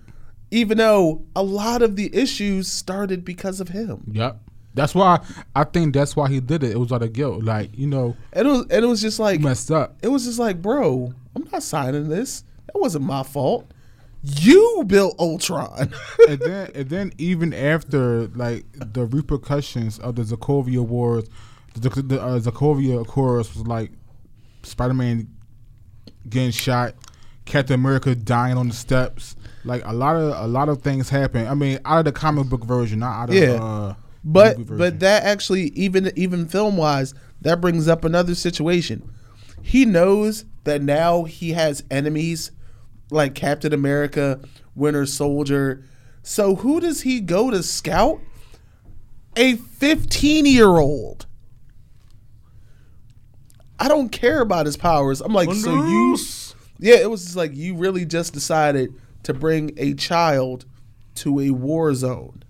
even 0.52 0.78
though 0.78 1.26
a 1.36 1.44
lot 1.44 1.82
of 1.82 1.96
the 1.96 2.16
issues 2.16 2.68
started 2.72 3.26
because 3.26 3.60
of 3.60 3.70
him. 3.70 4.04
Yep. 4.12 4.40
That's 4.74 4.96
why 4.96 5.20
I 5.56 5.66
think 5.66 5.94
that's 5.94 6.16
why 6.16 6.30
he 6.30 6.40
did 6.40 6.64
it. 6.64 6.72
It 6.72 6.78
was 6.80 6.92
out 6.94 7.02
of 7.04 7.12
guilt. 7.12 7.44
Like, 7.44 7.78
you 7.78 7.88
know, 7.88 8.16
And 8.32 8.48
it 8.48 8.52
was, 8.52 8.62
and 8.70 8.86
it 8.86 8.88
was 8.88 9.02
just 9.02 9.20
like, 9.20 9.42
messed 9.42 9.70
up. 9.72 9.98
it 10.02 10.08
was 10.08 10.26
just 10.26 10.40
like, 10.40 10.62
bro, 10.62 11.12
I'm 11.36 11.44
not 11.52 11.64
signing 11.64 12.08
this. 12.08 12.44
That 12.68 12.80
wasn't 12.80 13.04
my 13.04 13.24
fault. 13.24 13.70
You 14.24 14.84
built 14.86 15.16
Ultron. 15.20 15.92
and 16.30 16.40
then 16.40 16.72
and 16.76 16.90
then 16.90 17.14
even 17.18 17.54
after 17.54 18.28
like 18.30 18.66
the 18.74 19.06
repercussions 19.06 19.98
of 20.00 20.16
the 20.16 20.24
Sokovia 20.24 20.82
Wars, 20.86 21.26
the, 21.74 21.90
the 21.90 22.22
uh, 22.22 22.40
Sokovia 22.40 23.02
Accords 23.02 23.56
was 23.56 23.66
like 23.66 23.92
Spider 24.64 24.94
Man 24.94 25.28
getting 26.30 26.52
shot, 26.52 26.94
Captain 27.46 27.74
America 27.74 28.14
dying 28.16 28.58
on 28.58 28.68
the 28.68 28.76
steps. 28.76 29.36
Like 29.64 29.84
a 29.86 29.94
lot 29.94 30.16
of 30.16 30.44
a 30.44 30.48
lot 30.48 30.70
of 30.70 30.82
things 30.82 31.10
happen. 31.10 31.48
I 31.48 31.56
mean, 31.56 31.80
out 31.86 32.00
of 32.00 32.06
the 32.06 32.12
comic 32.12 32.48
book 32.48 32.64
version, 32.64 33.00
not 33.00 33.24
out 33.24 33.30
of 33.30 33.36
Yeah. 33.36 33.54
uh, 33.64 33.96
But 34.24 34.68
but 34.78 35.00
that 35.00 35.24
actually 35.24 35.70
even 35.70 36.12
even 36.16 36.48
film 36.48 36.78
wise, 36.78 37.14
that 37.42 37.60
brings 37.60 37.88
up 37.88 38.06
another 38.06 38.36
situation. 38.36 39.12
He 39.64 39.86
knows 39.86 40.46
that 40.64 40.82
now 40.82 41.24
he 41.24 41.52
has 41.52 41.84
enemies 41.90 42.52
like 43.12 43.36
Captain 43.36 43.74
America, 43.74 44.40
Winter 44.76 45.06
Soldier. 45.06 45.84
So 46.24 46.56
who 46.56 46.80
does 46.80 47.02
he 47.02 47.20
go 47.20 47.52
to 47.52 47.62
scout? 47.62 48.20
A 49.36 49.56
15 49.56 50.46
year 50.46 50.68
old. 50.68 51.26
I 53.80 53.88
don't 53.88 54.10
care 54.10 54.42
about 54.42 54.66
his 54.66 54.78
powers. 54.78 55.22
I'm 55.22 55.34
like, 55.34 55.52
so 55.54 55.74
you 55.74 56.18
Yeah, 56.80 56.96
it 56.96 57.10
was 57.10 57.24
just 57.24 57.36
like 57.36 57.56
you 57.56 57.76
really 57.76 58.06
just 58.06 58.34
decided 58.34 58.94
to 59.24 59.34
bring 59.34 59.72
a 59.78 59.94
child 59.94 60.66
to 61.16 61.40
a 61.40 61.52
war 61.52 61.94
zone 61.94 62.44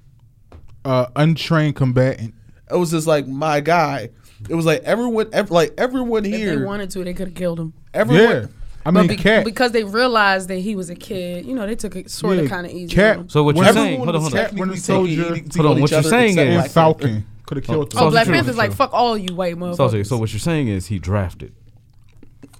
uh, 0.85 1.07
untrained 1.15 1.75
combatant. 1.75 2.33
it 2.69 2.75
was 2.75 2.91
just 2.91 3.07
like 3.07 3.27
my 3.27 3.59
guy. 3.59 4.09
It 4.49 4.55
was 4.55 4.65
like 4.65 4.81
everyone, 4.83 5.29
ev- 5.33 5.51
like 5.51 5.73
everyone 5.77 6.25
If 6.25 6.31
they 6.31 6.37
here, 6.37 6.65
wanted 6.65 6.89
to, 6.91 7.03
they 7.03 7.13
could 7.13 7.27
have 7.29 7.35
killed 7.35 7.59
him. 7.59 7.73
everyone. 7.93 8.53
Yeah, 8.83 8.89
I 8.89 8.91
mean, 8.91 9.07
but 9.07 9.17
be- 9.17 9.23
Cat. 9.23 9.45
because 9.45 9.71
they 9.71 9.83
realized 9.83 10.47
that 10.49 10.57
he 10.59 10.75
was 10.75 10.89
a 10.89 10.95
kid, 10.95 11.45
you 11.45 11.53
know, 11.55 11.65
they 11.67 11.75
took 11.75 11.95
it 11.95 12.09
sort 12.09 12.37
of 12.37 12.43
Yeah, 12.45 12.49
kind 12.49 12.65
of 12.65 12.71
easy. 12.73 12.95
Cat- 12.95 13.29
So 13.31 13.43
what 13.43 13.55
you're 13.55 13.71
saying? 13.73 13.97
Hold 13.97 14.09
on, 14.09 14.15
hold 14.15 14.25
on. 14.25 14.31
technically 14.31 14.59
Winter 14.61 14.77
Soldier- 14.77 15.23
Hold 15.23 15.65
on, 15.65 15.65
on 15.75 15.81
what 15.81 15.91
you're 15.91 16.03
saying 16.03 16.37
is- 16.37 16.63
and 16.63 16.71
Falcon 16.71 17.25
could 17.45 17.57
have 17.57 17.65
killed 17.65 17.93
him. 17.93 17.99
Oh, 18.01 18.09
Black. 18.09 18.27
Panther's 18.27 18.57
like 18.57 18.71
fuck 18.73 18.91
all 18.93 19.17
you 19.17 19.35
white 19.35 19.53
So, 19.53 19.59
motherfuckers. 19.59 20.07
so 20.07 20.17
what 20.17 20.31
you're 20.33 20.39
saying 20.39 20.67
is 20.69 20.87
he 20.87 20.99
drafted. 20.99 21.53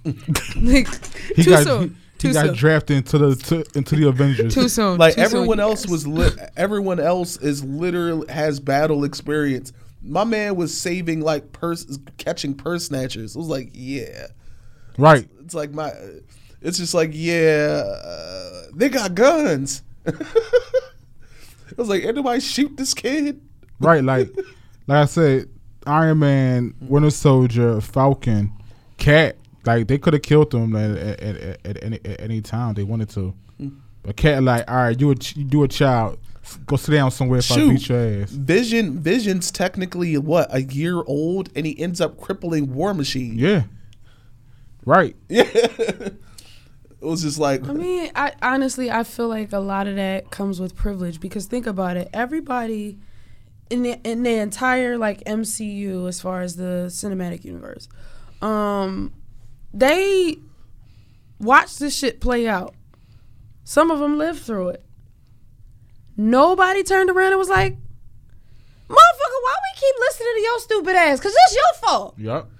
Like, 0.04 0.88
he 1.36 1.42
too 1.44 1.50
got 1.50 1.64
soon. 1.64 1.88
he, 1.88 1.94
Too 2.18 2.28
he 2.28 2.34
got 2.34 2.46
soon. 2.46 2.54
drafted 2.54 2.96
into 2.98 3.18
the 3.18 3.34
to, 3.36 3.64
into 3.78 3.96
the 3.96 4.08
Avengers. 4.08 4.54
Too 4.54 4.68
soon. 4.68 4.98
Like 4.98 5.14
Too 5.14 5.20
everyone 5.22 5.58
you 5.58 5.64
else 5.64 5.84
guys. 5.86 5.90
was, 5.92 6.06
li- 6.06 6.44
everyone 6.56 7.00
else 7.00 7.36
is 7.38 7.64
literally 7.64 8.26
has 8.32 8.60
battle 8.60 9.04
experience. 9.04 9.72
My 10.04 10.24
man 10.24 10.56
was 10.56 10.76
saving 10.76 11.20
like 11.20 11.52
purse, 11.52 11.86
catching 12.18 12.54
purse 12.54 12.86
snatchers. 12.86 13.36
It 13.36 13.38
was 13.38 13.48
like, 13.48 13.70
yeah, 13.72 14.26
Right. 14.98 15.28
it's 15.40 15.54
like 15.54 15.72
my, 15.72 15.92
it's 16.60 16.78
just 16.78 16.94
like, 16.94 17.10
yeah, 17.12 17.82
uh, 17.84 18.62
they 18.74 18.88
got 18.88 19.14
guns. 19.14 19.82
it 20.04 20.16
was 21.76 21.88
like, 21.88 22.04
anybody 22.04 22.40
shoot 22.40 22.76
this 22.76 22.94
kid? 22.94 23.40
Right, 23.80 24.02
like 24.02 24.28
like 24.86 24.98
I 24.98 25.04
said, 25.06 25.48
Iron 25.86 26.20
Man, 26.20 26.74
Winter 26.80 27.10
Soldier, 27.10 27.80
Falcon, 27.80 28.52
Cat, 28.98 29.36
like 29.64 29.88
they 29.88 29.98
could 29.98 30.12
have 30.12 30.22
killed 30.22 30.50
them 30.50 30.76
at, 30.76 30.96
at, 30.96 31.20
at, 31.20 31.66
at, 31.66 31.82
any, 31.84 32.00
at 32.04 32.20
any 32.20 32.40
time 32.40 32.74
they 32.74 32.84
wanted 32.84 33.10
to. 33.10 33.34
But 34.02 34.16
Cat, 34.16 34.42
like, 34.42 34.68
all 34.68 34.76
right, 34.76 35.00
you 35.00 35.10
a 35.12 35.14
you 35.34 35.44
do 35.44 35.62
a 35.62 35.68
child, 35.68 36.18
go 36.66 36.76
sit 36.76 36.92
down 36.92 37.10
somewhere 37.10 37.38
if 37.38 37.52
I 37.52 37.56
beat 37.56 37.88
your 37.88 38.22
ass. 38.22 38.30
Vision, 38.30 38.98
Vision's 38.98 39.50
technically 39.50 40.18
what 40.18 40.52
a 40.52 40.62
year 40.62 41.02
old, 41.06 41.50
and 41.54 41.66
he 41.66 41.78
ends 41.78 42.00
up 42.00 42.20
crippling 42.20 42.74
War 42.74 42.94
Machine. 42.94 43.38
Yeah, 43.38 43.62
right. 44.84 45.16
Yeah. 45.28 45.44
it 45.44 46.18
was 47.00 47.22
just 47.22 47.38
like, 47.38 47.68
I 47.68 47.72
mean, 47.72 48.10
I 48.14 48.32
honestly 48.42 48.90
I 48.90 49.02
feel 49.04 49.28
like 49.28 49.52
a 49.52 49.58
lot 49.58 49.86
of 49.88 49.96
that 49.96 50.30
comes 50.30 50.60
with 50.60 50.76
privilege 50.76 51.20
because 51.20 51.46
think 51.46 51.66
about 51.66 51.96
it. 51.96 52.08
Everybody 52.12 52.98
in 53.70 53.82
the 53.82 53.98
in 54.04 54.22
the 54.22 54.34
entire 54.38 54.98
like 54.98 55.24
MCU 55.24 56.06
as 56.08 56.20
far 56.20 56.42
as 56.42 56.56
the 56.56 56.86
cinematic 56.88 57.44
universe, 57.44 57.88
um, 58.40 59.12
they 59.74 60.36
watch 61.40 61.78
this 61.78 61.96
shit 61.96 62.20
play 62.20 62.46
out. 62.46 62.74
Some 63.64 63.90
of 63.90 63.98
them 63.98 64.18
lived 64.18 64.42
through 64.42 64.68
it. 64.70 64.84
Nobody 66.16 66.82
turned 66.82 67.10
around 67.10 67.30
and 67.32 67.38
was 67.38 67.48
like, 67.48 67.72
"Motherfucker, 67.74 69.40
why 69.42 69.54
we 69.56 69.80
keep 69.80 69.94
listening 70.00 70.34
to 70.36 70.40
your 70.42 70.58
stupid 70.60 70.94
ass? 70.96 71.20
Cause 71.20 71.34
it's 71.34 71.54
your 71.54 71.88
fault." 71.88 72.14
Yep. 72.18 72.50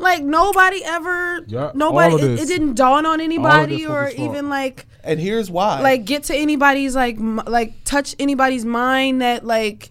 Like 0.00 0.22
nobody 0.22 0.82
ever, 0.84 1.40
Yeah, 1.48 1.72
nobody. 1.74 2.12
all 2.12 2.18
of 2.18 2.24
It, 2.24 2.36
this. 2.36 2.42
it 2.42 2.46
didn't 2.46 2.74
dawn 2.74 3.04
on 3.04 3.20
anybody 3.20 3.84
or 3.86 4.08
even 4.10 4.48
like 4.48 4.86
and 5.02 5.18
here's 5.18 5.50
why. 5.50 5.80
like 5.80 6.04
get 6.04 6.22
to 6.24 6.34
anybody's 6.36 6.94
like 6.94 7.16
m- 7.16 7.42
like 7.46 7.82
touch 7.84 8.14
anybody's 8.18 8.64
mind 8.64 9.20
that 9.22 9.44
like 9.44 9.90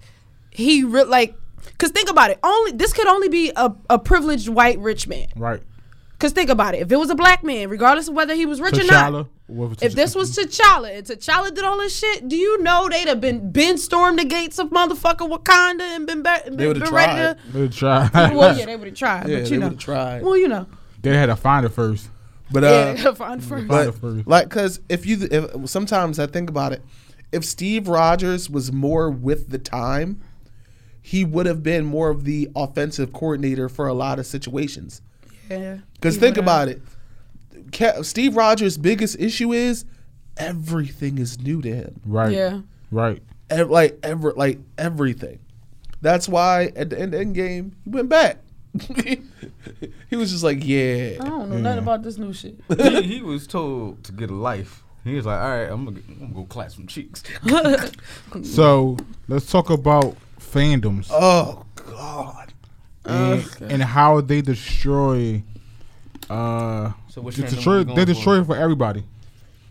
he 0.50 0.84
re- 0.84 1.04
like 1.04 1.36
because 1.66 1.92
think 1.92 2.10
about 2.10 2.30
it 2.32 2.40
only 2.44 2.72
this 2.72 2.94
could 2.94 3.08
only 3.08 3.28
be 3.30 3.52
a, 3.56 3.74
a 3.90 4.00
privileged 4.00 4.48
white 4.48 4.80
rich 4.80 5.08
man 5.08 5.28
Right. 5.36 5.62
Because 6.18 6.32
think 6.34 6.50
about 6.50 6.74
it 6.76 6.82
if 6.82 6.92
it 6.92 6.96
was 6.98 7.10
a 7.10 7.16
black 7.16 7.44
man 7.44 7.70
regardless 7.70 8.08
of 8.08 8.16
whether 8.16 8.34
he 8.34 8.46
was 8.46 8.60
rich 8.60 8.74
or 8.78 8.84
not 8.86 9.14
T'Challa. 9.50 9.84
if 9.84 9.94
this 9.94 10.16
was 10.16 10.36
T'Challa 10.36 10.98
and 10.98 11.06
T'Challa 11.06 11.54
did 11.54 11.64
all 11.64 11.78
this 11.78 11.98
shit, 11.98 12.28
do 12.28 12.36
you 12.36 12.62
know 12.64 12.88
they'd 12.90 13.08
have 13.08 13.22
been 13.22 13.52
been 13.52 13.78
stormed 13.78 14.20
the 14.20 14.26
gates 14.26 14.60
of 14.60 14.70
motherfucking 14.70 15.30
Wakanda 15.32 15.82
and 15.82 16.06
been, 16.08 16.24
ba- 16.24 16.42
been, 16.46 16.68
would've 16.68 16.84
been 16.84 16.94
ready 16.94 17.14
to? 17.40 17.52
they 17.52 17.62
would 17.62 17.72
try. 17.74 18.10
Well, 18.34 18.58
yeah, 18.58 18.66
they 18.66 18.76
would 18.76 18.88
have 18.88 18.98
tried, 18.98 19.28
yeah, 19.30 19.38
but 19.40 19.44
they 19.46 19.50
you 19.52 19.58
know, 19.60 19.66
would 19.68 19.74
have 19.74 19.82
tried. 19.82 20.24
well, 20.24 20.38
you 20.38 20.48
know, 20.48 20.68
they 21.02 21.16
had 21.16 21.28
to 21.28 21.36
find 21.36 21.66
it 21.66 21.70
first. 21.70 22.10
But 22.52 22.64
uh, 22.64 22.96
yeah, 22.98 23.14
find 23.14 23.44
first. 23.44 23.68
but 23.68 23.76
Find 23.76 23.90
it 23.90 24.00
first. 24.00 24.28
like, 24.28 24.50
cause 24.50 24.80
if 24.90 25.06
you, 25.06 25.28
if 25.30 25.70
sometimes 25.70 26.18
I 26.18 26.28
think 26.28 26.50
about 26.50 26.72
it, 26.74 26.82
if 27.32 27.44
Steve 27.44 27.88
Rogers 27.88 28.50
was 28.50 28.72
more 28.72 29.10
with 29.12 29.50
the 29.50 29.58
time, 29.60 30.22
he 31.02 31.24
would 31.26 31.46
have 31.46 31.62
been 31.62 31.86
more 31.86 32.10
of 32.10 32.24
the 32.24 32.50
offensive 32.56 33.12
coordinator 33.14 33.68
for 33.70 33.88
a 33.88 33.94
lot 33.94 34.18
of 34.20 34.26
situations. 34.26 35.02
Yeah, 35.50 35.78
Because 35.94 36.18
think 36.18 36.38
about 36.38 36.68
it, 36.68 36.82
Ca- 37.72 38.02
Steve 38.04 38.36
Rogers' 38.36 38.78
biggest 38.78 39.20
issue 39.20 39.54
is 39.54 39.86
everything 40.38 41.18
is 41.18 41.40
new 41.40 41.62
to 41.62 41.74
him. 41.76 42.00
Right. 42.06 42.32
Yeah, 42.32 42.62
Right. 42.92 43.22
Ev- 43.50 43.70
like 43.70 43.98
ever, 44.04 44.34
like 44.34 44.60
everything. 44.78 45.40
That's 46.02 46.28
why 46.30 46.72
at 46.76 46.90
the 46.92 47.00
end, 47.00 47.16
end 47.16 47.34
game 47.36 47.76
he 47.84 47.90
went 47.90 48.10
back. 48.10 48.38
he 50.10 50.16
was 50.16 50.32
just 50.32 50.44
like, 50.44 50.60
yeah. 50.62 51.18
I 51.20 51.26
don't 51.26 51.50
know 51.50 51.56
Yeah. 51.56 51.62
nothing 51.62 51.80
about 51.80 52.04
this 52.04 52.18
new 52.18 52.34
shit. 52.34 52.60
he, 52.78 53.02
he 53.04 53.22
was 53.22 53.48
told 53.48 54.04
to 54.04 54.12
get 54.12 54.30
a 54.30 54.36
life. 54.36 54.84
He 55.04 55.16
was 55.16 55.26
like, 55.26 55.40
all 55.40 55.50
right, 55.50 55.70
I'm 55.70 55.86
gonna, 55.86 56.00
I'm 56.10 56.20
gonna 56.20 56.34
go 56.34 56.44
clap 56.46 56.72
some 56.72 56.86
cheeks. 56.88 57.24
So 58.44 58.98
let's 59.28 59.50
talk 59.50 59.70
about 59.70 60.16
fandoms 60.40 61.08
Oh 61.12 61.66
God. 61.76 62.47
And, 63.08 63.72
and 63.72 63.84
how 63.84 64.22
they 64.22 64.42
destroy. 64.42 65.44
Uh, 66.30 66.92
So 67.10 67.22
which 67.22 67.36
they 67.38 67.48
destroy. 67.48 67.84
They 67.84 67.94
going 67.94 68.06
destroy 68.06 68.44
for 68.44 68.56
everybody. 68.56 69.04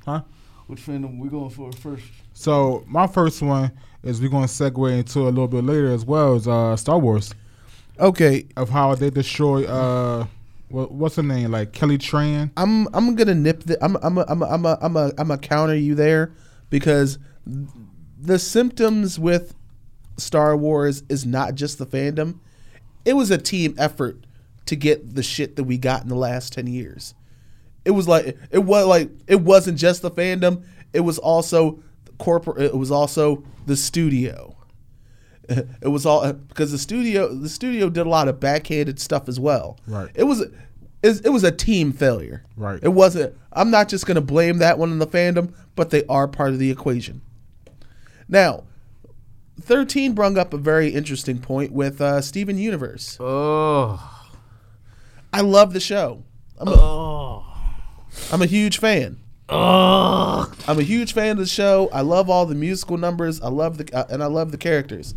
Huh? 0.04 0.22
Which 0.66 0.80
fandom 0.80 1.18
we 1.18 1.28
going 1.28 1.50
for 1.50 1.70
first? 1.72 2.04
So 2.34 2.84
my 2.86 3.06
first 3.06 3.40
one 3.42 3.70
is 4.02 4.20
we're 4.20 4.28
gonna 4.28 4.46
segue 4.46 4.98
into 4.98 5.20
a 5.20 5.30
little 5.30 5.48
bit 5.48 5.64
later 5.64 5.92
as 5.92 6.04
well 6.04 6.34
as 6.34 6.46
uh, 6.48 6.76
Star 6.76 6.98
Wars 6.98 7.32
Okay, 7.98 8.46
of 8.56 8.68
how 8.68 8.94
they 8.94 9.08
destroy 9.10 9.64
uh 9.64 10.26
what, 10.68 10.92
what's 10.92 11.16
her 11.16 11.22
name 11.22 11.52
like 11.52 11.72
Kelly 11.72 11.96
Tran. 11.98 12.50
I'm 12.56 12.88
I'm 12.94 13.14
gonna 13.14 13.34
nip 13.34 13.62
the 13.62 13.82
I'm 13.82 13.96
I'm 14.02 14.18
a, 14.18 14.24
I'm 14.28 14.42
a, 14.42 14.46
I'm 14.46 14.66
a, 14.66 14.78
I'm 14.82 14.96
a, 14.96 15.12
I'm 15.18 15.30
a 15.30 15.38
counter 15.38 15.74
you 15.74 15.94
there 15.94 16.32
because 16.68 17.18
the 18.20 18.38
symptoms 18.38 19.18
with 19.18 19.54
Star 20.18 20.56
Wars 20.56 21.04
is 21.08 21.24
not 21.24 21.54
just 21.54 21.78
the 21.78 21.86
fandom. 21.86 22.40
It 23.06 23.14
was 23.14 23.30
a 23.30 23.38
team 23.38 23.74
effort 23.78 24.26
to 24.66 24.76
get 24.76 25.14
the 25.14 25.22
shit 25.22 25.56
that 25.56 25.64
we 25.64 25.78
got 25.78 26.02
in 26.02 26.08
the 26.08 26.16
last 26.16 26.52
ten 26.52 26.66
years. 26.66 27.14
It 27.86 27.92
was 27.92 28.06
like 28.06 28.36
it 28.50 28.58
was 28.58 28.86
like 28.86 29.10
it 29.26 29.40
wasn't 29.40 29.78
just 29.78 30.02
the 30.02 30.10
fandom. 30.10 30.64
It 30.92 31.00
was 31.00 31.18
also 31.18 31.82
corporate. 32.18 32.62
It 32.62 32.76
was 32.76 32.90
also 32.90 33.42
the 33.64 33.76
studio. 33.76 34.52
It 35.80 35.86
was 35.86 36.04
all 36.04 36.32
because 36.32 36.72
the 36.72 36.78
studio 36.78 37.32
the 37.32 37.48
studio 37.48 37.88
did 37.88 38.04
a 38.04 38.08
lot 38.08 38.26
of 38.26 38.40
backhanded 38.40 38.98
stuff 38.98 39.28
as 39.28 39.38
well. 39.38 39.78
Right. 39.86 40.10
It 40.12 40.24
was 40.24 40.40
it, 40.40 41.24
it 41.24 41.28
was 41.28 41.44
a 41.44 41.52
team 41.52 41.92
failure. 41.92 42.42
Right. 42.56 42.80
It 42.82 42.88
wasn't. 42.88 43.36
I'm 43.52 43.70
not 43.70 43.88
just 43.88 44.06
going 44.06 44.16
to 44.16 44.20
blame 44.20 44.58
that 44.58 44.76
one 44.76 44.90
on 44.90 44.98
the 44.98 45.06
fandom, 45.06 45.54
but 45.76 45.90
they 45.90 46.04
are 46.06 46.26
part 46.26 46.50
of 46.50 46.58
the 46.58 46.70
equation. 46.70 47.22
Now, 48.28 48.64
13 49.66 50.12
brung 50.14 50.38
up 50.38 50.54
a 50.54 50.58
very 50.58 50.90
interesting 50.90 51.38
point 51.40 51.72
with 51.72 52.00
uh, 52.00 52.20
Steven 52.20 52.56
Universe. 52.56 53.16
Oh, 53.20 54.00
I 55.32 55.40
love 55.40 55.72
the 55.72 55.80
show. 55.80 56.22
I'm 56.58 56.68
a, 56.68 56.72
oh, 56.72 57.44
I'm 58.32 58.40
a 58.42 58.46
huge 58.46 58.78
fan. 58.78 59.18
oh. 59.48 60.52
I'm 60.68 60.78
a 60.78 60.82
huge 60.82 61.12
fan 61.12 61.32
of 61.32 61.38
the 61.38 61.46
show. 61.46 61.88
I 61.92 62.00
love 62.02 62.30
all 62.30 62.46
the 62.46 62.54
musical 62.54 62.96
numbers. 62.96 63.40
I 63.42 63.48
love 63.48 63.78
the 63.78 63.92
uh, 63.92 64.04
and 64.08 64.22
I 64.22 64.26
love 64.26 64.52
the 64.52 64.56
characters. 64.58 65.14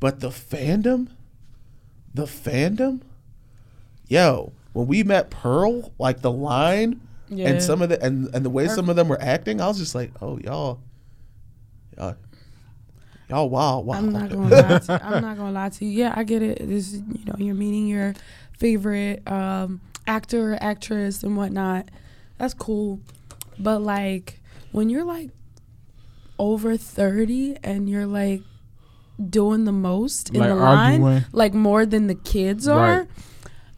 But 0.00 0.20
the 0.20 0.28
fandom, 0.28 1.08
the 2.12 2.24
fandom, 2.24 3.00
yo, 4.08 4.52
when 4.72 4.86
we 4.88 5.02
met 5.04 5.30
Pearl, 5.30 5.92
like 5.98 6.20
the 6.22 6.30
line 6.32 7.00
Yeah. 7.28 7.48
and 7.48 7.62
some 7.62 7.80
of 7.82 7.88
the 7.90 8.02
and, 8.04 8.32
and 8.34 8.44
the 8.44 8.50
way 8.50 8.66
some 8.68 8.88
of 8.90 8.96
them 8.96 9.08
were 9.08 9.20
acting, 9.22 9.60
I 9.60 9.68
was 9.68 9.78
just 9.78 9.94
like, 9.94 10.10
oh 10.20 10.38
y'all, 10.38 10.80
y'all, 11.96 12.16
y'all, 13.28 13.48
wow, 13.48 13.80
wow. 13.80 13.96
I'm 13.98 14.12
not 14.12 14.30
gonna 14.30 14.48
lie 14.48 14.78
to 14.78 14.92
you. 14.92 14.98
I'm 15.02 15.22
not 15.22 15.36
gonna 15.36 15.52
lie 15.52 15.68
to 15.68 15.84
you. 15.84 15.90
Yeah, 15.90 16.14
I 16.16 16.24
get 16.24 16.42
it. 16.42 16.58
This 16.60 16.92
is 16.92 17.00
you 17.12 17.24
know, 17.26 17.34
you're 17.38 17.54
meeting 17.54 17.86
your 17.86 18.14
favorite 18.58 19.22
um 19.30 19.80
actor 20.06 20.54
or 20.54 20.58
actress 20.62 21.22
and 21.22 21.36
whatnot. 21.36 21.88
That's 22.38 22.54
cool. 22.54 23.00
But 23.58 23.80
like 23.80 24.40
when 24.72 24.88
you're 24.90 25.04
like 25.04 25.30
over 26.38 26.76
thirty 26.76 27.56
and 27.62 27.88
you're 27.88 28.06
like 28.06 28.42
doing 29.28 29.64
the 29.64 29.72
most 29.72 30.30
in 30.30 30.40
Like 30.40 30.48
the 30.50 30.54
line, 30.54 31.02
arguing. 31.02 31.24
like 31.32 31.54
more 31.54 31.84
than 31.84 32.06
the 32.06 32.14
kids 32.14 32.68
are. 32.68 32.98
Right. 33.00 33.08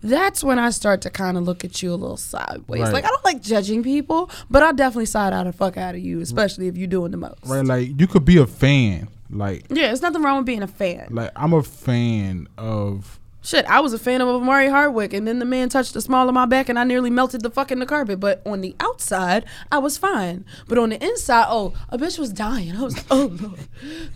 That's 0.02 0.42
when 0.42 0.58
I 0.58 0.70
start 0.70 1.02
to 1.02 1.10
kind 1.10 1.36
of 1.36 1.42
look 1.44 1.62
at 1.64 1.82
you 1.82 1.92
a 1.92 1.94
little 1.96 2.16
sideways. 2.16 2.82
Right. 2.82 2.92
Like 2.92 3.04
I 3.04 3.08
don't 3.08 3.24
like 3.24 3.42
judging 3.42 3.82
people, 3.82 4.30
but 4.48 4.62
I'll 4.62 4.72
definitely 4.72 5.06
side 5.06 5.32
out 5.34 5.44
the 5.44 5.52
fuck 5.52 5.76
out 5.76 5.94
of 5.94 6.00
you, 6.00 6.20
especially 6.20 6.68
if 6.68 6.76
you're 6.78 6.86
doing 6.86 7.10
the 7.10 7.18
most. 7.18 7.38
Right, 7.46 7.64
like 7.64 7.98
you 8.00 8.06
could 8.06 8.24
be 8.24 8.38
a 8.38 8.46
fan. 8.46 9.08
Like, 9.30 9.66
Yeah, 9.70 9.86
there's 9.86 10.02
nothing 10.02 10.22
wrong 10.22 10.38
with 10.38 10.46
being 10.46 10.62
a 10.62 10.66
fan. 10.68 11.08
like 11.10 11.30
I'm 11.36 11.52
a 11.52 11.62
fan 11.62 12.48
of. 12.58 13.18
Shit, 13.42 13.64
I 13.66 13.80
was 13.80 13.94
a 13.94 13.98
fan 13.98 14.20
of 14.20 14.28
Omari 14.28 14.68
Hardwick, 14.68 15.14
and 15.14 15.26
then 15.26 15.38
the 15.38 15.46
man 15.46 15.70
touched 15.70 15.94
the 15.94 16.02
small 16.02 16.28
of 16.28 16.34
my 16.34 16.44
back, 16.44 16.68
and 16.68 16.78
I 16.78 16.84
nearly 16.84 17.08
melted 17.08 17.40
the 17.40 17.48
fucking 17.48 17.78
the 17.78 17.86
carpet. 17.86 18.20
But 18.20 18.42
on 18.44 18.60
the 18.60 18.76
outside, 18.80 19.46
I 19.72 19.78
was 19.78 19.96
fine. 19.96 20.44
But 20.68 20.76
on 20.76 20.90
the 20.90 21.02
inside, 21.02 21.46
oh, 21.48 21.72
a 21.88 21.96
bitch 21.96 22.18
was 22.18 22.34
dying. 22.34 22.76
I 22.76 22.82
was 22.82 22.96
like, 22.96 23.06
oh 23.10 23.34
lord, 23.40 23.60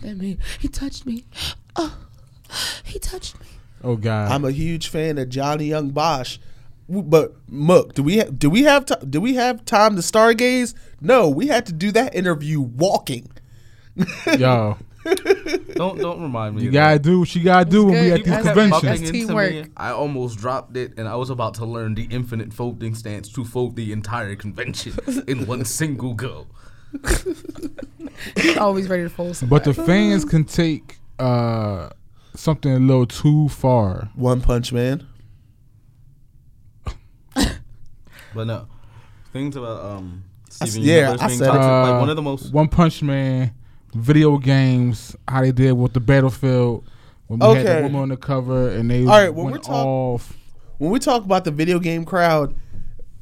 that 0.03 0.17
man, 0.17 0.37
he 0.59 0.67
touched 0.67 1.07
me. 1.07 1.25
Oh, 1.75 1.97
he 2.83 2.99
touched 2.99 3.39
me. 3.39 3.47
Oh 3.83 3.95
God, 3.95 4.31
I'm 4.31 4.45
a 4.45 4.51
huge 4.51 4.89
fan 4.89 5.17
of 5.17 5.29
Johnny 5.29 5.65
Young 5.69 5.89
Bosch. 5.89 6.37
But 6.87 7.33
Mook, 7.49 7.95
do 7.95 8.03
we 8.03 8.19
ha- 8.19 8.29
do 8.37 8.47
we 8.47 8.61
have 8.63 8.85
ti 8.85 8.93
do 9.09 9.19
we 9.19 9.33
have 9.35 9.65
time 9.65 9.95
to 9.95 10.03
stargaze? 10.03 10.75
No, 11.01 11.27
we 11.29 11.47
had 11.47 11.65
to 11.65 11.73
do 11.73 11.91
that 11.93 12.13
interview 12.13 12.61
walking. 12.61 13.27
yo, 14.37 14.77
Don't 15.75 15.99
don't 15.99 16.21
remind 16.21 16.55
me. 16.55 16.63
you 16.63 16.71
gotta 16.71 16.95
that. 16.95 17.01
do 17.03 17.19
what 17.19 17.35
you 17.35 17.43
gotta 17.43 17.69
do 17.69 17.85
when 17.85 17.93
we 18.01 18.11
at 18.11 18.19
You 18.19 18.23
these 18.25 18.33
conventions. 18.35 18.71
bumping 18.71 18.89
That's 18.89 19.01
into 19.01 19.11
teamwork. 19.11 19.67
I 19.77 19.91
almost 19.91 20.37
dropped 20.39 20.75
it, 20.77 20.93
and 20.97 21.07
I 21.07 21.15
was 21.15 21.29
about 21.29 21.53
to 21.55 21.65
learn 21.65 21.95
the 21.95 22.07
infinite 22.09 22.53
folding 22.53 22.95
stance 22.95 23.29
to 23.33 23.43
fold 23.45 23.75
the 23.75 23.91
entire 23.91 24.35
convention 24.35 24.93
in 25.27 25.45
one 25.45 25.63
single 25.65 26.13
go. 26.13 26.47
He's 28.37 28.57
always 28.57 28.87
ready 28.89 29.03
to 29.03 29.09
fold 29.09 29.35
something. 29.35 29.49
But 29.49 29.63
the 29.65 29.73
fans 29.73 30.23
can 30.25 30.43
take 30.45 30.97
uh 31.19 31.89
something 32.35 32.71
a 32.71 32.79
little 32.79 33.05
too 33.05 33.49
far. 33.49 34.09
One 34.15 34.41
Punch 34.41 34.71
Man. 34.73 35.05
But 38.33 38.47
no, 38.47 38.67
things 39.31 39.55
about 39.55 39.83
um 39.83 40.23
Steven 40.49 40.67
s- 40.81 40.85
yeah, 40.87 40.95
Universe 40.97 41.21
I 41.21 41.27
being 41.27 41.39
said 41.39 41.45
it. 41.45 41.51
toxic, 41.51 41.69
like 41.69 41.93
Uh, 41.93 41.99
one 41.99 42.09
of 42.09 42.15
the 42.15 42.21
most. 42.21 42.51
One 42.53 42.67
Punch 42.67 43.01
Man, 43.01 43.53
video 43.95 44.37
games, 44.37 45.15
how 45.27 45.41
they 45.41 45.51
did 45.51 45.71
with 45.73 45.93
the 45.93 45.99
Battlefield 45.99 46.85
when 47.27 47.39
we 47.39 47.45
had 47.57 47.65
the 47.79 47.81
woman 47.83 48.01
on 48.01 48.09
the 48.09 48.17
cover 48.17 48.69
and 48.69 48.89
they 48.91 49.01
All 49.01 49.07
right, 49.07 49.33
when 49.33 49.45
went 49.45 49.57
we're 49.57 49.61
talk- 49.63 49.85
off. 49.85 50.37
When 50.77 50.91
we 50.91 50.99
talk 50.99 51.23
about 51.23 51.45
the 51.45 51.51
video 51.51 51.79
game 51.79 52.03
crowd, 52.05 52.53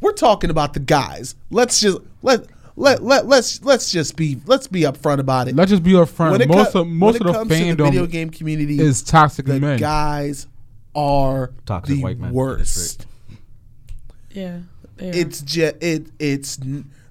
we're 0.01 0.11
talking 0.13 0.49
about 0.49 0.73
the 0.73 0.79
guys. 0.79 1.35
Let's 1.51 1.79
just 1.79 1.99
let 2.23 2.47
let 2.75 3.03
let 3.03 3.27
let's 3.27 3.63
let's 3.63 3.91
just 3.91 4.15
be 4.15 4.39
let's 4.47 4.65
be 4.67 4.81
upfront 4.81 5.19
about 5.19 5.47
it. 5.47 5.55
Let's 5.55 5.69
just 5.69 5.83
be 5.83 5.91
upfront. 5.91 6.39
When 6.39 6.47
Most 6.47 6.73
co- 6.73 6.81
of 6.81 6.87
most 6.87 7.19
when 7.19 7.21
of 7.21 7.27
the 7.27 7.33
comes 7.33 7.49
to 7.59 7.75
the 7.75 7.83
video 7.83 8.07
game 8.07 8.31
community 8.31 8.79
is 8.79 9.03
toxic 9.03 9.45
the 9.45 9.59
men. 9.59 9.77
guys 9.77 10.47
are 10.95 11.51
Toxic 11.67 11.95
the 11.97 12.01
white 12.03 12.17
men. 12.19 12.33
worst. 12.33 13.05
yeah, 14.31 14.59
they 14.97 15.09
are. 15.09 15.13
It's 15.13 15.41
just 15.41 15.75
it 15.81 16.07
it's 16.17 16.59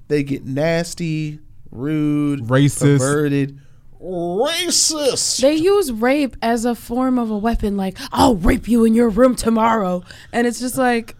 they 0.08 0.24
get 0.24 0.44
nasty, 0.44 1.38
rude, 1.72 2.40
Racist. 2.44 2.98
perverted, 2.98 3.58
racist. 4.00 5.40
They 5.40 5.54
use 5.54 5.90
rape 5.92 6.36
as 6.42 6.64
a 6.64 6.74
form 6.74 7.18
of 7.18 7.30
a 7.30 7.38
weapon, 7.38 7.76
like 7.76 7.96
I'll 8.12 8.36
rape 8.36 8.68
you 8.68 8.84
in 8.84 8.94
your 8.94 9.08
room 9.08 9.34
tomorrow, 9.34 10.04
and 10.32 10.46
it's 10.46 10.60
just 10.60 10.76
like, 10.78 11.16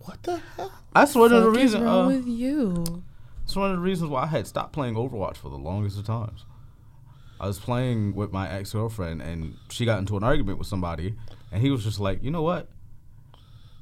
what 0.00 0.22
the 0.22 0.40
hell? 0.56 0.72
That's 0.94 1.14
one 1.14 1.32
of 1.32 1.42
the 1.42 1.48
what 1.50 1.56
is 1.58 1.62
reasons. 1.62 1.84
wrong 1.84 2.04
Uh, 2.06 2.08
with 2.16 2.26
you? 2.26 3.02
it's 3.44 3.54
one 3.54 3.70
of 3.70 3.76
the 3.76 3.82
reasons 3.82 4.10
why 4.10 4.22
I 4.24 4.26
had 4.26 4.46
stopped 4.46 4.72
playing 4.72 4.94
Overwatch 4.94 5.36
for 5.36 5.48
the 5.48 5.56
longest 5.58 5.98
of 5.98 6.04
times. 6.06 6.44
I 7.38 7.46
was 7.46 7.58
playing 7.58 8.14
with 8.14 8.32
my 8.32 8.50
ex 8.50 8.72
girlfriend, 8.72 9.22
and 9.22 9.54
she 9.70 9.84
got 9.84 9.98
into 9.98 10.16
an 10.16 10.22
argument 10.24 10.58
with 10.58 10.66
somebody, 10.66 11.14
and 11.52 11.62
he 11.62 11.70
was 11.70 11.82
just 11.84 11.98
like, 12.00 12.22
"You 12.22 12.30
know 12.30 12.42
what?" 12.42 12.68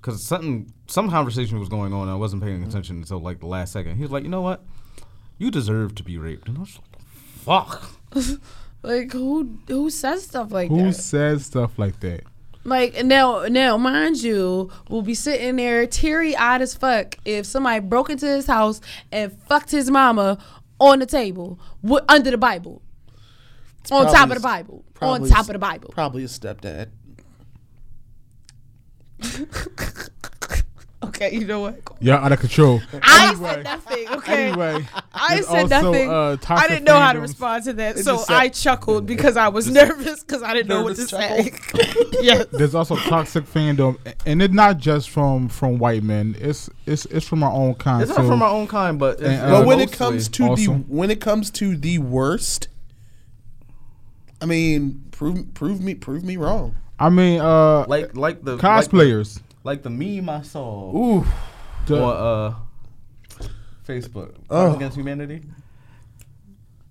Because 0.01 0.23
something, 0.23 0.73
some 0.87 1.11
conversation 1.11 1.59
was 1.59 1.69
going 1.69 1.93
on, 1.93 2.03
and 2.03 2.11
I 2.11 2.15
wasn't 2.15 2.43
paying 2.43 2.63
attention 2.63 2.99
until 2.99 3.19
like 3.21 3.41
the 3.41 3.47
last 3.47 3.73
second. 3.73 3.97
He 3.97 4.03
was 4.03 4.13
like, 4.13 4.23
"You 4.23 4.29
know 4.29 4.43
what? 4.43 4.65
You 5.39 5.51
deserve 5.51 5.95
to 5.97 6.03
be 6.03 6.19
raped." 6.19 6.49
And 6.49 6.59
I 6.59 6.61
was 6.61 6.79
like, 6.79 7.01
"Fuck." 7.71 7.91
Like 8.81 9.13
who 9.13 9.59
who 9.67 9.91
says 9.91 10.23
stuff 10.23 10.53
like 10.53 10.69
Who 10.69 10.77
that? 10.77 10.83
Who 10.85 10.93
says 10.93 11.45
stuff 11.47 11.77
like 11.81 11.99
that? 11.99 12.23
Like 12.63 13.05
now, 13.05 13.47
now, 13.49 13.77
mind 13.77 14.23
you, 14.23 14.71
we'll 14.89 15.03
be 15.03 15.15
sitting 15.15 15.57
there 15.57 15.85
teary 15.87 16.37
eyed 16.37 16.63
as 16.63 16.75
fuck 16.75 17.17
if 17.25 17.45
somebody 17.45 17.81
broke 17.81 18.09
into 18.09 18.27
his 18.27 18.47
house 18.47 18.81
and 19.11 19.33
fucked 19.49 19.73
his 19.73 19.91
mama 19.91 20.39
on 20.79 21.01
the 21.01 21.07
table 21.07 21.59
wi- 21.83 22.05
under 22.09 22.31
the 22.31 22.39
Bible, 22.39 22.81
on 23.91 24.07
top 24.07 24.29
of 24.29 24.37
the 24.37 24.41
Bible, 24.41 24.85
on 25.03 25.29
top 25.29 25.41
s- 25.41 25.49
of 25.49 25.55
the 25.55 25.59
Bible. 25.59 25.89
Probably 25.91 26.23
a 26.23 26.29
stepdad. 26.29 26.91
Okay, 31.21 31.35
you 31.37 31.47
know 31.47 31.59
what? 31.59 31.81
Y'all 31.99 32.25
out 32.25 32.31
of 32.31 32.39
control. 32.39 32.81
I 33.03 33.31
Anyway. 33.33 33.49
said 33.55 33.65
nothing. 33.65 34.09
Okay, 34.09 34.49
Anyway, 34.51 34.87
I 35.13 35.41
said 35.41 35.73
also, 35.73 35.91
nothing. 35.91 36.09
uh, 36.11 36.37
I 36.49 36.69
didn't 36.69 36.85
know 36.85 37.01
how 37.01 37.13
to 37.13 37.19
respond 37.21 37.65
to 37.65 37.73
that, 37.73 37.97
It 37.99 38.05
so 38.05 38.19
said- 38.19 38.37
I 38.37 38.49
chuckled 38.49 39.05
because 39.07 39.37
I 39.37 39.49
was 39.49 39.69
nervous 39.69 40.23
because 40.23 40.45
I 40.45 40.55
didn't 40.55 40.69
know 40.69 40.85
what 40.85 40.95
to 40.95 41.01
Nervous 41.03 41.11
say. 41.11 41.53
yes. 42.21 42.47
there's 42.53 42.77
also 42.77 42.95
toxic 42.95 43.47
fandom, 43.47 43.99
and 44.27 44.41
it's 44.41 44.55
not 44.55 44.79
just 44.79 45.11
from 45.11 45.49
from 45.49 45.79
white 45.79 46.05
men. 46.05 46.37
It's 46.39 46.71
it's 46.87 47.05
it's 47.07 47.27
from 47.27 47.43
our 47.43 47.53
own 47.53 47.75
kind 47.75 48.03
It's 48.05 48.13
too. 48.13 48.19
not 48.23 48.29
from 48.29 48.41
our 48.43 48.51
own 48.51 48.69
kind, 48.69 48.97
but 48.97 49.19
And, 49.19 49.41
uh, 49.43 49.59
But 49.59 49.67
when 49.67 49.81
it 49.81 49.91
comes 49.91 50.29
to 50.29 50.55
the 50.55 50.67
when 50.87 51.11
it 51.11 51.21
comes 51.21 51.51
to 51.51 51.77
the 51.77 51.99
worst, 51.99 52.69
I 54.41 54.47
mean, 54.47 55.03
prove 55.11 55.53
prove 55.55 55.81
me 55.81 55.95
prove 55.95 56.23
me 56.23 56.37
wrong. 56.37 56.77
I 57.01 57.11
mean, 57.11 57.41
uh, 57.41 57.87
like 57.89 58.17
like 58.17 58.45
the 58.45 58.57
cosplayers. 58.57 59.37
like 59.37 59.43
the, 59.48 59.48
like 59.69 59.83
the 59.83 59.91
meme 59.91 60.31
I 60.31 60.41
saw 60.43 60.91
Ooh, 60.97 61.27
The- 61.87 62.03
on 62.03 62.17
uh, 62.17 63.47
Facebook 63.87 64.35
Oh. 64.49 64.75
Against 64.75 64.97
Humanity. 64.97 65.43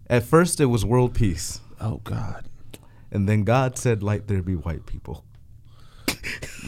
At 0.09 0.23
first, 0.23 0.61
it 0.61 0.65
was 0.67 0.85
world 0.85 1.13
peace, 1.15 1.59
oh 1.81 1.99
God, 2.03 2.45
and 3.11 3.27
then 3.27 3.43
God 3.43 3.77
said, 3.77 4.01
"Let 4.03 4.27
there 4.27 4.41
be 4.43 4.55
white 4.55 4.85
people." 4.85 5.23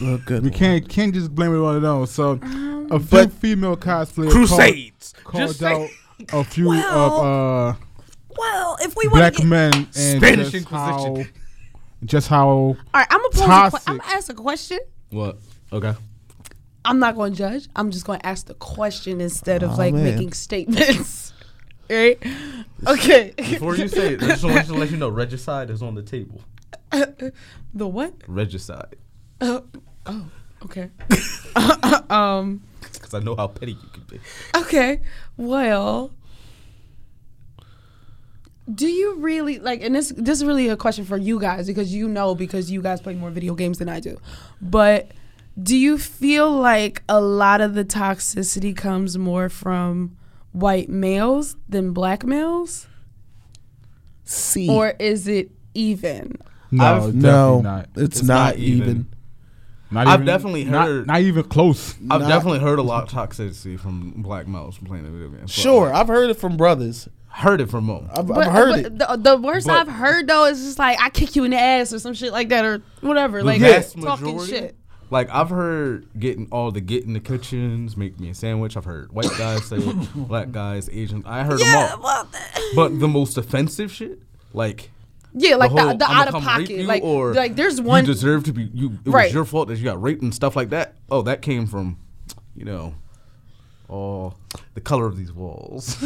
look 0.00 0.24
good. 0.26 0.42
we 0.42 0.50
can't 0.50 0.88
can't 0.88 1.14
just 1.14 1.32
blame 1.34 1.54
it 1.54 1.58
on 1.58 1.80
them. 1.82 2.06
So, 2.06 2.32
a 2.90 2.98
few 2.98 3.08
But- 3.08 3.32
female 3.32 3.76
cosplayers 3.76 4.30
Crusades. 4.32 5.14
called, 5.24 5.56
called 5.58 5.62
out 5.62 5.88
a 6.32 6.44
few 6.44 6.68
Well, 6.68 6.98
of 6.98 7.12
uh, 7.76 7.78
Well, 8.36 8.76
if 8.80 8.94
we 8.96 9.06
want 9.08 9.20
black 9.20 9.34
get, 9.36 9.46
men 9.46 9.72
and 9.74 9.94
Spanish 9.94 10.50
just 10.50 10.68
how, 10.68 11.06
Inquisition. 11.06 11.32
just 12.04 12.28
how 12.28 12.48
all 12.48 12.76
right, 12.94 13.06
I'm 13.10 13.20
gonna 13.22 13.30
pose. 13.70 13.74
A 13.74 13.78
que- 13.78 13.84
I'm 13.86 13.98
gonna 13.98 14.12
ask 14.12 14.28
a 14.30 14.34
question. 14.34 14.80
What? 15.10 15.38
Okay. 15.72 15.94
I'm 16.84 16.98
not 16.98 17.14
going 17.14 17.32
to 17.32 17.38
judge. 17.38 17.68
I'm 17.76 17.90
just 17.90 18.06
going 18.06 18.20
to 18.20 18.26
ask 18.26 18.46
the 18.46 18.54
question 18.54 19.20
instead 19.20 19.62
of 19.62 19.72
Aw, 19.72 19.76
like 19.76 19.94
man. 19.94 20.04
making 20.04 20.32
statements. 20.32 21.32
right? 21.90 22.18
Okay. 22.86 23.34
Before 23.36 23.76
you 23.76 23.88
say 23.88 24.14
it, 24.14 24.22
I 24.22 24.28
just 24.28 24.44
want 24.44 24.66
to 24.66 24.74
let 24.74 24.90
you 24.90 24.96
know, 24.96 25.08
regicide 25.08 25.70
is 25.70 25.82
on 25.82 25.94
the 25.94 26.02
table. 26.02 26.40
the 26.90 27.86
what? 27.86 28.14
Regicide, 28.26 28.96
Uh, 29.40 29.60
oh, 30.06 30.26
okay. 30.64 30.90
um. 32.10 32.62
because 32.92 33.14
I 33.14 33.20
know 33.20 33.36
how 33.36 33.46
petty 33.46 33.72
you 33.72 33.88
can 33.92 34.02
be. 34.08 34.20
Okay. 34.56 35.00
Well, 35.36 36.10
do 38.72 38.86
you 38.88 39.16
really 39.16 39.58
like? 39.58 39.82
And 39.82 39.94
this 39.94 40.12
this 40.16 40.38
is 40.38 40.44
really 40.44 40.68
a 40.68 40.76
question 40.76 41.04
for 41.04 41.16
you 41.16 41.38
guys 41.38 41.66
because 41.66 41.92
you 41.94 42.08
know 42.08 42.34
because 42.34 42.70
you 42.70 42.82
guys 42.82 43.00
play 43.00 43.14
more 43.14 43.30
video 43.30 43.54
games 43.54 43.78
than 43.78 43.88
I 43.88 44.00
do. 44.00 44.18
But 44.60 45.12
do 45.62 45.76
you 45.76 45.98
feel 45.98 46.50
like 46.50 47.02
a 47.08 47.20
lot 47.20 47.60
of 47.60 47.74
the 47.74 47.84
toxicity 47.84 48.76
comes 48.76 49.18
more 49.18 49.48
from 49.48 50.16
white 50.52 50.88
males 50.88 51.56
than 51.68 51.92
black 51.92 52.24
males, 52.24 52.86
See, 54.24 54.68
or 54.68 54.94
is 54.98 55.26
it 55.28 55.50
even? 55.74 56.36
no, 56.70 56.84
I've- 56.84 56.98
definitely 57.06 57.20
no, 57.20 57.60
not. 57.60 57.88
it's, 57.96 58.18
It's 58.20 58.22
not, 58.22 58.34
not 58.34 58.56
even. 58.58 58.82
even. 58.88 59.06
Not 59.92 60.06
I've 60.06 60.14
even- 60.20 60.26
definitely 60.26 60.64
not- 60.64 60.86
heard- 60.86 61.06
not 61.08 61.20
even 61.20 61.42
close. 61.44 61.94
I've 62.10 62.20
Not- 62.20 62.28
definitely 62.28 62.60
heard 62.60 62.78
a 62.78 62.82
lot 62.82 63.02
of 63.04 63.08
toxicity 63.10 63.78
from 63.78 64.12
black 64.22 64.46
males 64.46 64.76
from 64.76 64.86
playing 64.86 65.02
the 65.04 65.10
video 65.10 65.28
game. 65.30 65.48
So 65.48 65.62
Sure, 65.62 65.92
I've 65.92 66.06
heard 66.06 66.30
it 66.30 66.34
from 66.34 66.56
brothers. 66.56 67.08
heard 67.26 67.60
it 67.60 67.68
from 67.70 67.86
them. 67.88 68.08
I've, 68.14 68.26
But, 68.26 68.46
I've 68.46 68.52
heard 68.52 68.70
but 68.70 68.78
it. 68.86 68.98
The, 68.98 69.16
the 69.34 69.36
worst 69.36 69.66
But- 69.66 69.76
I've 69.88 69.88
heard 69.94 70.28
though 70.28 70.44
is 70.46 70.62
just 70.64 70.78
like 70.78 70.96
I 71.00 71.10
kick 71.10 71.34
you 71.34 71.42
in 71.44 71.50
the 71.50 71.58
ass 71.60 71.92
or 71.92 71.98
some 71.98 72.14
shit 72.14 72.32
like 72.32 72.48
that 72.50 72.64
or 72.64 72.82
whatever, 73.00 73.42
like 73.42 73.60
vast 73.60 74.00
talking 74.00 74.26
majority? 74.26 74.52
shit. 74.52 74.76
Like 75.10 75.28
I've 75.30 75.50
heard 75.50 76.06
getting 76.18 76.46
all 76.52 76.70
the 76.70 76.80
get 76.80 77.04
in 77.04 77.12
the 77.14 77.20
kitchens, 77.20 77.96
make 77.96 78.20
me 78.20 78.30
a 78.30 78.34
sandwich. 78.34 78.76
I've 78.76 78.84
heard 78.84 79.12
white 79.12 79.30
guys 79.36 79.64
say 79.66 79.76
it, 79.78 80.08
black 80.14 80.52
guys, 80.52 80.88
Asian. 80.88 81.24
I 81.26 81.42
heard 81.44 81.58
Yeah, 81.60 81.88
them 81.88 82.00
all. 82.00 82.02
well, 82.02 82.28
But 82.76 83.00
the 83.00 83.08
most 83.08 83.36
offensive 83.36 83.90
shit, 83.90 84.20
like 84.52 84.90
yeah, 85.34 85.56
like 85.56 85.72
the, 85.74 85.80
whole, 85.82 85.96
the 85.96 86.08
"I'ma 86.08 86.20
out 86.20 86.28
of 86.34 86.42
pocket, 86.42 86.86
like 86.86 87.02
or 87.02 87.34
like 87.34 87.56
there's 87.56 87.80
one. 87.80 88.04
You 88.04 88.12
deserve 88.12 88.44
to 88.44 88.52
be. 88.52 88.70
You. 88.72 88.98
It 89.04 89.10
Right. 89.10 89.24
was 89.26 89.34
your 89.34 89.44
fault 89.44 89.68
that 89.68 89.78
you 89.78 89.84
got 89.84 90.00
raped 90.00 90.22
and 90.22 90.34
stuff 90.34 90.54
like 90.56 90.70
that. 90.70 90.94
Oh, 91.10 91.22
that 91.22 91.42
came 91.42 91.66
from, 91.66 91.98
you 92.56 92.64
know, 92.64 92.94
all 93.88 94.34
the 94.74 94.80
color 94.80 95.06
of 95.06 95.16
these 95.16 95.32
walls. 95.32 95.96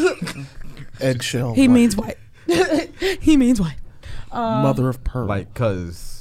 Eggshell. 1.01 1.55
he 1.55 1.69
white, 1.69 1.75
means 1.75 1.97
white. 1.97 2.17
he 3.21 3.37
means 3.37 3.61
white. 3.61 3.77
mother 4.33 4.89
of 4.89 5.03
pearl. 5.05 5.27
like, 5.27 5.53
cause 5.55 6.14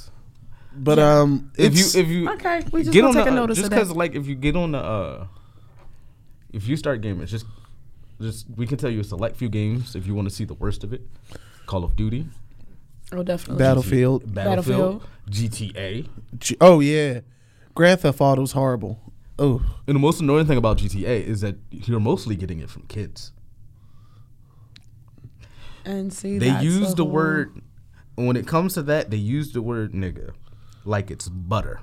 but 0.76 0.98
um, 0.98 1.50
if 1.56 1.72
it's, 1.72 1.94
you 1.94 2.00
if 2.02 2.08
you 2.08 2.28
Okay, 2.30 2.62
we 2.72 2.82
just 2.82 2.92
get 2.92 3.00
gonna 3.02 3.08
on 3.08 3.14
take 3.14 3.24
the, 3.24 3.30
a 3.30 3.34
notice 3.34 3.58
just 3.58 3.70
because 3.70 3.90
like 3.92 4.14
if 4.14 4.26
you 4.26 4.34
get 4.34 4.56
on 4.56 4.72
the 4.72 4.78
uh, 4.78 5.26
if 6.52 6.66
you 6.68 6.76
start 6.76 7.00
gaming, 7.00 7.26
just 7.26 7.46
just 8.20 8.46
we 8.56 8.66
can 8.66 8.76
tell 8.78 8.90
you 8.90 9.00
a 9.00 9.04
select 9.04 9.36
few 9.36 9.48
games 9.48 9.94
if 9.96 10.06
you 10.06 10.14
want 10.14 10.28
to 10.28 10.34
see 10.34 10.44
the 10.44 10.54
worst 10.54 10.84
of 10.84 10.92
it. 10.92 11.02
Call 11.66 11.82
of 11.84 11.96
Duty, 11.96 12.26
Oh, 13.12 13.22
definitely. 13.22 13.58
Battlefield. 13.58 14.34
Battlefield, 14.34 15.02
GTA. 15.30 16.08
G- 16.38 16.56
oh 16.60 16.80
yeah, 16.80 17.20
Grand 17.74 18.00
Theft 18.00 18.20
Auto 18.20 18.40
Auto's 18.42 18.52
horrible. 18.52 19.00
Oh, 19.38 19.62
And 19.88 19.96
the 19.96 20.00
most 20.00 20.20
annoying 20.20 20.46
thing 20.46 20.58
about 20.58 20.78
GTA 20.78 21.24
is 21.24 21.40
that 21.40 21.56
you're 21.70 21.98
mostly 22.00 22.36
getting 22.36 22.60
it 22.60 22.70
from 22.70 22.82
kids. 22.82 23.32
and 25.84 26.12
see, 26.12 26.38
They 26.38 26.50
that's 26.50 26.64
use 26.64 26.92
a 26.92 26.94
the 26.96 27.04
whole- 27.04 27.12
word 27.12 27.60
when 28.14 28.36
it 28.36 28.46
comes 28.46 28.74
to 28.74 28.82
that. 28.84 29.10
They 29.10 29.16
use 29.16 29.52
the 29.52 29.60
word 29.62 29.92
nigga 29.92 30.32
like 30.84 31.10
it's 31.10 31.28
butter. 31.28 31.80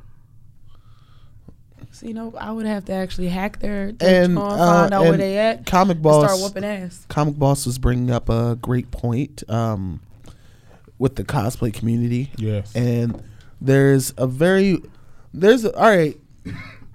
So, 1.91 2.07
you 2.07 2.13
know, 2.13 2.33
I 2.37 2.51
would 2.51 2.65
have 2.65 2.85
to 2.85 2.93
actually 2.93 3.27
hack 3.27 3.59
their, 3.59 3.91
their 3.91 4.23
and 4.23 4.35
phone, 4.35 4.51
uh, 4.53 4.57
find 4.57 4.93
out 4.93 5.03
where 5.03 5.17
they 5.17 5.37
at, 5.37 5.65
Comic 5.65 6.01
Boss. 6.01 6.23
start 6.25 6.39
whooping 6.41 6.63
ass. 6.63 7.05
Comic 7.09 7.37
Boss 7.37 7.65
was 7.65 7.77
bringing 7.79 8.11
up 8.11 8.29
a 8.29 8.57
great 8.61 8.91
point 8.91 9.43
um, 9.49 9.99
with 10.97 11.15
the 11.15 11.23
cosplay 11.23 11.73
community. 11.73 12.31
Yes. 12.37 12.73
and 12.75 13.21
there's 13.59 14.13
a 14.17 14.25
very 14.25 14.81
there's 15.33 15.65
a, 15.65 15.75
all 15.77 15.83
right 15.95 16.17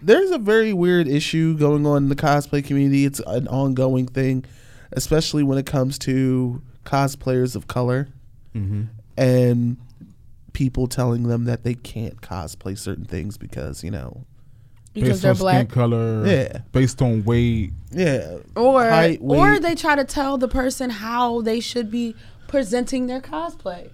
there's 0.02 0.30
a 0.32 0.38
very 0.38 0.72
weird 0.72 1.07
issue 1.07 1.57
going 1.57 1.86
on 1.86 1.98
in 2.04 2.09
the 2.09 2.16
cosplay 2.16 2.64
community 2.64 3.04
it's 3.04 3.20
an 3.26 3.46
ongoing 3.46 4.07
thing 4.07 4.44
especially 4.92 5.44
when 5.44 5.59
it 5.59 5.64
comes 5.66 5.96
to 5.98 6.61
cosplayers 6.84 7.54
of 7.54 7.66
color 7.68 8.09
Mm-hmm. 8.54 8.84
and 9.16 9.76
people 10.57 10.86
telling 10.86 11.24
them 11.24 11.44
that 11.44 11.64
they 11.64 11.74
can't 11.74 12.22
cosplay 12.22 12.78
certain 12.78 13.04
things 13.04 13.36
because 13.36 13.84
you 13.84 13.90
know 13.90 14.24
Because 14.94 15.11
based 15.11 15.22
they're 15.22 15.30
on 15.32 15.36
black. 15.36 15.57
skin 15.57 15.66
color. 15.70 16.26
Yeah. 16.26 16.59
Based 16.72 17.02
on 17.02 17.24
weight. 17.24 17.72
yeah 17.92 18.38
Or 18.57 18.88
height, 18.88 19.18
or 19.20 19.61
they 19.61 19.74
try 19.74 19.94
to 19.96 20.04
tell 20.04 20.38
the 20.38 20.48
person 20.48 20.88
how 20.88 21.42
they 21.42 21.61
should 21.61 21.90
be 21.90 22.14
presenting 22.48 23.07
their 23.07 23.20
cosplay. 23.20 23.90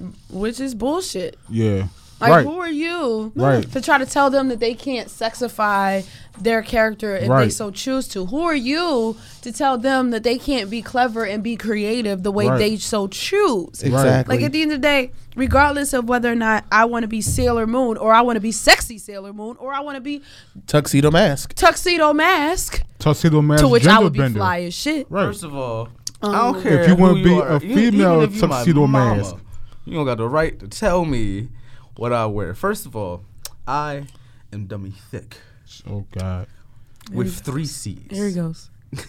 Mm. 0.00 0.14
Which 0.30 0.60
is 0.60 0.74
bullshit. 0.74 1.38
Yeah. 1.50 1.88
Like 2.20 2.30
right. 2.30 2.44
who 2.46 2.58
are 2.60 2.68
you 2.70 3.32
Right. 3.36 3.70
to 3.72 3.80
try 3.80 3.98
to 3.98 4.06
tell 4.06 4.28
them 4.28 4.48
that 4.48 4.58
they 4.58 4.74
can't 4.74 5.08
sexify 5.08 6.04
their 6.40 6.62
character 6.62 7.16
if 7.16 7.28
they 7.28 7.48
so 7.48 7.70
choose 7.70 8.08
to? 8.08 8.26
Who 8.26 8.42
are 8.42 8.56
you 8.56 9.16
to 9.42 9.52
tell 9.52 9.78
them 9.78 10.10
that 10.10 10.24
they 10.24 10.36
can't 10.38 10.68
be 10.68 10.82
clever 10.82 11.24
and 11.24 11.42
be 11.42 11.54
creative 11.56 12.24
the 12.24 12.32
way 12.32 12.48
Right. 12.48 12.58
they 12.58 12.76
so 12.76 13.06
choose? 13.06 13.82
exactly 13.82 14.36
Like 14.36 14.44
at 14.44 14.50
the 14.52 14.62
end 14.62 14.72
of 14.72 14.78
the 14.80 14.86
day, 14.86 15.12
regardless 15.36 15.92
of 15.92 16.08
whether 16.08 16.30
or 16.32 16.34
not 16.34 16.64
I 16.72 16.86
want 16.86 17.04
to 17.04 17.08
be 17.08 17.20
Sailor 17.20 17.66
Moon 17.68 17.96
or 17.96 18.12
I 18.12 18.20
want 18.22 18.34
to 18.36 18.40
be 18.40 18.52
sexy 18.52 18.98
Sailor 18.98 19.32
Moon 19.32 19.56
or 19.60 19.72
I 19.72 19.78
want 19.80 19.94
to 19.96 20.00
be 20.00 20.20
tuxedo 20.66 21.10
mask 21.12 21.54
tuxedo 21.54 22.12
mask, 22.12 22.82
Tuxedo 22.98 23.40
Mask. 23.42 23.60
to 23.62 23.68
which 23.68 23.84
I 23.86 23.90
gender 23.92 24.02
would 24.04 24.12
be 24.12 24.18
bender. 24.18 24.38
fly 24.40 24.62
as 24.62 24.74
shit. 24.74 25.06
Right. 25.08 25.26
First 25.26 25.44
of 25.44 25.54
all, 25.54 25.88
Um, 26.20 26.34
I 26.34 26.38
don't 26.38 26.62
care 26.64 26.80
If 26.80 26.88
you 26.88 26.96
wanna 26.96 27.22
be 27.22 27.32
are. 27.40 27.48
a 27.56 27.60
female 27.60 28.22
even 28.24 28.34
if 28.34 28.40
tuxedo 28.40 28.88
mama, 28.88 29.16
mask. 29.18 29.36
you 29.84 29.94
don't 29.94 30.04
got 30.04 30.18
the 30.18 30.28
right 30.28 30.58
to 30.58 30.66
tell 30.66 31.04
me 31.04 31.48
what 31.98 32.12
I 32.12 32.24
wear. 32.26 32.54
First 32.54 32.86
of 32.86 32.94
all, 32.96 33.24
I 33.66 34.04
am 34.52 34.66
dummy 34.66 34.92
thick 35.10 35.36
Oh 35.86 36.06
God. 36.12 36.46
with 37.12 37.40
three 37.40 37.66
C's. 37.66 38.06
There 38.08 38.26
he 38.28 38.34
goes. 38.34 38.70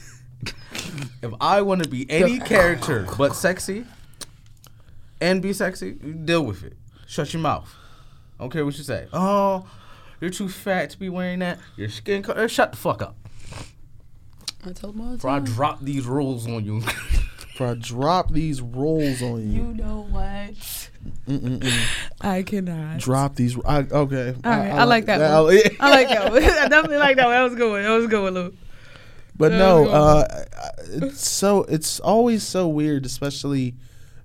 If 1.22 1.34
I 1.42 1.62
want 1.62 1.84
to 1.84 1.90
be 1.90 2.10
any 2.10 2.40
character 2.54 3.06
but 3.18 3.36
sexy 3.36 3.86
and 5.20 5.42
be 5.42 5.52
sexy, 5.52 5.92
deal 5.92 6.46
with 6.46 6.64
it. 6.64 6.78
Shut 7.08 7.34
your 7.34 7.42
mouth. 7.42 7.70
I 8.40 8.44
don't 8.44 8.50
care 8.50 8.64
what 8.64 8.78
you 8.78 8.84
say. 8.86 9.08
Oh, 9.12 9.68
you're 10.22 10.30
too 10.30 10.48
fat 10.48 10.92
to 10.92 10.98
be 11.00 11.10
wearing 11.10 11.40
that. 11.40 11.60
Your 11.76 11.90
skin 11.90 12.24
color. 12.24 12.48
Shut 12.48 12.72
the 12.72 12.78
fuck 12.78 13.02
up. 13.02 13.18
I 14.66 14.72
told 14.72 14.96
my. 14.96 15.04
all 15.06 15.12
Before 15.16 15.30
I 15.30 15.36
time. 15.40 15.44
drop 15.46 15.82
these 15.82 16.06
rules 16.06 16.48
on 16.48 16.64
you. 16.64 16.82
For 17.60 17.68
I 17.68 17.74
drop 17.74 18.32
these 18.32 18.62
rolls 18.62 19.22
on 19.22 19.52
you, 19.52 19.68
You 19.68 19.74
know 19.74 20.08
what? 20.10 20.90
I 22.22 22.42
cannot. 22.44 23.00
drop 23.00 23.36
these 23.36 23.58
I, 23.66 23.80
okay 23.80 24.34
All 24.46 24.52
right, 24.52 24.72
I 24.72 24.86
like 24.86 25.06
that 25.08 25.20
one. 25.20 25.54
I- 25.56 25.76
I 25.82 25.90
like 25.90 26.08
that 26.08 26.32
one. 26.32 26.42
I 26.42 26.68
definitely 26.70 26.98
like 26.98 27.18
that 27.18 27.26
one. 27.26 27.34
That 27.36 27.44
was 27.44 27.54
a 27.54 27.56
good 27.58 27.70
one. 27.72 27.84
That 27.84 27.90
was 27.90 28.06
a 28.06 28.08
good 28.08 28.22
one, 28.24 28.34
Lou. 28.34 28.54
But 29.36 29.52
no, 29.52 29.88
uh, 29.90 30.46
it's 30.88 31.28
so 31.28 31.64
it's 31.64 32.00
always 32.00 32.44
so 32.44 32.68
weird, 32.70 33.06
especially 33.06 33.76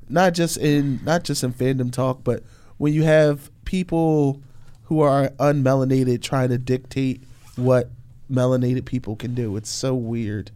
not 0.08 0.34
just 0.34 0.56
in 0.56 1.00
not 1.04 1.24
just 1.24 1.42
in 1.42 1.52
fandom 1.52 1.92
talk, 1.92 2.22
but 2.22 2.44
when 2.78 2.92
you 2.92 3.02
have 3.02 3.50
people 3.64 4.40
who 4.84 5.00
are 5.00 5.30
unmelanated 5.40 6.22
trying 6.22 6.50
to 6.50 6.58
dictate 6.58 7.22
what 7.56 7.90
melanated 8.30 8.84
people 8.84 9.16
can 9.16 9.34
do. 9.34 9.56
It's 9.56 9.70
so 9.70 9.94
weird. 9.94 10.52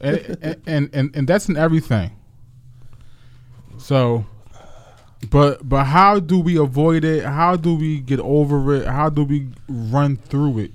And, 0.00 0.38
and, 0.42 0.62
and 0.66 0.90
and 0.92 1.16
and 1.16 1.28
that's 1.28 1.48
in 1.48 1.56
everything. 1.56 2.10
So, 3.78 4.24
but 5.30 5.68
but 5.68 5.84
how 5.84 6.20
do 6.20 6.40
we 6.40 6.56
avoid 6.58 7.04
it? 7.04 7.24
How 7.24 7.56
do 7.56 7.74
we 7.74 8.00
get 8.00 8.20
over 8.20 8.74
it? 8.74 8.86
How 8.86 9.08
do 9.08 9.24
we 9.24 9.48
run 9.68 10.16
through 10.16 10.58
it? 10.58 10.72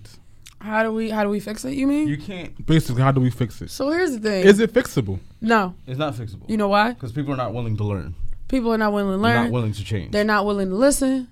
How 0.59 0.83
do 0.83 0.91
we 0.91 1.09
how 1.09 1.23
do 1.23 1.29
we 1.29 1.39
fix 1.39 1.63
it? 1.65 1.73
You 1.73 1.87
mean? 1.87 2.07
you 2.07 2.17
can't. 2.17 2.65
Basically, 2.65 3.01
how 3.01 3.11
do 3.11 3.21
we 3.21 3.29
fix 3.29 3.61
it? 3.61 3.69
so 3.71 3.89
here's 3.91 4.11
the 4.11 4.19
thing. 4.19 4.45
Is 4.45 4.59
it 4.59 4.73
fixable? 4.73 5.19
no, 5.41 5.73
It's 5.87 5.97
not 5.97 6.13
fixable. 6.15 6.49
you 6.49 6.57
know 6.57 6.67
why? 6.67 6.91
Because 6.91 7.11
people 7.11 7.33
are 7.33 7.37
not 7.37 7.53
willing 7.53 7.77
to 7.77 7.83
learn. 7.83 8.15
People 8.49 8.73
are 8.73 8.77
not 8.77 8.91
willing 8.91 9.13
to 9.17 9.21
They're 9.21 9.35
learn. 9.35 9.43
not 9.45 9.51
willing 9.53 9.73
to 9.73 9.83
change. 9.83 10.11
They're 10.11 10.23
not 10.23 10.45
willing 10.45 10.69
to 10.69 10.75
listen. 10.75 11.29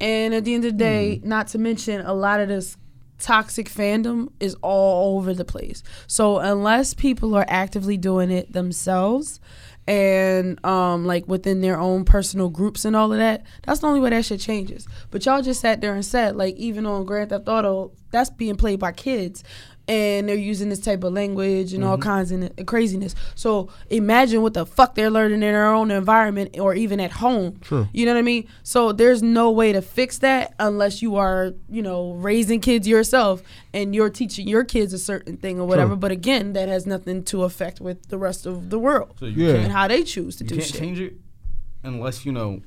And 0.00 0.34
at 0.34 0.44
the 0.44 0.54
end 0.54 0.64
of 0.64 0.72
the 0.72 0.78
day, 0.78 1.16
hmm. 1.16 1.28
not 1.28 1.48
to 1.48 1.58
mention 1.58 2.00
a 2.02 2.12
lot 2.12 2.40
of 2.40 2.48
this 2.48 2.76
toxic 3.24 3.70
fandom 3.70 4.30
is 4.38 4.54
all 4.60 5.16
over 5.16 5.32
the 5.32 5.46
place. 5.46 5.82
So 6.06 6.38
unless 6.38 6.92
people 6.92 7.34
are 7.34 7.46
actively 7.48 7.96
doing 7.96 8.30
it 8.30 8.52
themselves 8.52 9.40
and 9.86 10.64
um 10.64 11.04
like 11.04 11.28
within 11.28 11.60
their 11.60 11.78
own 11.78 12.06
personal 12.06 12.48
groups 12.50 12.84
and 12.84 12.94
all 12.94 13.12
of 13.12 13.18
that, 13.18 13.44
that's 13.62 13.80
the 13.80 13.86
only 13.86 14.00
way 14.00 14.10
that 14.10 14.26
shit 14.26 14.40
changes. 14.40 14.86
But 15.10 15.24
y'all 15.24 15.40
just 15.40 15.62
sat 15.62 15.80
there 15.80 15.94
and 15.94 16.04
said 16.04 16.36
like 16.36 16.54
even 16.56 16.84
on 16.84 17.06
Grand 17.06 17.30
Theft 17.30 17.48
Auto, 17.48 17.92
that's 18.10 18.28
being 18.28 18.56
played 18.56 18.78
by 18.78 18.92
kids 18.92 19.42
and 19.86 20.28
they're 20.28 20.36
using 20.36 20.70
this 20.70 20.80
type 20.80 21.04
of 21.04 21.12
language 21.12 21.74
and 21.74 21.84
all 21.84 21.98
mm-hmm. 21.98 22.08
kinds 22.08 22.32
of 22.32 22.66
craziness. 22.66 23.14
So 23.34 23.68
imagine 23.90 24.40
what 24.42 24.54
the 24.54 24.64
fuck 24.64 24.94
they're 24.94 25.10
learning 25.10 25.34
in 25.34 25.52
their 25.52 25.66
own 25.66 25.90
environment 25.90 26.58
or 26.58 26.74
even 26.74 27.00
at 27.00 27.12
home. 27.12 27.58
True. 27.60 27.88
You 27.92 28.06
know 28.06 28.14
what 28.14 28.18
I 28.18 28.22
mean? 28.22 28.48
So 28.62 28.92
there's 28.92 29.22
no 29.22 29.50
way 29.50 29.72
to 29.72 29.82
fix 29.82 30.18
that 30.18 30.54
unless 30.58 31.02
you 31.02 31.16
are, 31.16 31.52
you 31.68 31.82
know, 31.82 32.12
raising 32.12 32.60
kids 32.60 32.88
yourself 32.88 33.42
and 33.74 33.94
you're 33.94 34.10
teaching 34.10 34.48
your 34.48 34.64
kids 34.64 34.92
a 34.92 34.98
certain 34.98 35.36
thing 35.36 35.60
or 35.60 35.66
whatever. 35.66 35.90
True. 35.90 35.96
But 35.96 36.12
again, 36.12 36.54
that 36.54 36.68
has 36.68 36.86
nothing 36.86 37.22
to 37.24 37.44
affect 37.44 37.80
with 37.80 38.08
the 38.08 38.16
rest 38.18 38.46
of 38.46 38.70
the 38.70 38.78
world 38.78 39.14
so 39.20 39.26
you 39.26 39.46
Yeah. 39.46 39.54
and 39.56 39.72
how 39.72 39.88
they 39.88 40.02
choose 40.02 40.36
to 40.36 40.44
you 40.44 40.48
do 40.48 40.54
can't 40.56 40.66
shit. 40.66 40.80
change 40.80 41.00
it 41.00 41.14
unless 41.82 42.24
you 42.24 42.32
know 42.32 42.62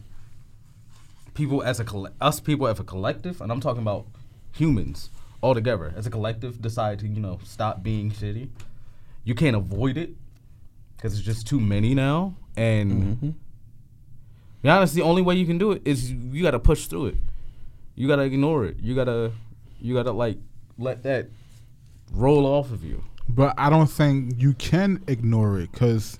people 1.34 1.64
as 1.64 1.80
a 1.80 1.84
coll- 1.84 2.10
us 2.22 2.40
people 2.40 2.68
as 2.68 2.80
a 2.80 2.84
collective, 2.84 3.42
and 3.42 3.52
I'm 3.52 3.60
talking 3.60 3.82
about 3.82 4.06
humans 4.52 5.10
all 5.42 5.54
together 5.54 5.94
as 5.96 6.06
a 6.08 6.10
collective 6.10 6.62
decide 6.62 7.00
to 7.00 7.08
you 7.08 7.20
know 7.20 7.40
stop 7.44 7.84
being 7.84 8.12
shitty. 8.12 8.50
You 9.24 9.36
can't 9.36 9.56
avoid 9.56 9.98
it 9.98 10.12
because 10.96 11.14
it's 11.18 11.22
just 11.26 11.46
too 11.48 11.60
many 11.60 11.94
now, 11.94 12.36
and 12.56 12.92
Mm-hmm. 13.04 13.30
be 14.64 14.70
honest, 14.70 14.96
the 14.96 15.02
only 15.02 15.22
way 15.22 15.36
you 15.36 15.46
can 15.46 15.58
do 15.58 15.72
it 15.72 15.82
is 15.86 16.12
you, 16.12 16.18
you 16.32 16.44
got 16.44 16.52
to 16.52 16.60
push 16.60 16.88
through 16.88 17.08
it. 17.08 17.18
You 17.96 18.08
got 18.08 18.18
to 18.18 18.24
ignore 18.24 18.66
it. 18.66 18.78
You 18.82 18.96
gotta 18.96 19.32
you 19.82 19.94
gotta 19.94 20.12
like 20.12 20.38
let 20.78 21.04
that 21.04 21.28
roll 22.12 22.46
off 22.46 22.72
of 22.72 22.84
you. 22.84 23.04
But 23.30 23.54
I 23.58 23.70
don't 23.70 23.88
think 23.90 24.36
you 24.42 24.54
can 24.54 25.04
ignore 25.08 25.60
it 25.60 25.72
because 25.72 26.20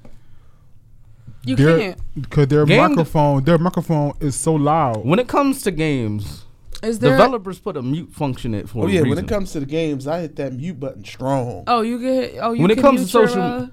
You 1.46 1.56
their 1.56 1.78
can't. 1.80 2.02
because 2.22 2.48
their 2.48 2.66
Game- 2.66 2.90
microphone 2.90 3.44
their 3.46 3.58
microphone 3.58 4.14
is 4.20 4.36
so 4.36 4.54
loud. 4.56 5.06
When 5.06 5.18
it 5.20 5.28
comes 5.28 5.62
to 5.64 5.72
games, 5.72 6.44
Is 6.84 7.00
there? 7.00 7.12
developers 7.12 7.60
put 7.60 7.76
a 7.78 7.82
mute 7.82 8.12
function 8.14 8.54
in 8.54 8.62
it 8.62 8.70
for 8.70 8.84
Oh 8.86 8.88
a 8.88 8.92
yeah, 8.92 9.02
when 9.02 9.18
it 9.18 9.28
comes 9.28 9.52
to 9.54 9.60
the 9.60 9.66
games, 9.66 10.08
I 10.08 10.22
hit 10.22 10.36
that 10.38 10.54
mute 10.54 10.80
button 10.80 11.04
strong. 11.04 11.64
oh, 11.68 11.82
you 11.82 11.98
can. 12.00 12.08
hit- 12.14 12.36
Oh, 12.42 12.54
you 12.54 12.62
When 12.62 12.72
it 12.72 12.76
can 12.76 12.84
comes 12.84 13.12
to 13.12 13.18
mute 13.20 13.28
your, 13.28 13.28
social- 13.28 13.42
uh, 13.64 13.68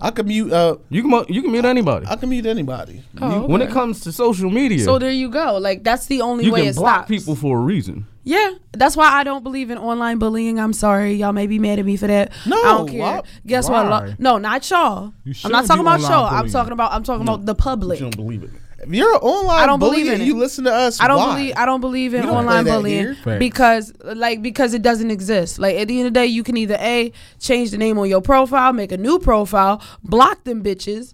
I 0.00 0.10
can 0.10 0.26
mute. 0.26 0.52
Uh, 0.52 0.78
You 0.90 1.02
can 1.02 1.24
you 1.32 1.42
can 1.42 1.52
mute 1.52 1.64
anybody. 1.64 2.06
I 2.08 2.16
can 2.16 2.28
mute 2.28 2.44
anybody. 2.46 3.04
Oh, 3.20 3.46
When 3.46 3.62
it 3.62 3.70
comes 3.70 4.00
to 4.00 4.10
social 4.10 4.50
media, 4.50 4.80
So 4.84 4.98
there 4.98 5.12
you 5.12 5.28
go. 5.30 5.58
Like 5.58 5.84
that's 5.84 6.06
the 6.06 6.22
only 6.22 6.44
you 6.46 6.52
way 6.52 6.62
can 6.62 6.68
it 6.70 6.76
block 6.76 6.94
stops. 7.06 7.08
people 7.08 7.36
for 7.36 7.58
a 7.58 7.60
reason. 7.60 8.06
Yeah, 8.24 8.52
that's 8.72 8.96
why 8.96 9.06
I 9.12 9.22
don't 9.24 9.42
believe 9.44 9.70
in 9.70 9.78
online 9.78 10.18
bullying. 10.18 10.58
I'm 10.58 10.72
sorry, 10.72 11.14
y'all 11.14 11.32
may 11.32 11.46
be 11.48 11.58
mad 11.60 11.78
at 11.80 11.84
me 11.84 11.96
for 11.96 12.06
that. 12.08 12.32
No, 12.46 12.56
I 12.56 12.62
don't 12.78 12.88
care. 12.88 13.00
why- 13.00 13.22
Guess 13.46 13.68
why? 13.68 13.88
what? 13.88 14.18
No, 14.20 14.38
not 14.38 14.68
y'all. 14.70 15.12
You 15.24 15.34
I'm 15.44 15.52
not 15.52 15.66
talking 15.66 15.82
about 15.82 16.00
y'all. 16.00 16.26
I'm 16.26 16.48
talking 16.50 16.72
about 16.72 16.92
I'm 16.92 17.02
talking 17.04 17.22
about 17.22 17.46
the 17.46 17.54
public. 17.54 18.00
You 18.00 18.06
don't 18.06 18.16
believe 18.16 18.42
it. 18.42 18.50
If 18.82 18.92
you're 18.92 19.18
online 19.24 19.60
I 19.60 19.66
don't 19.66 19.78
bully 19.78 19.98
believe 19.98 20.06
in 20.08 20.14
and 20.14 20.22
it. 20.22 20.26
you 20.26 20.36
listen 20.36 20.64
to 20.64 20.72
us, 20.72 21.00
I 21.00 21.06
don't 21.06 21.18
why? 21.18 21.34
believe 21.34 21.54
I 21.56 21.66
don't 21.66 21.80
believe 21.80 22.14
in 22.14 22.22
don't 22.22 22.36
online 22.36 22.64
bullying 22.64 23.16
because 23.38 23.92
like 24.02 24.42
because 24.42 24.74
it 24.74 24.82
doesn't 24.82 25.10
exist. 25.10 25.58
Like 25.58 25.76
at 25.76 25.88
the 25.88 25.98
end 25.98 26.08
of 26.08 26.14
the 26.14 26.20
day, 26.20 26.26
you 26.26 26.42
can 26.42 26.56
either 26.56 26.76
a 26.80 27.12
change 27.38 27.70
the 27.70 27.78
name 27.78 27.98
on 27.98 28.08
your 28.08 28.20
profile, 28.20 28.72
make 28.72 28.90
a 28.90 28.96
new 28.96 29.18
profile, 29.18 29.80
block 30.02 30.44
them 30.44 30.62
bitches. 30.64 31.12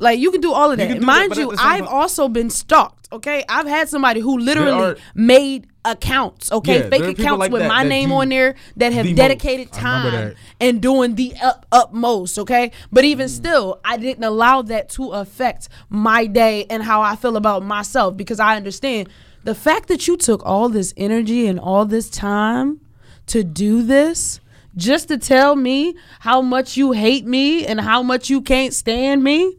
Like 0.00 0.18
you 0.18 0.30
can 0.30 0.40
do 0.40 0.52
all 0.52 0.70
of 0.70 0.78
that. 0.78 0.86
can 0.88 0.94
do 0.96 1.00
that, 1.00 1.06
Mind 1.06 1.36
you, 1.36 1.50
I've 1.52 1.56
time- 1.84 1.88
also 1.88 2.28
been 2.28 2.50
stalked. 2.50 3.08
Okay, 3.10 3.42
I've 3.48 3.66
had 3.66 3.88
somebody 3.88 4.20
who 4.20 4.38
literally 4.38 4.70
are- 4.70 4.96
made 5.14 5.66
accounts. 5.84 6.52
Okay, 6.52 6.76
Yeah, 6.76 6.82
fake 6.82 6.90
there 6.90 7.00
are 7.00 7.06
people 7.14 7.24
accounts 7.24 7.40
like 7.40 7.52
with 7.52 7.62
that 7.62 7.68
my 7.68 7.82
that 7.82 7.88
name 7.88 8.12
on 8.12 8.28
there 8.28 8.54
that 8.76 8.92
have 8.92 9.06
the 9.06 9.14
dedicated 9.14 9.68
I 9.72 9.76
remember 9.96 10.10
time 10.28 10.34
and 10.60 10.80
doing 10.82 11.14
the 11.14 11.32
up 11.42 11.64
utmost. 11.72 12.38
Okay, 12.38 12.70
but 12.92 13.04
even 13.04 13.26
Mm. 13.26 13.30
still, 13.30 13.80
I 13.84 13.96
didn't 13.96 14.24
allow 14.24 14.60
that 14.62 14.90
to 14.90 15.10
affect 15.12 15.68
my 15.88 16.26
day 16.26 16.66
and 16.68 16.82
how 16.82 17.00
I 17.00 17.16
feel 17.16 17.36
about 17.38 17.64
myself 17.64 18.16
because 18.16 18.38
I 18.38 18.56
understand 18.56 19.08
the 19.44 19.54
fact 19.54 19.88
that 19.88 20.06
you 20.06 20.16
took 20.18 20.44
all 20.44 20.68
this 20.68 20.92
energy 20.98 21.46
and 21.46 21.58
all 21.58 21.86
this 21.86 22.10
time 22.10 22.80
to 23.28 23.42
do 23.42 23.82
this 23.82 24.40
just 24.76 25.08
to 25.08 25.16
tell 25.16 25.56
me 25.56 25.94
how 26.20 26.42
much 26.42 26.76
you 26.76 26.92
hate 26.92 27.26
me 27.26 27.64
and 27.66 27.80
how 27.80 28.02
much 28.02 28.28
you 28.28 28.42
can't 28.42 28.74
stand 28.74 29.24
me. 29.24 29.54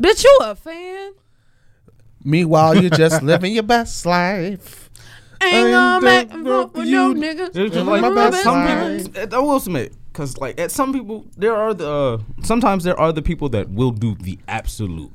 Bitch, 0.00 0.24
you 0.24 0.38
a 0.42 0.54
fan? 0.54 1.12
Meanwhile, 2.24 2.76
you're 2.82 2.90
just 2.90 3.22
living 3.22 3.52
your 3.54 3.62
best 3.62 4.04
life. 4.06 4.90
Ain't 5.42 5.66
I'm 5.68 6.02
gonna 6.02 6.04
make 6.04 6.28
the- 6.28 6.34
and 6.36 6.46
fuck 6.46 6.76
with 6.76 6.86
you- 6.86 6.92
no 6.92 7.14
niggas. 7.14 7.56
It's 7.56 7.74
just 7.74 7.86
like 7.86 8.02
my 8.02 8.10
best 8.30 8.42
some 8.42 8.62
friend. 8.64 9.14
people, 9.14 9.34
I 9.34 9.38
will 9.38 9.60
submit, 9.60 9.94
because 10.12 10.36
like 10.38 10.60
at 10.60 10.70
some 10.70 10.92
people, 10.92 11.26
there 11.36 11.56
are 11.56 11.72
the 11.72 11.90
uh, 11.90 12.18
sometimes 12.42 12.84
there 12.84 12.98
are 12.98 13.12
the 13.12 13.22
people 13.22 13.48
that 13.50 13.70
will 13.70 13.90
do 13.90 14.14
the 14.16 14.38
absolute 14.48 15.12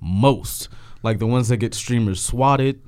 most, 0.00 0.68
like 1.04 1.18
the 1.18 1.26
ones 1.26 1.48
that 1.48 1.58
get 1.58 1.72
streamers 1.72 2.20
swatted, 2.20 2.80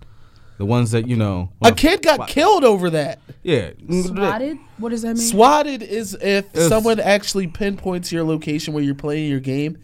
the 0.58 0.64
ones 0.66 0.90
that 0.90 1.06
you 1.06 1.14
know. 1.16 1.50
A 1.62 1.70
kid 1.72 2.02
got 2.02 2.16
swat- 2.16 2.28
killed 2.28 2.64
over 2.64 2.90
that. 2.90 3.20
Yeah, 3.44 3.70
Swatted? 3.88 4.58
What 4.78 4.88
does 4.88 5.02
that 5.02 5.08
mean? 5.16 5.16
Swatted 5.18 5.82
is 5.84 6.14
if 6.20 6.46
If- 6.52 6.62
someone 6.68 6.98
actually 6.98 7.46
pinpoints 7.46 8.10
your 8.10 8.24
location 8.24 8.74
where 8.74 8.82
you're 8.82 8.96
playing 8.96 9.30
your 9.30 9.40
game 9.40 9.78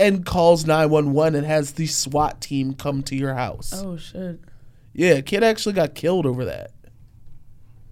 and 0.00 0.24
calls 0.26 0.66
911 0.66 1.34
and 1.36 1.46
has 1.46 1.72
the 1.72 1.86
SWAT 1.86 2.40
team 2.40 2.74
come 2.74 3.02
to 3.04 3.14
your 3.16 3.34
house. 3.34 3.72
oh 3.76 3.96
shit. 3.96 4.40
Yeah, 4.92 5.20
kid 5.20 5.44
actually 5.44 5.74
got 5.74 5.94
killed 5.94 6.26
over 6.26 6.44
that. 6.46 6.72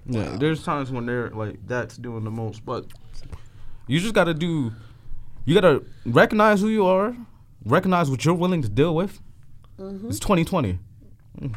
Yeah, 0.06 0.36
there's 0.38 0.62
times 0.64 0.90
when 0.90 1.06
they're 1.06 1.30
like 1.30 1.58
that's 1.66 1.96
doing 1.96 2.24
the 2.24 2.30
most, 2.30 2.64
but 2.64 2.86
you 3.86 4.00
just 4.00 4.14
gotta 4.14 4.34
do. 4.34 4.72
You 5.44 5.54
gotta 5.54 5.82
recognize 6.06 6.60
who 6.60 6.68
you 6.68 6.86
are, 6.86 7.14
recognize 7.64 8.10
what 8.10 8.24
you're 8.24 8.34
willing 8.34 8.62
to 8.62 8.68
deal 8.68 8.94
with. 8.94 9.20
Mm-hmm. 9.78 10.08
It's 10.08 10.18
2020. 10.18 10.78
Mm. 11.40 11.54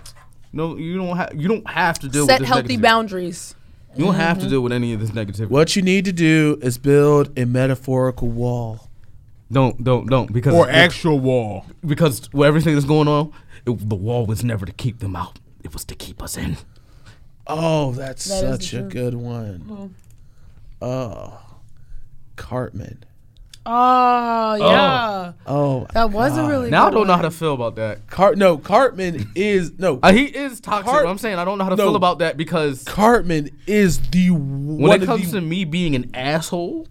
No, 0.54 0.76
you 0.78 0.98
don't 0.98 1.16
have. 1.18 1.32
You 1.34 1.48
don't 1.48 1.68
have 1.70 1.98
to 2.00 2.10
deal 2.10 2.26
Set 2.26 2.42
with 2.42 2.48
this 2.48 2.50
healthy 2.50 2.78
negativity. 2.78 2.82
boundaries. 2.82 3.56
You 3.96 4.06
don't 4.06 4.16
have 4.16 4.38
to 4.38 4.42
Mm-hmm. 4.44 4.50
deal 4.52 4.62
with 4.62 4.72
any 4.74 4.94
of 4.94 5.00
this 5.00 5.12
negativity. 5.12 5.50
What 5.50 5.76
you 5.76 5.82
need 5.82 6.06
to 6.06 6.14
do 6.14 6.60
is 6.62 6.78
build 6.78 7.38
a 7.40 7.46
metaphorical 7.46 8.28
wall. 8.30 8.90
Don't, 9.52 9.84
don't, 9.84 10.08
don't. 10.10 10.32
Because 10.32 10.54
Or 10.54 10.70
actual 10.70 11.20
wall. 11.20 11.66
because 11.86 12.32
with 12.34 12.48
everything 12.48 12.74
that's 12.76 12.86
going 12.86 13.08
on, 13.08 13.34
it, 13.66 13.90
the 13.90 13.96
wall 13.96 14.26
was 14.26 14.44
never 14.44 14.66
to 14.66 14.72
keep 14.72 15.00
them 15.00 15.16
out. 15.16 15.40
It 15.64 15.74
was 15.74 15.84
to 15.86 15.96
keep 15.96 16.22
us 16.24 16.38
in. 16.38 16.58
Oh, 17.48 17.92
that's 17.92 18.26
That 18.26 18.36
is 18.36 18.42
the 18.42 18.52
such 18.64 18.74
a 18.74 18.78
truth. 18.80 18.92
good 18.92 19.14
one. 19.16 19.94
Oh, 20.82 21.40
Cartman. 22.36 23.04
Oh 23.64 24.56
yeah. 24.56 25.34
Oh, 25.46 25.86
That 25.94 26.10
was 26.10 26.36
a 26.36 26.48
really 26.48 26.72
Now 26.72 26.88
I 26.88 26.90
good 26.90 26.96
don't 26.96 27.08
know 27.08 27.14
how 27.14 27.22
one. 27.22 27.32
to 27.32 27.38
feel 27.38 27.54
about 27.54 27.76
that. 27.76 28.08
Cart. 28.08 28.36
No, 28.38 28.58
Cartman 28.58 29.30
is 29.36 29.78
no. 29.78 30.00
Uh, 30.02 30.12
he 30.14 30.24
is 30.26 30.60
toxic. 30.60 30.88
Cart- 30.90 31.04
but 31.06 31.10
I'm 31.12 31.20
saying 31.20 31.38
I 31.38 31.46
don't 31.46 31.60
know 31.60 31.66
how 31.66 31.70
to 31.70 31.76
No. 31.76 31.84
feel 31.86 31.96
about 31.96 32.20
that 32.20 32.38
because 32.38 32.84
Cartman 32.86 33.52
is 33.68 34.00
the 34.10 34.32
when 34.32 34.78
one 34.78 34.96
it 34.96 35.02
of 35.04 35.08
comes 35.08 35.32
the, 35.32 35.40
to 35.40 35.46
me 35.46 35.64
being 35.66 35.94
an 35.96 36.10
asshole, 36.16 36.88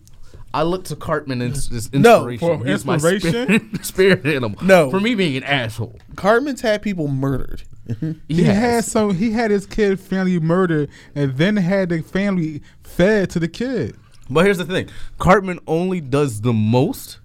I 0.53 0.63
look 0.65 0.85
to 0.85 0.97
Cartman 0.97 1.43
as 1.43 1.69
this 1.69 1.93
No, 1.93 2.29
inspiration. 2.29 2.59
for 2.61 2.67
He's 2.67 2.85
my 2.85 2.95
inspiration? 2.95 3.31
spirit, 3.83 3.85
spirit 3.87 4.27
animal. 4.27 4.65
No. 4.65 4.91
for 4.91 4.99
me 5.01 5.15
being 5.15 5.37
an 5.37 5.45
asshole. 5.45 5.99
Cartman's 6.17 6.61
had 6.61 6.83
people 6.83 7.09
murdered. 7.09 7.63
He 8.29 8.45
had 8.45 8.85
some. 8.85 9.15
He 9.17 9.33
had 9.33 9.51
his 9.51 9.67
kid 9.67 9.99
family 9.99 10.39
murdered, 10.39 10.91
and 11.15 11.37
then 11.37 11.57
had 11.57 11.89
the 11.89 12.03
family 12.03 12.63
fed 12.85 13.31
to 13.31 13.41
the 13.41 13.49
kid. 13.49 13.97
But 14.29 14.45
here's 14.45 14.59
the 14.59 14.65
thing: 14.65 14.89
Cartman 15.19 15.59
only 15.67 16.01
does 16.01 16.41
the 16.43 16.53
most 16.53 17.19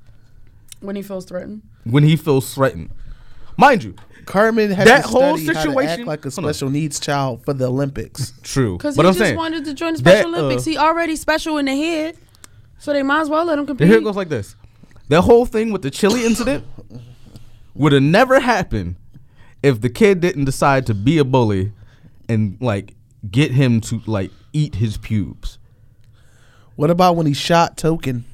when 0.79 0.95
he 0.95 1.03
feels 1.03 1.25
threatened. 1.25 1.61
when 1.83 2.03
he 2.03 2.15
feels 2.15 2.51
threatened. 2.55 2.89
Mind 3.57 3.83
you, 3.83 3.93
Cartman 4.25 4.71
had 4.71 4.87
That 4.87 5.03
to 5.03 5.07
whole 5.09 5.37
study 5.37 5.45
how 5.45 5.53
to 5.65 5.69
situation- 5.69 5.99
act 6.01 6.07
like 6.07 6.25
a 6.25 6.31
special 6.31 6.69
needs 6.71 6.99
child 6.99 7.45
for 7.45 7.53
the 7.53 7.67
Olympics. 7.67 8.33
true. 8.41 8.77
Because 8.77 8.95
he 8.95 9.01
I'm 9.01 9.05
just 9.07 9.19
saying 9.19 9.35
wanted 9.37 9.65
to 9.65 9.73
join 9.75 9.93
the 9.93 10.01
that, 10.01 10.21
Special 10.21 10.35
Olympics. 10.35 10.65
uh, 10.65 10.69
he 10.71 10.77
already 10.79 11.15
special 11.15 11.57
in 11.59 11.65
the 11.65 11.75
head, 11.75 12.17
so 12.77 12.93
they 12.93 13.03
might 13.03 13.21
as 13.21 13.29
well 13.29 13.45
let 13.45 13.57
him 13.57 13.65
compete. 13.65 13.87
Here 13.87 13.97
it 13.97 14.03
goes 14.03 14.15
like 14.15 14.29
this. 14.29 14.55
That 15.09 15.21
whole 15.21 15.45
thing 15.45 15.71
with 15.71 15.81
the 15.81 15.91
chili 15.91 16.25
incident 16.25 16.65
would 17.75 17.93
have 17.93 18.03
never 18.03 18.39
happened 18.39 18.95
if 19.61 19.81
the 19.81 19.89
kid 19.89 20.19
didn't 20.19 20.45
decide 20.45 20.85
to 20.87 20.93
be 20.93 21.17
a 21.17 21.23
bully 21.23 21.73
and 22.27 22.57
like 22.59 22.95
get 23.29 23.51
him 23.51 23.81
to 23.81 24.01
like 24.05 24.31
eat 24.53 24.75
his 24.75 24.97
pubes. 24.97 25.57
What 26.75 26.89
about 26.89 27.15
when 27.15 27.25
he 27.25 27.33
shot 27.33 27.77
Token? 27.77 28.25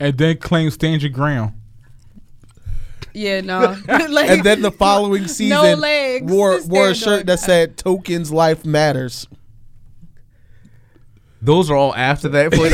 And 0.00 0.16
then 0.16 0.36
claim 0.38 0.70
stand 0.70 1.02
your 1.02 1.10
ground. 1.10 1.54
Yeah, 3.12 3.40
no. 3.40 3.76
like, 3.88 4.30
And 4.30 4.44
then 4.44 4.62
the 4.62 4.70
following 4.70 5.26
season 5.28 5.80
legs 5.80 6.30
wore 6.30 6.60
wore 6.66 6.90
a 6.90 6.94
shirt 6.94 7.26
that 7.26 7.40
said 7.40 7.76
Token's 7.76 8.30
life 8.30 8.64
matters. 8.64 9.26
Those 11.40 11.70
are 11.70 11.76
all 11.76 11.94
after 11.94 12.28
that 12.30 12.52
point. 12.52 12.72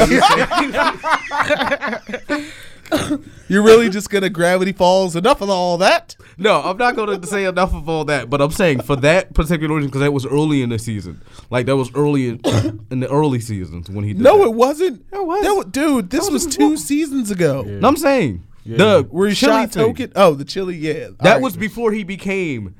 You're 3.48 3.62
really 3.62 3.88
just 3.90 4.08
gonna 4.10 4.28
gravity 4.30 4.72
falls. 4.72 5.16
Enough 5.16 5.40
of 5.42 5.50
all 5.50 5.78
that. 5.78 6.16
no, 6.38 6.60
I'm 6.62 6.76
not 6.76 6.96
going 6.96 7.20
to 7.20 7.26
say 7.26 7.44
enough 7.44 7.74
of 7.74 7.88
all 7.88 8.04
that, 8.06 8.30
but 8.30 8.40
I'm 8.40 8.50
saying 8.50 8.82
for 8.82 8.96
that 8.96 9.34
particular 9.34 9.74
reason 9.74 9.88
because 9.90 10.00
that 10.02 10.12
was 10.12 10.24
early 10.26 10.62
in 10.62 10.68
the 10.70 10.78
season. 10.78 11.20
Like 11.50 11.66
that 11.66 11.76
was 11.76 11.90
early 11.94 12.28
in, 12.28 12.40
in 12.90 13.00
the 13.00 13.08
early 13.10 13.40
seasons 13.40 13.90
when 13.90 14.04
he 14.04 14.12
did 14.12 14.22
No, 14.22 14.38
that. 14.38 14.44
it 14.44 14.54
wasn't. 14.54 15.04
It 15.12 15.26
was. 15.26 15.42
That 15.64 15.72
dude, 15.72 16.10
this 16.10 16.26
That 16.26 16.32
was, 16.32 16.46
was 16.46 16.54
two 16.56 16.70
before. 16.70 16.76
seasons 16.84 17.30
ago. 17.30 17.62
No, 17.62 17.88
I'm 17.88 17.96
saying 17.96 18.42
Yeah. 18.64 18.76
the 18.76 19.02
Where 19.10 19.28
he 19.28 19.34
chili 19.34 19.52
shot 19.52 19.72
thing, 19.72 19.86
Token. 19.94 20.12
Oh, 20.16 20.34
the 20.34 20.44
chili. 20.44 20.76
Yeah, 20.76 20.92
That 20.92 21.14
All 21.20 21.32
right. 21.34 21.42
was 21.42 21.56
before 21.56 21.92
he 21.92 22.04
became 22.04 22.74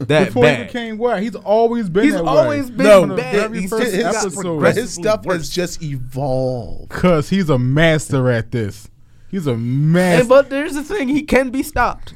that 0.00 0.26
Before 0.26 0.42
bad. 0.42 0.58
he 0.58 0.64
became 0.64 0.98
what? 0.98 1.22
He's 1.22 1.34
always 1.36 1.88
been 1.88 2.04
He's 2.04 2.14
that 2.14 2.24
always 2.24 2.70
way. 2.70 2.76
been 2.76 2.86
No, 2.86 3.16
bad. 3.16 3.32
very 3.50 3.60
He's 3.62 3.70
first 3.70 3.82
just 3.92 3.94
his, 3.94 4.04
episode. 4.36 4.76
his 4.76 4.92
stuff 4.94 5.24
worse. 5.24 5.36
has 5.38 5.50
just 5.50 5.82
evolved. 5.82 6.88
Cause 6.90 7.28
he's 7.28 7.48
a 7.50 7.58
master 7.58 8.30
at 8.30 8.50
this. 8.50 8.88
He's 9.30 9.46
a 9.46 9.56
master. 9.56 10.20
And 10.20 10.28
but 10.28 10.50
there's 10.50 10.74
the 10.74 10.82
thing, 10.82 11.08
he 11.08 11.22
can 11.22 11.50
be 11.50 11.62
stopped. 11.62 12.14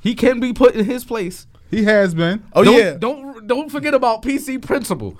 He 0.00 0.14
can 0.14 0.40
be 0.40 0.52
put 0.52 0.74
in 0.74 0.84
his 0.84 1.04
place. 1.04 1.46
he 1.70 1.84
has 1.84 2.14
been. 2.14 2.44
Oh 2.54 2.64
don't, 2.64 2.76
yeah, 2.76 2.94
Don't 2.94 3.46
don't 3.46 3.70
forget 3.70 3.94
about 3.94 4.22
PC 4.22 4.60
Principal. 4.60 5.18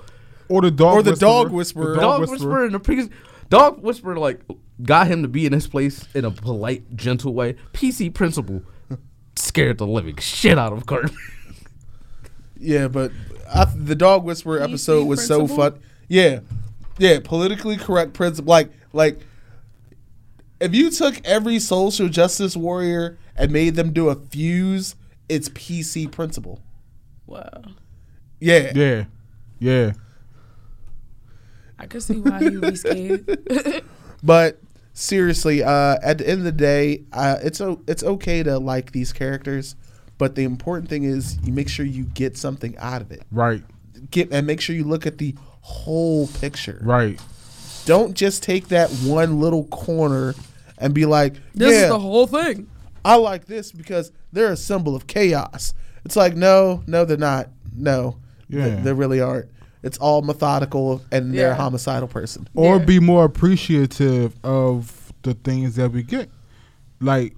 Or 0.49 0.61
the 0.61 0.71
dog. 0.71 0.95
Or 0.97 1.01
the 1.03 1.11
whisperer. 1.11 1.29
dog 1.29 1.51
whisperer. 1.51 1.93
The 1.95 2.01
Dog, 2.01 2.21
whisperer 2.29 2.65
and 2.65 2.73
the 2.75 2.79
PC 2.79 3.09
dog 3.49 3.81
whisperer 3.81 4.17
like 4.17 4.41
got 4.81 5.07
him 5.07 5.21
to 5.21 5.27
be 5.29 5.45
in 5.45 5.53
his 5.53 5.67
place 5.67 6.05
in 6.13 6.25
a 6.25 6.31
polite, 6.31 6.95
gentle 6.97 7.33
way. 7.33 7.55
PC 7.71 8.13
Principal 8.13 8.61
scared 9.35 9.77
the 9.77 9.87
living 9.87 10.17
shit 10.17 10.57
out 10.59 10.73
of 10.73 10.85
Cartman. 10.85 11.15
yeah, 12.63 12.87
but 12.87 13.11
I, 13.53 13.65
the 13.65 13.95
dog 13.95 14.23
whisperer 14.23 14.59
PC 14.59 14.63
episode 14.63 15.05
was 15.07 15.25
so 15.25 15.47
fun. 15.47 15.79
Yeah, 16.07 16.39
yeah, 16.97 17.19
politically 17.23 17.77
correct 17.77 18.13
principle. 18.13 18.49
Like, 18.49 18.69
like 18.93 19.19
if 20.59 20.73
you 20.73 20.89
took 20.91 21.25
every 21.25 21.59
social 21.59 22.07
justice 22.09 22.55
warrior 22.55 23.17
and 23.35 23.51
made 23.51 23.75
them 23.75 23.91
do 23.93 24.09
a 24.09 24.15
fuse, 24.15 24.95
it's 25.29 25.49
PC 25.49 26.11
Principal. 26.11 26.59
wow. 27.25 27.49
Yeah, 28.39 28.71
Yeah. 28.75 29.05
Yeah. 29.59 29.93
I 31.79 31.85
could 31.87 32.03
see 32.03 32.15
why 32.19 32.39
he 32.39 32.57
would 32.57 32.71
be 32.71 32.75
scared. 32.75 33.83
But 34.25 34.59
seriously, 34.93 35.63
uh, 35.63 35.97
at 36.01 36.17
the 36.19 36.29
end 36.29 36.39
of 36.39 36.45
the 36.45 36.51
day, 36.53 37.03
uh, 37.11 37.39
it's 37.43 37.59
o- 37.59 37.81
it's 37.87 38.03
okay 38.03 38.41
to 38.43 38.57
like 38.57 38.93
these 38.93 39.11
characters, 39.11 39.75
but 40.17 40.35
the 40.35 40.43
important 40.43 40.89
thing 40.89 41.03
is 41.03 41.37
you 41.43 41.53
make 41.53 41.69
sure 41.69 41.85
you 41.85 42.03
get 42.03 42.37
something 42.37 42.77
out 42.77 43.01
of 43.01 43.11
it. 43.11 43.23
Right. 43.31 43.63
Get 44.11 44.31
and 44.31 44.45
make 44.47 44.61
sure 44.61 44.75
you 44.75 44.83
look 44.83 45.05
at 45.07 45.17
the 45.17 45.35
whole 45.61 46.27
picture. 46.27 46.79
Right. 46.83 47.19
Don't 47.85 48.13
just 48.13 48.43
take 48.43 48.69
that 48.69 48.89
one 48.89 49.39
little 49.39 49.65
corner 49.65 50.35
and 50.77 50.93
be 50.93 51.05
like, 51.05 51.33
This 51.53 51.73
yeah, 51.73 51.83
is 51.83 51.89
the 51.89 51.99
whole 51.99 52.27
thing. 52.27 52.67
I 53.05 53.15
like 53.15 53.45
this 53.45 53.71
because 53.71 54.11
they're 54.31 54.51
a 54.51 54.57
symbol 54.57 54.95
of 54.95 55.07
chaos. 55.07 55.73
It's 56.05 56.15
like, 56.15 56.35
no, 56.35 56.83
no, 56.87 57.05
they're 57.05 57.17
not. 57.17 57.49
No, 57.75 58.17
Yeah. 58.49 58.69
they, 58.75 58.81
they 58.83 58.93
really 58.93 59.19
aren't. 59.21 59.49
It's 59.83 59.97
all 59.97 60.21
methodical, 60.21 61.01
and 61.11 61.33
they're 61.33 61.51
a 61.51 61.55
homicidal 61.55 62.07
person. 62.07 62.47
or 62.55 62.77
Yeah. 62.77 62.85
be 62.85 62.99
more 63.01 63.25
appreciative 63.25 64.33
of 64.43 65.11
the 65.23 65.33
things 65.33 65.75
that 65.75 65.91
we 65.91 66.03
get. 66.03 66.29
Like, 67.01 67.35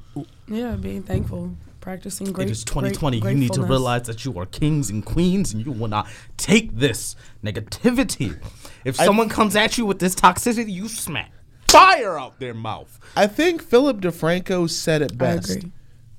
Yeah, 0.48 0.76
being 0.76 1.02
thankful, 1.02 1.56
practicing 1.86 2.32
great. 2.32 2.48
it 2.48 2.52
is 2.52 2.64
2020. 2.64 3.20
great- 3.20 3.34
you 3.34 3.38
need 3.40 3.54
to 3.54 3.62
realize 3.62 4.08
that 4.08 4.26
you 4.26 4.38
are 4.40 4.48
kings 4.48 4.90
and 4.90 5.06
queens, 5.06 5.54
and 5.54 5.64
you 5.64 5.72
will 5.72 5.88
not 5.88 6.08
take 6.36 6.76
this 6.76 7.16
negativity. 7.44 8.36
If 8.84 8.96
someone 8.96 9.30
comes 9.30 9.56
at 9.56 9.78
you 9.78 9.86
with 9.86 10.00
this 10.00 10.16
toxicity, 10.16 10.72
you 10.74 10.88
smack 10.90 11.32
fire 11.68 12.18
out 12.18 12.40
their 12.40 12.54
mouth. 12.56 13.00
I 13.16 13.28
think 13.28 13.62
Philip 13.62 14.00
DeFranco 14.02 14.68
said 14.70 15.02
it 15.04 15.12
I 15.14 15.16
best. 15.16 15.50
agree. 15.58 15.72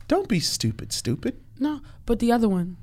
Don't 0.07 0.29
be 0.29 0.39
stupid, 0.39 0.93
stupid. 0.93 1.37
No, 1.59 1.81
but 2.05 2.21
the 2.21 2.31
other 2.31 2.49
one, 2.49 2.77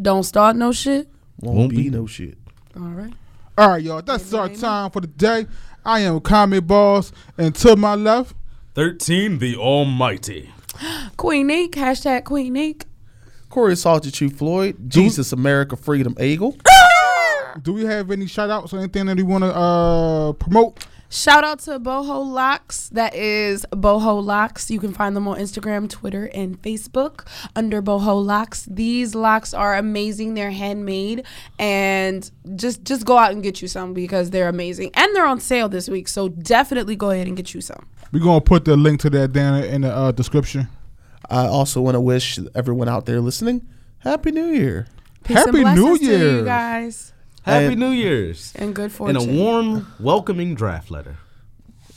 don't 0.00 0.22
start 0.22 0.54
no 0.54 0.70
shit. 0.72 1.08
Won't, 1.40 1.58
Won't 1.58 1.70
be, 1.70 1.76
be. 1.84 1.90
no 1.90 2.06
shit. 2.06 2.38
All 2.76 2.82
right. 2.82 3.12
all 3.58 3.70
right, 3.70 3.82
y'all, 3.82 4.00
that's 4.02 4.32
our 4.32 4.46
Amen. 4.46 4.58
time 4.60 4.90
for 4.92 5.00
the 5.00 5.06
day. 5.08 5.46
I 5.84 6.00
am 6.00 6.20
Comic 6.20 6.66
Boss, 6.68 7.10
and 7.36 7.52
to 7.56 7.74
my 7.76 7.94
left, 7.96 8.36
13, 8.74 9.38
the 9.38 9.56
Almighty. 9.56 10.50
Queen 11.16 11.46
Neek, 11.46 11.72
hashtag 11.72 12.24
Queen 12.24 12.52
Neek. 12.52 12.84
Corey 13.48 13.76
Salted 13.76 14.12
Chief 14.12 14.32
Floyd, 14.32 14.76
Jesus 14.88 15.32
America 15.32 15.76
Freedom 15.76 16.14
Eagle. 16.20 16.56
do 17.62 17.72
we 17.72 17.84
have 17.84 18.10
any 18.10 18.26
shout 18.26 18.50
outs 18.50 18.72
or 18.72 18.78
anything 18.78 19.06
that 19.06 19.16
we 19.16 19.22
want 19.22 19.44
to 19.44 19.54
uh, 19.54 20.32
promote? 20.34 20.86
Shout 21.08 21.44
out 21.44 21.60
to 21.60 21.78
Boho 21.78 22.26
Locks. 22.28 22.88
That 22.88 23.14
is 23.14 23.64
Boho 23.70 24.22
Locks. 24.22 24.70
You 24.70 24.80
can 24.80 24.92
find 24.92 25.14
them 25.14 25.28
on 25.28 25.38
Instagram, 25.38 25.88
Twitter, 25.88 26.28
and 26.34 26.60
Facebook 26.60 27.26
under 27.54 27.80
Boho 27.80 28.24
Locks. 28.24 28.66
These 28.68 29.14
locks 29.14 29.54
are 29.54 29.76
amazing. 29.76 30.34
They're 30.34 30.50
handmade, 30.50 31.24
and 31.60 32.28
just 32.56 32.82
just 32.82 33.06
go 33.06 33.16
out 33.16 33.30
and 33.30 33.42
get 33.42 33.62
you 33.62 33.68
some 33.68 33.94
because 33.94 34.30
they're 34.30 34.48
amazing. 34.48 34.90
And 34.94 35.14
they're 35.14 35.26
on 35.26 35.38
sale 35.38 35.68
this 35.68 35.88
week, 35.88 36.08
so 36.08 36.28
definitely 36.28 36.96
go 36.96 37.10
ahead 37.10 37.28
and 37.28 37.36
get 37.36 37.54
you 37.54 37.60
some. 37.60 37.86
We're 38.12 38.20
going 38.22 38.40
to 38.40 38.44
put 38.44 38.64
the 38.64 38.76
link 38.76 39.00
to 39.00 39.10
that 39.10 39.32
down 39.32 39.62
in 39.64 39.82
the 39.82 39.94
uh, 39.94 40.12
description. 40.12 40.68
I 41.28 41.46
also 41.46 41.80
want 41.80 41.94
to 41.96 42.00
wish 42.00 42.38
everyone 42.54 42.88
out 42.88 43.04
there 43.06 43.20
listening 43.20 43.66
Happy 43.98 44.30
New 44.30 44.46
Year. 44.46 44.86
Peace 45.24 45.36
Happy 45.38 45.62
and 45.62 45.74
New 45.76 45.96
Year, 45.96 46.38
you 46.38 46.44
guys, 46.44 47.12
Happy 47.42 47.66
And- 47.66 47.80
New 47.80 47.90
Year's. 47.90 48.52
and 48.56 48.74
good 48.74 48.92
fortune 48.92 49.16
And 49.16 49.28
a 49.28 49.32
warm, 49.42 49.92
welcoming 49.98 50.54
draft 50.54 50.90
letter. 50.90 51.16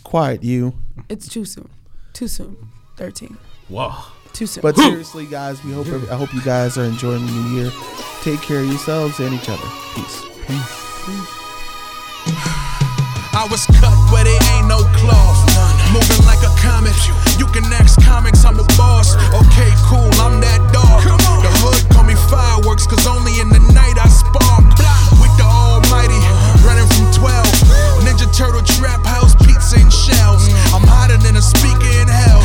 Quiet 0.04 0.44
you. 0.44 0.74
it's 1.10 1.28
too 1.30 1.46
soon. 1.46 1.70
Too 2.14 2.28
soon. 2.28 2.58
Thirteen. 2.98 3.38
Whoa. 3.68 3.94
Too 4.34 4.48
soon. 4.48 4.62
But 4.64 4.76
seriously, 4.76 5.28
guys, 5.28 5.64
we 5.64 5.72
hope 5.74 5.86
I 6.12 6.16
hope 6.16 6.34
you 6.34 6.42
guys 6.42 6.78
are 6.80 6.84
enjoying 6.86 7.24
the 7.26 7.32
new 7.32 7.62
year. 7.62 7.72
Take 8.24 8.42
care 8.42 8.62
of 8.62 8.66
yourselves 8.68 9.20
and 9.20 9.32
each 9.34 9.48
other. 9.48 9.68
Peace. 9.94 10.22
Peace. 10.48 11.06
Peace. 11.06 11.36
I 13.32 13.48
was 13.50 13.66
cut, 13.68 13.94
where 14.12 14.26
it 14.26 14.44
ain't 14.52 14.68
no 14.68 14.80
cloth 14.98 15.39
moving 15.94 16.22
like 16.26 16.42
a 16.46 16.52
comet. 16.62 16.94
You 17.38 17.48
can 17.50 17.66
ask 17.74 18.00
comics, 18.02 18.46
I'm 18.46 18.58
the 18.58 18.68
boss. 18.78 19.16
Okay, 19.34 19.72
cool, 19.90 20.10
I'm 20.22 20.42
that 20.42 20.62
dog. 20.74 21.02
The 21.42 21.52
hood 21.64 21.82
call 21.90 22.06
me 22.06 22.16
fireworks, 22.30 22.86
cause 22.86 23.06
only 23.08 23.40
in 23.40 23.50
the 23.50 23.62
night 23.74 23.98
I 23.98 24.08
spark. 24.10 24.66
With 25.18 25.34
the 25.38 25.46
almighty, 25.46 26.20
running 26.62 26.88
from 26.94 27.10
12. 27.16 28.06
Ninja 28.06 28.30
Turtle 28.36 28.64
trap 28.78 29.04
house, 29.06 29.36
pizza 29.46 29.80
and 29.80 29.92
shells. 29.92 30.46
I'm 30.74 30.86
hotter 30.86 31.18
than 31.18 31.36
a 31.36 31.44
speaker 31.44 31.92
in 32.00 32.08
hell. 32.08 32.42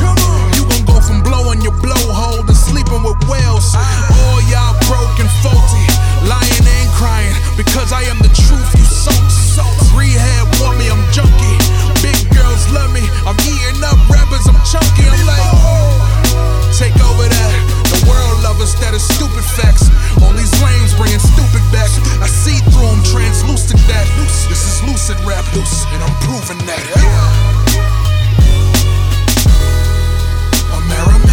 You 0.56 0.64
gon' 0.68 0.84
go 0.88 0.98
from 1.00 1.22
blowing 1.22 1.60
your 1.60 1.76
blowhole 1.78 2.46
to 2.46 2.54
sleeping 2.54 3.02
with 3.04 3.18
whales. 3.28 3.74
All 3.76 4.40
y'all 4.48 4.74
broke 4.88 5.20
and 5.20 5.30
faulty, 5.44 5.84
lying 6.24 6.64
and 6.64 6.88
crying, 6.96 7.36
because 7.56 7.92
I 7.92 8.08
am 8.08 8.18
the 8.18 8.32
truth 8.32 8.68
you 8.78 8.86
soaked. 8.86 9.32
Rehab 9.94 10.48
want 10.60 10.78
me, 10.78 10.90
I'm 10.90 11.02
junkie 11.12 11.63
love 12.74 12.90
me. 12.90 13.06
I'm 13.22 13.38
eating 13.46 13.80
up 13.86 13.96
rappers, 14.10 14.44
I'm 14.50 14.58
chunky, 14.66 15.06
I'm 15.06 15.22
like, 15.24 15.40
oh. 15.54 16.74
take 16.74 16.98
over 16.98 17.24
that. 17.30 17.52
The 17.94 18.10
world 18.10 18.42
lovers 18.42 18.74
that 18.82 18.92
are 18.92 19.00
stupid 19.00 19.46
facts. 19.46 19.86
All 20.20 20.34
these 20.34 20.52
lanes 20.58 20.92
bringing 20.98 21.22
stupid 21.22 21.62
back. 21.70 21.88
I 22.18 22.26
see 22.26 22.58
through 22.74 22.90
them, 22.90 23.02
translucent 23.06 23.80
that. 23.86 24.06
This 24.50 24.66
is 24.66 24.82
lucid 24.82 25.16
rap, 25.22 25.46
loose, 25.54 25.86
and 25.94 26.02
I'm 26.02 26.14
proving 26.26 26.58
that. 26.66 26.82
Yeah. 26.98 27.54
I'm 30.74 31.23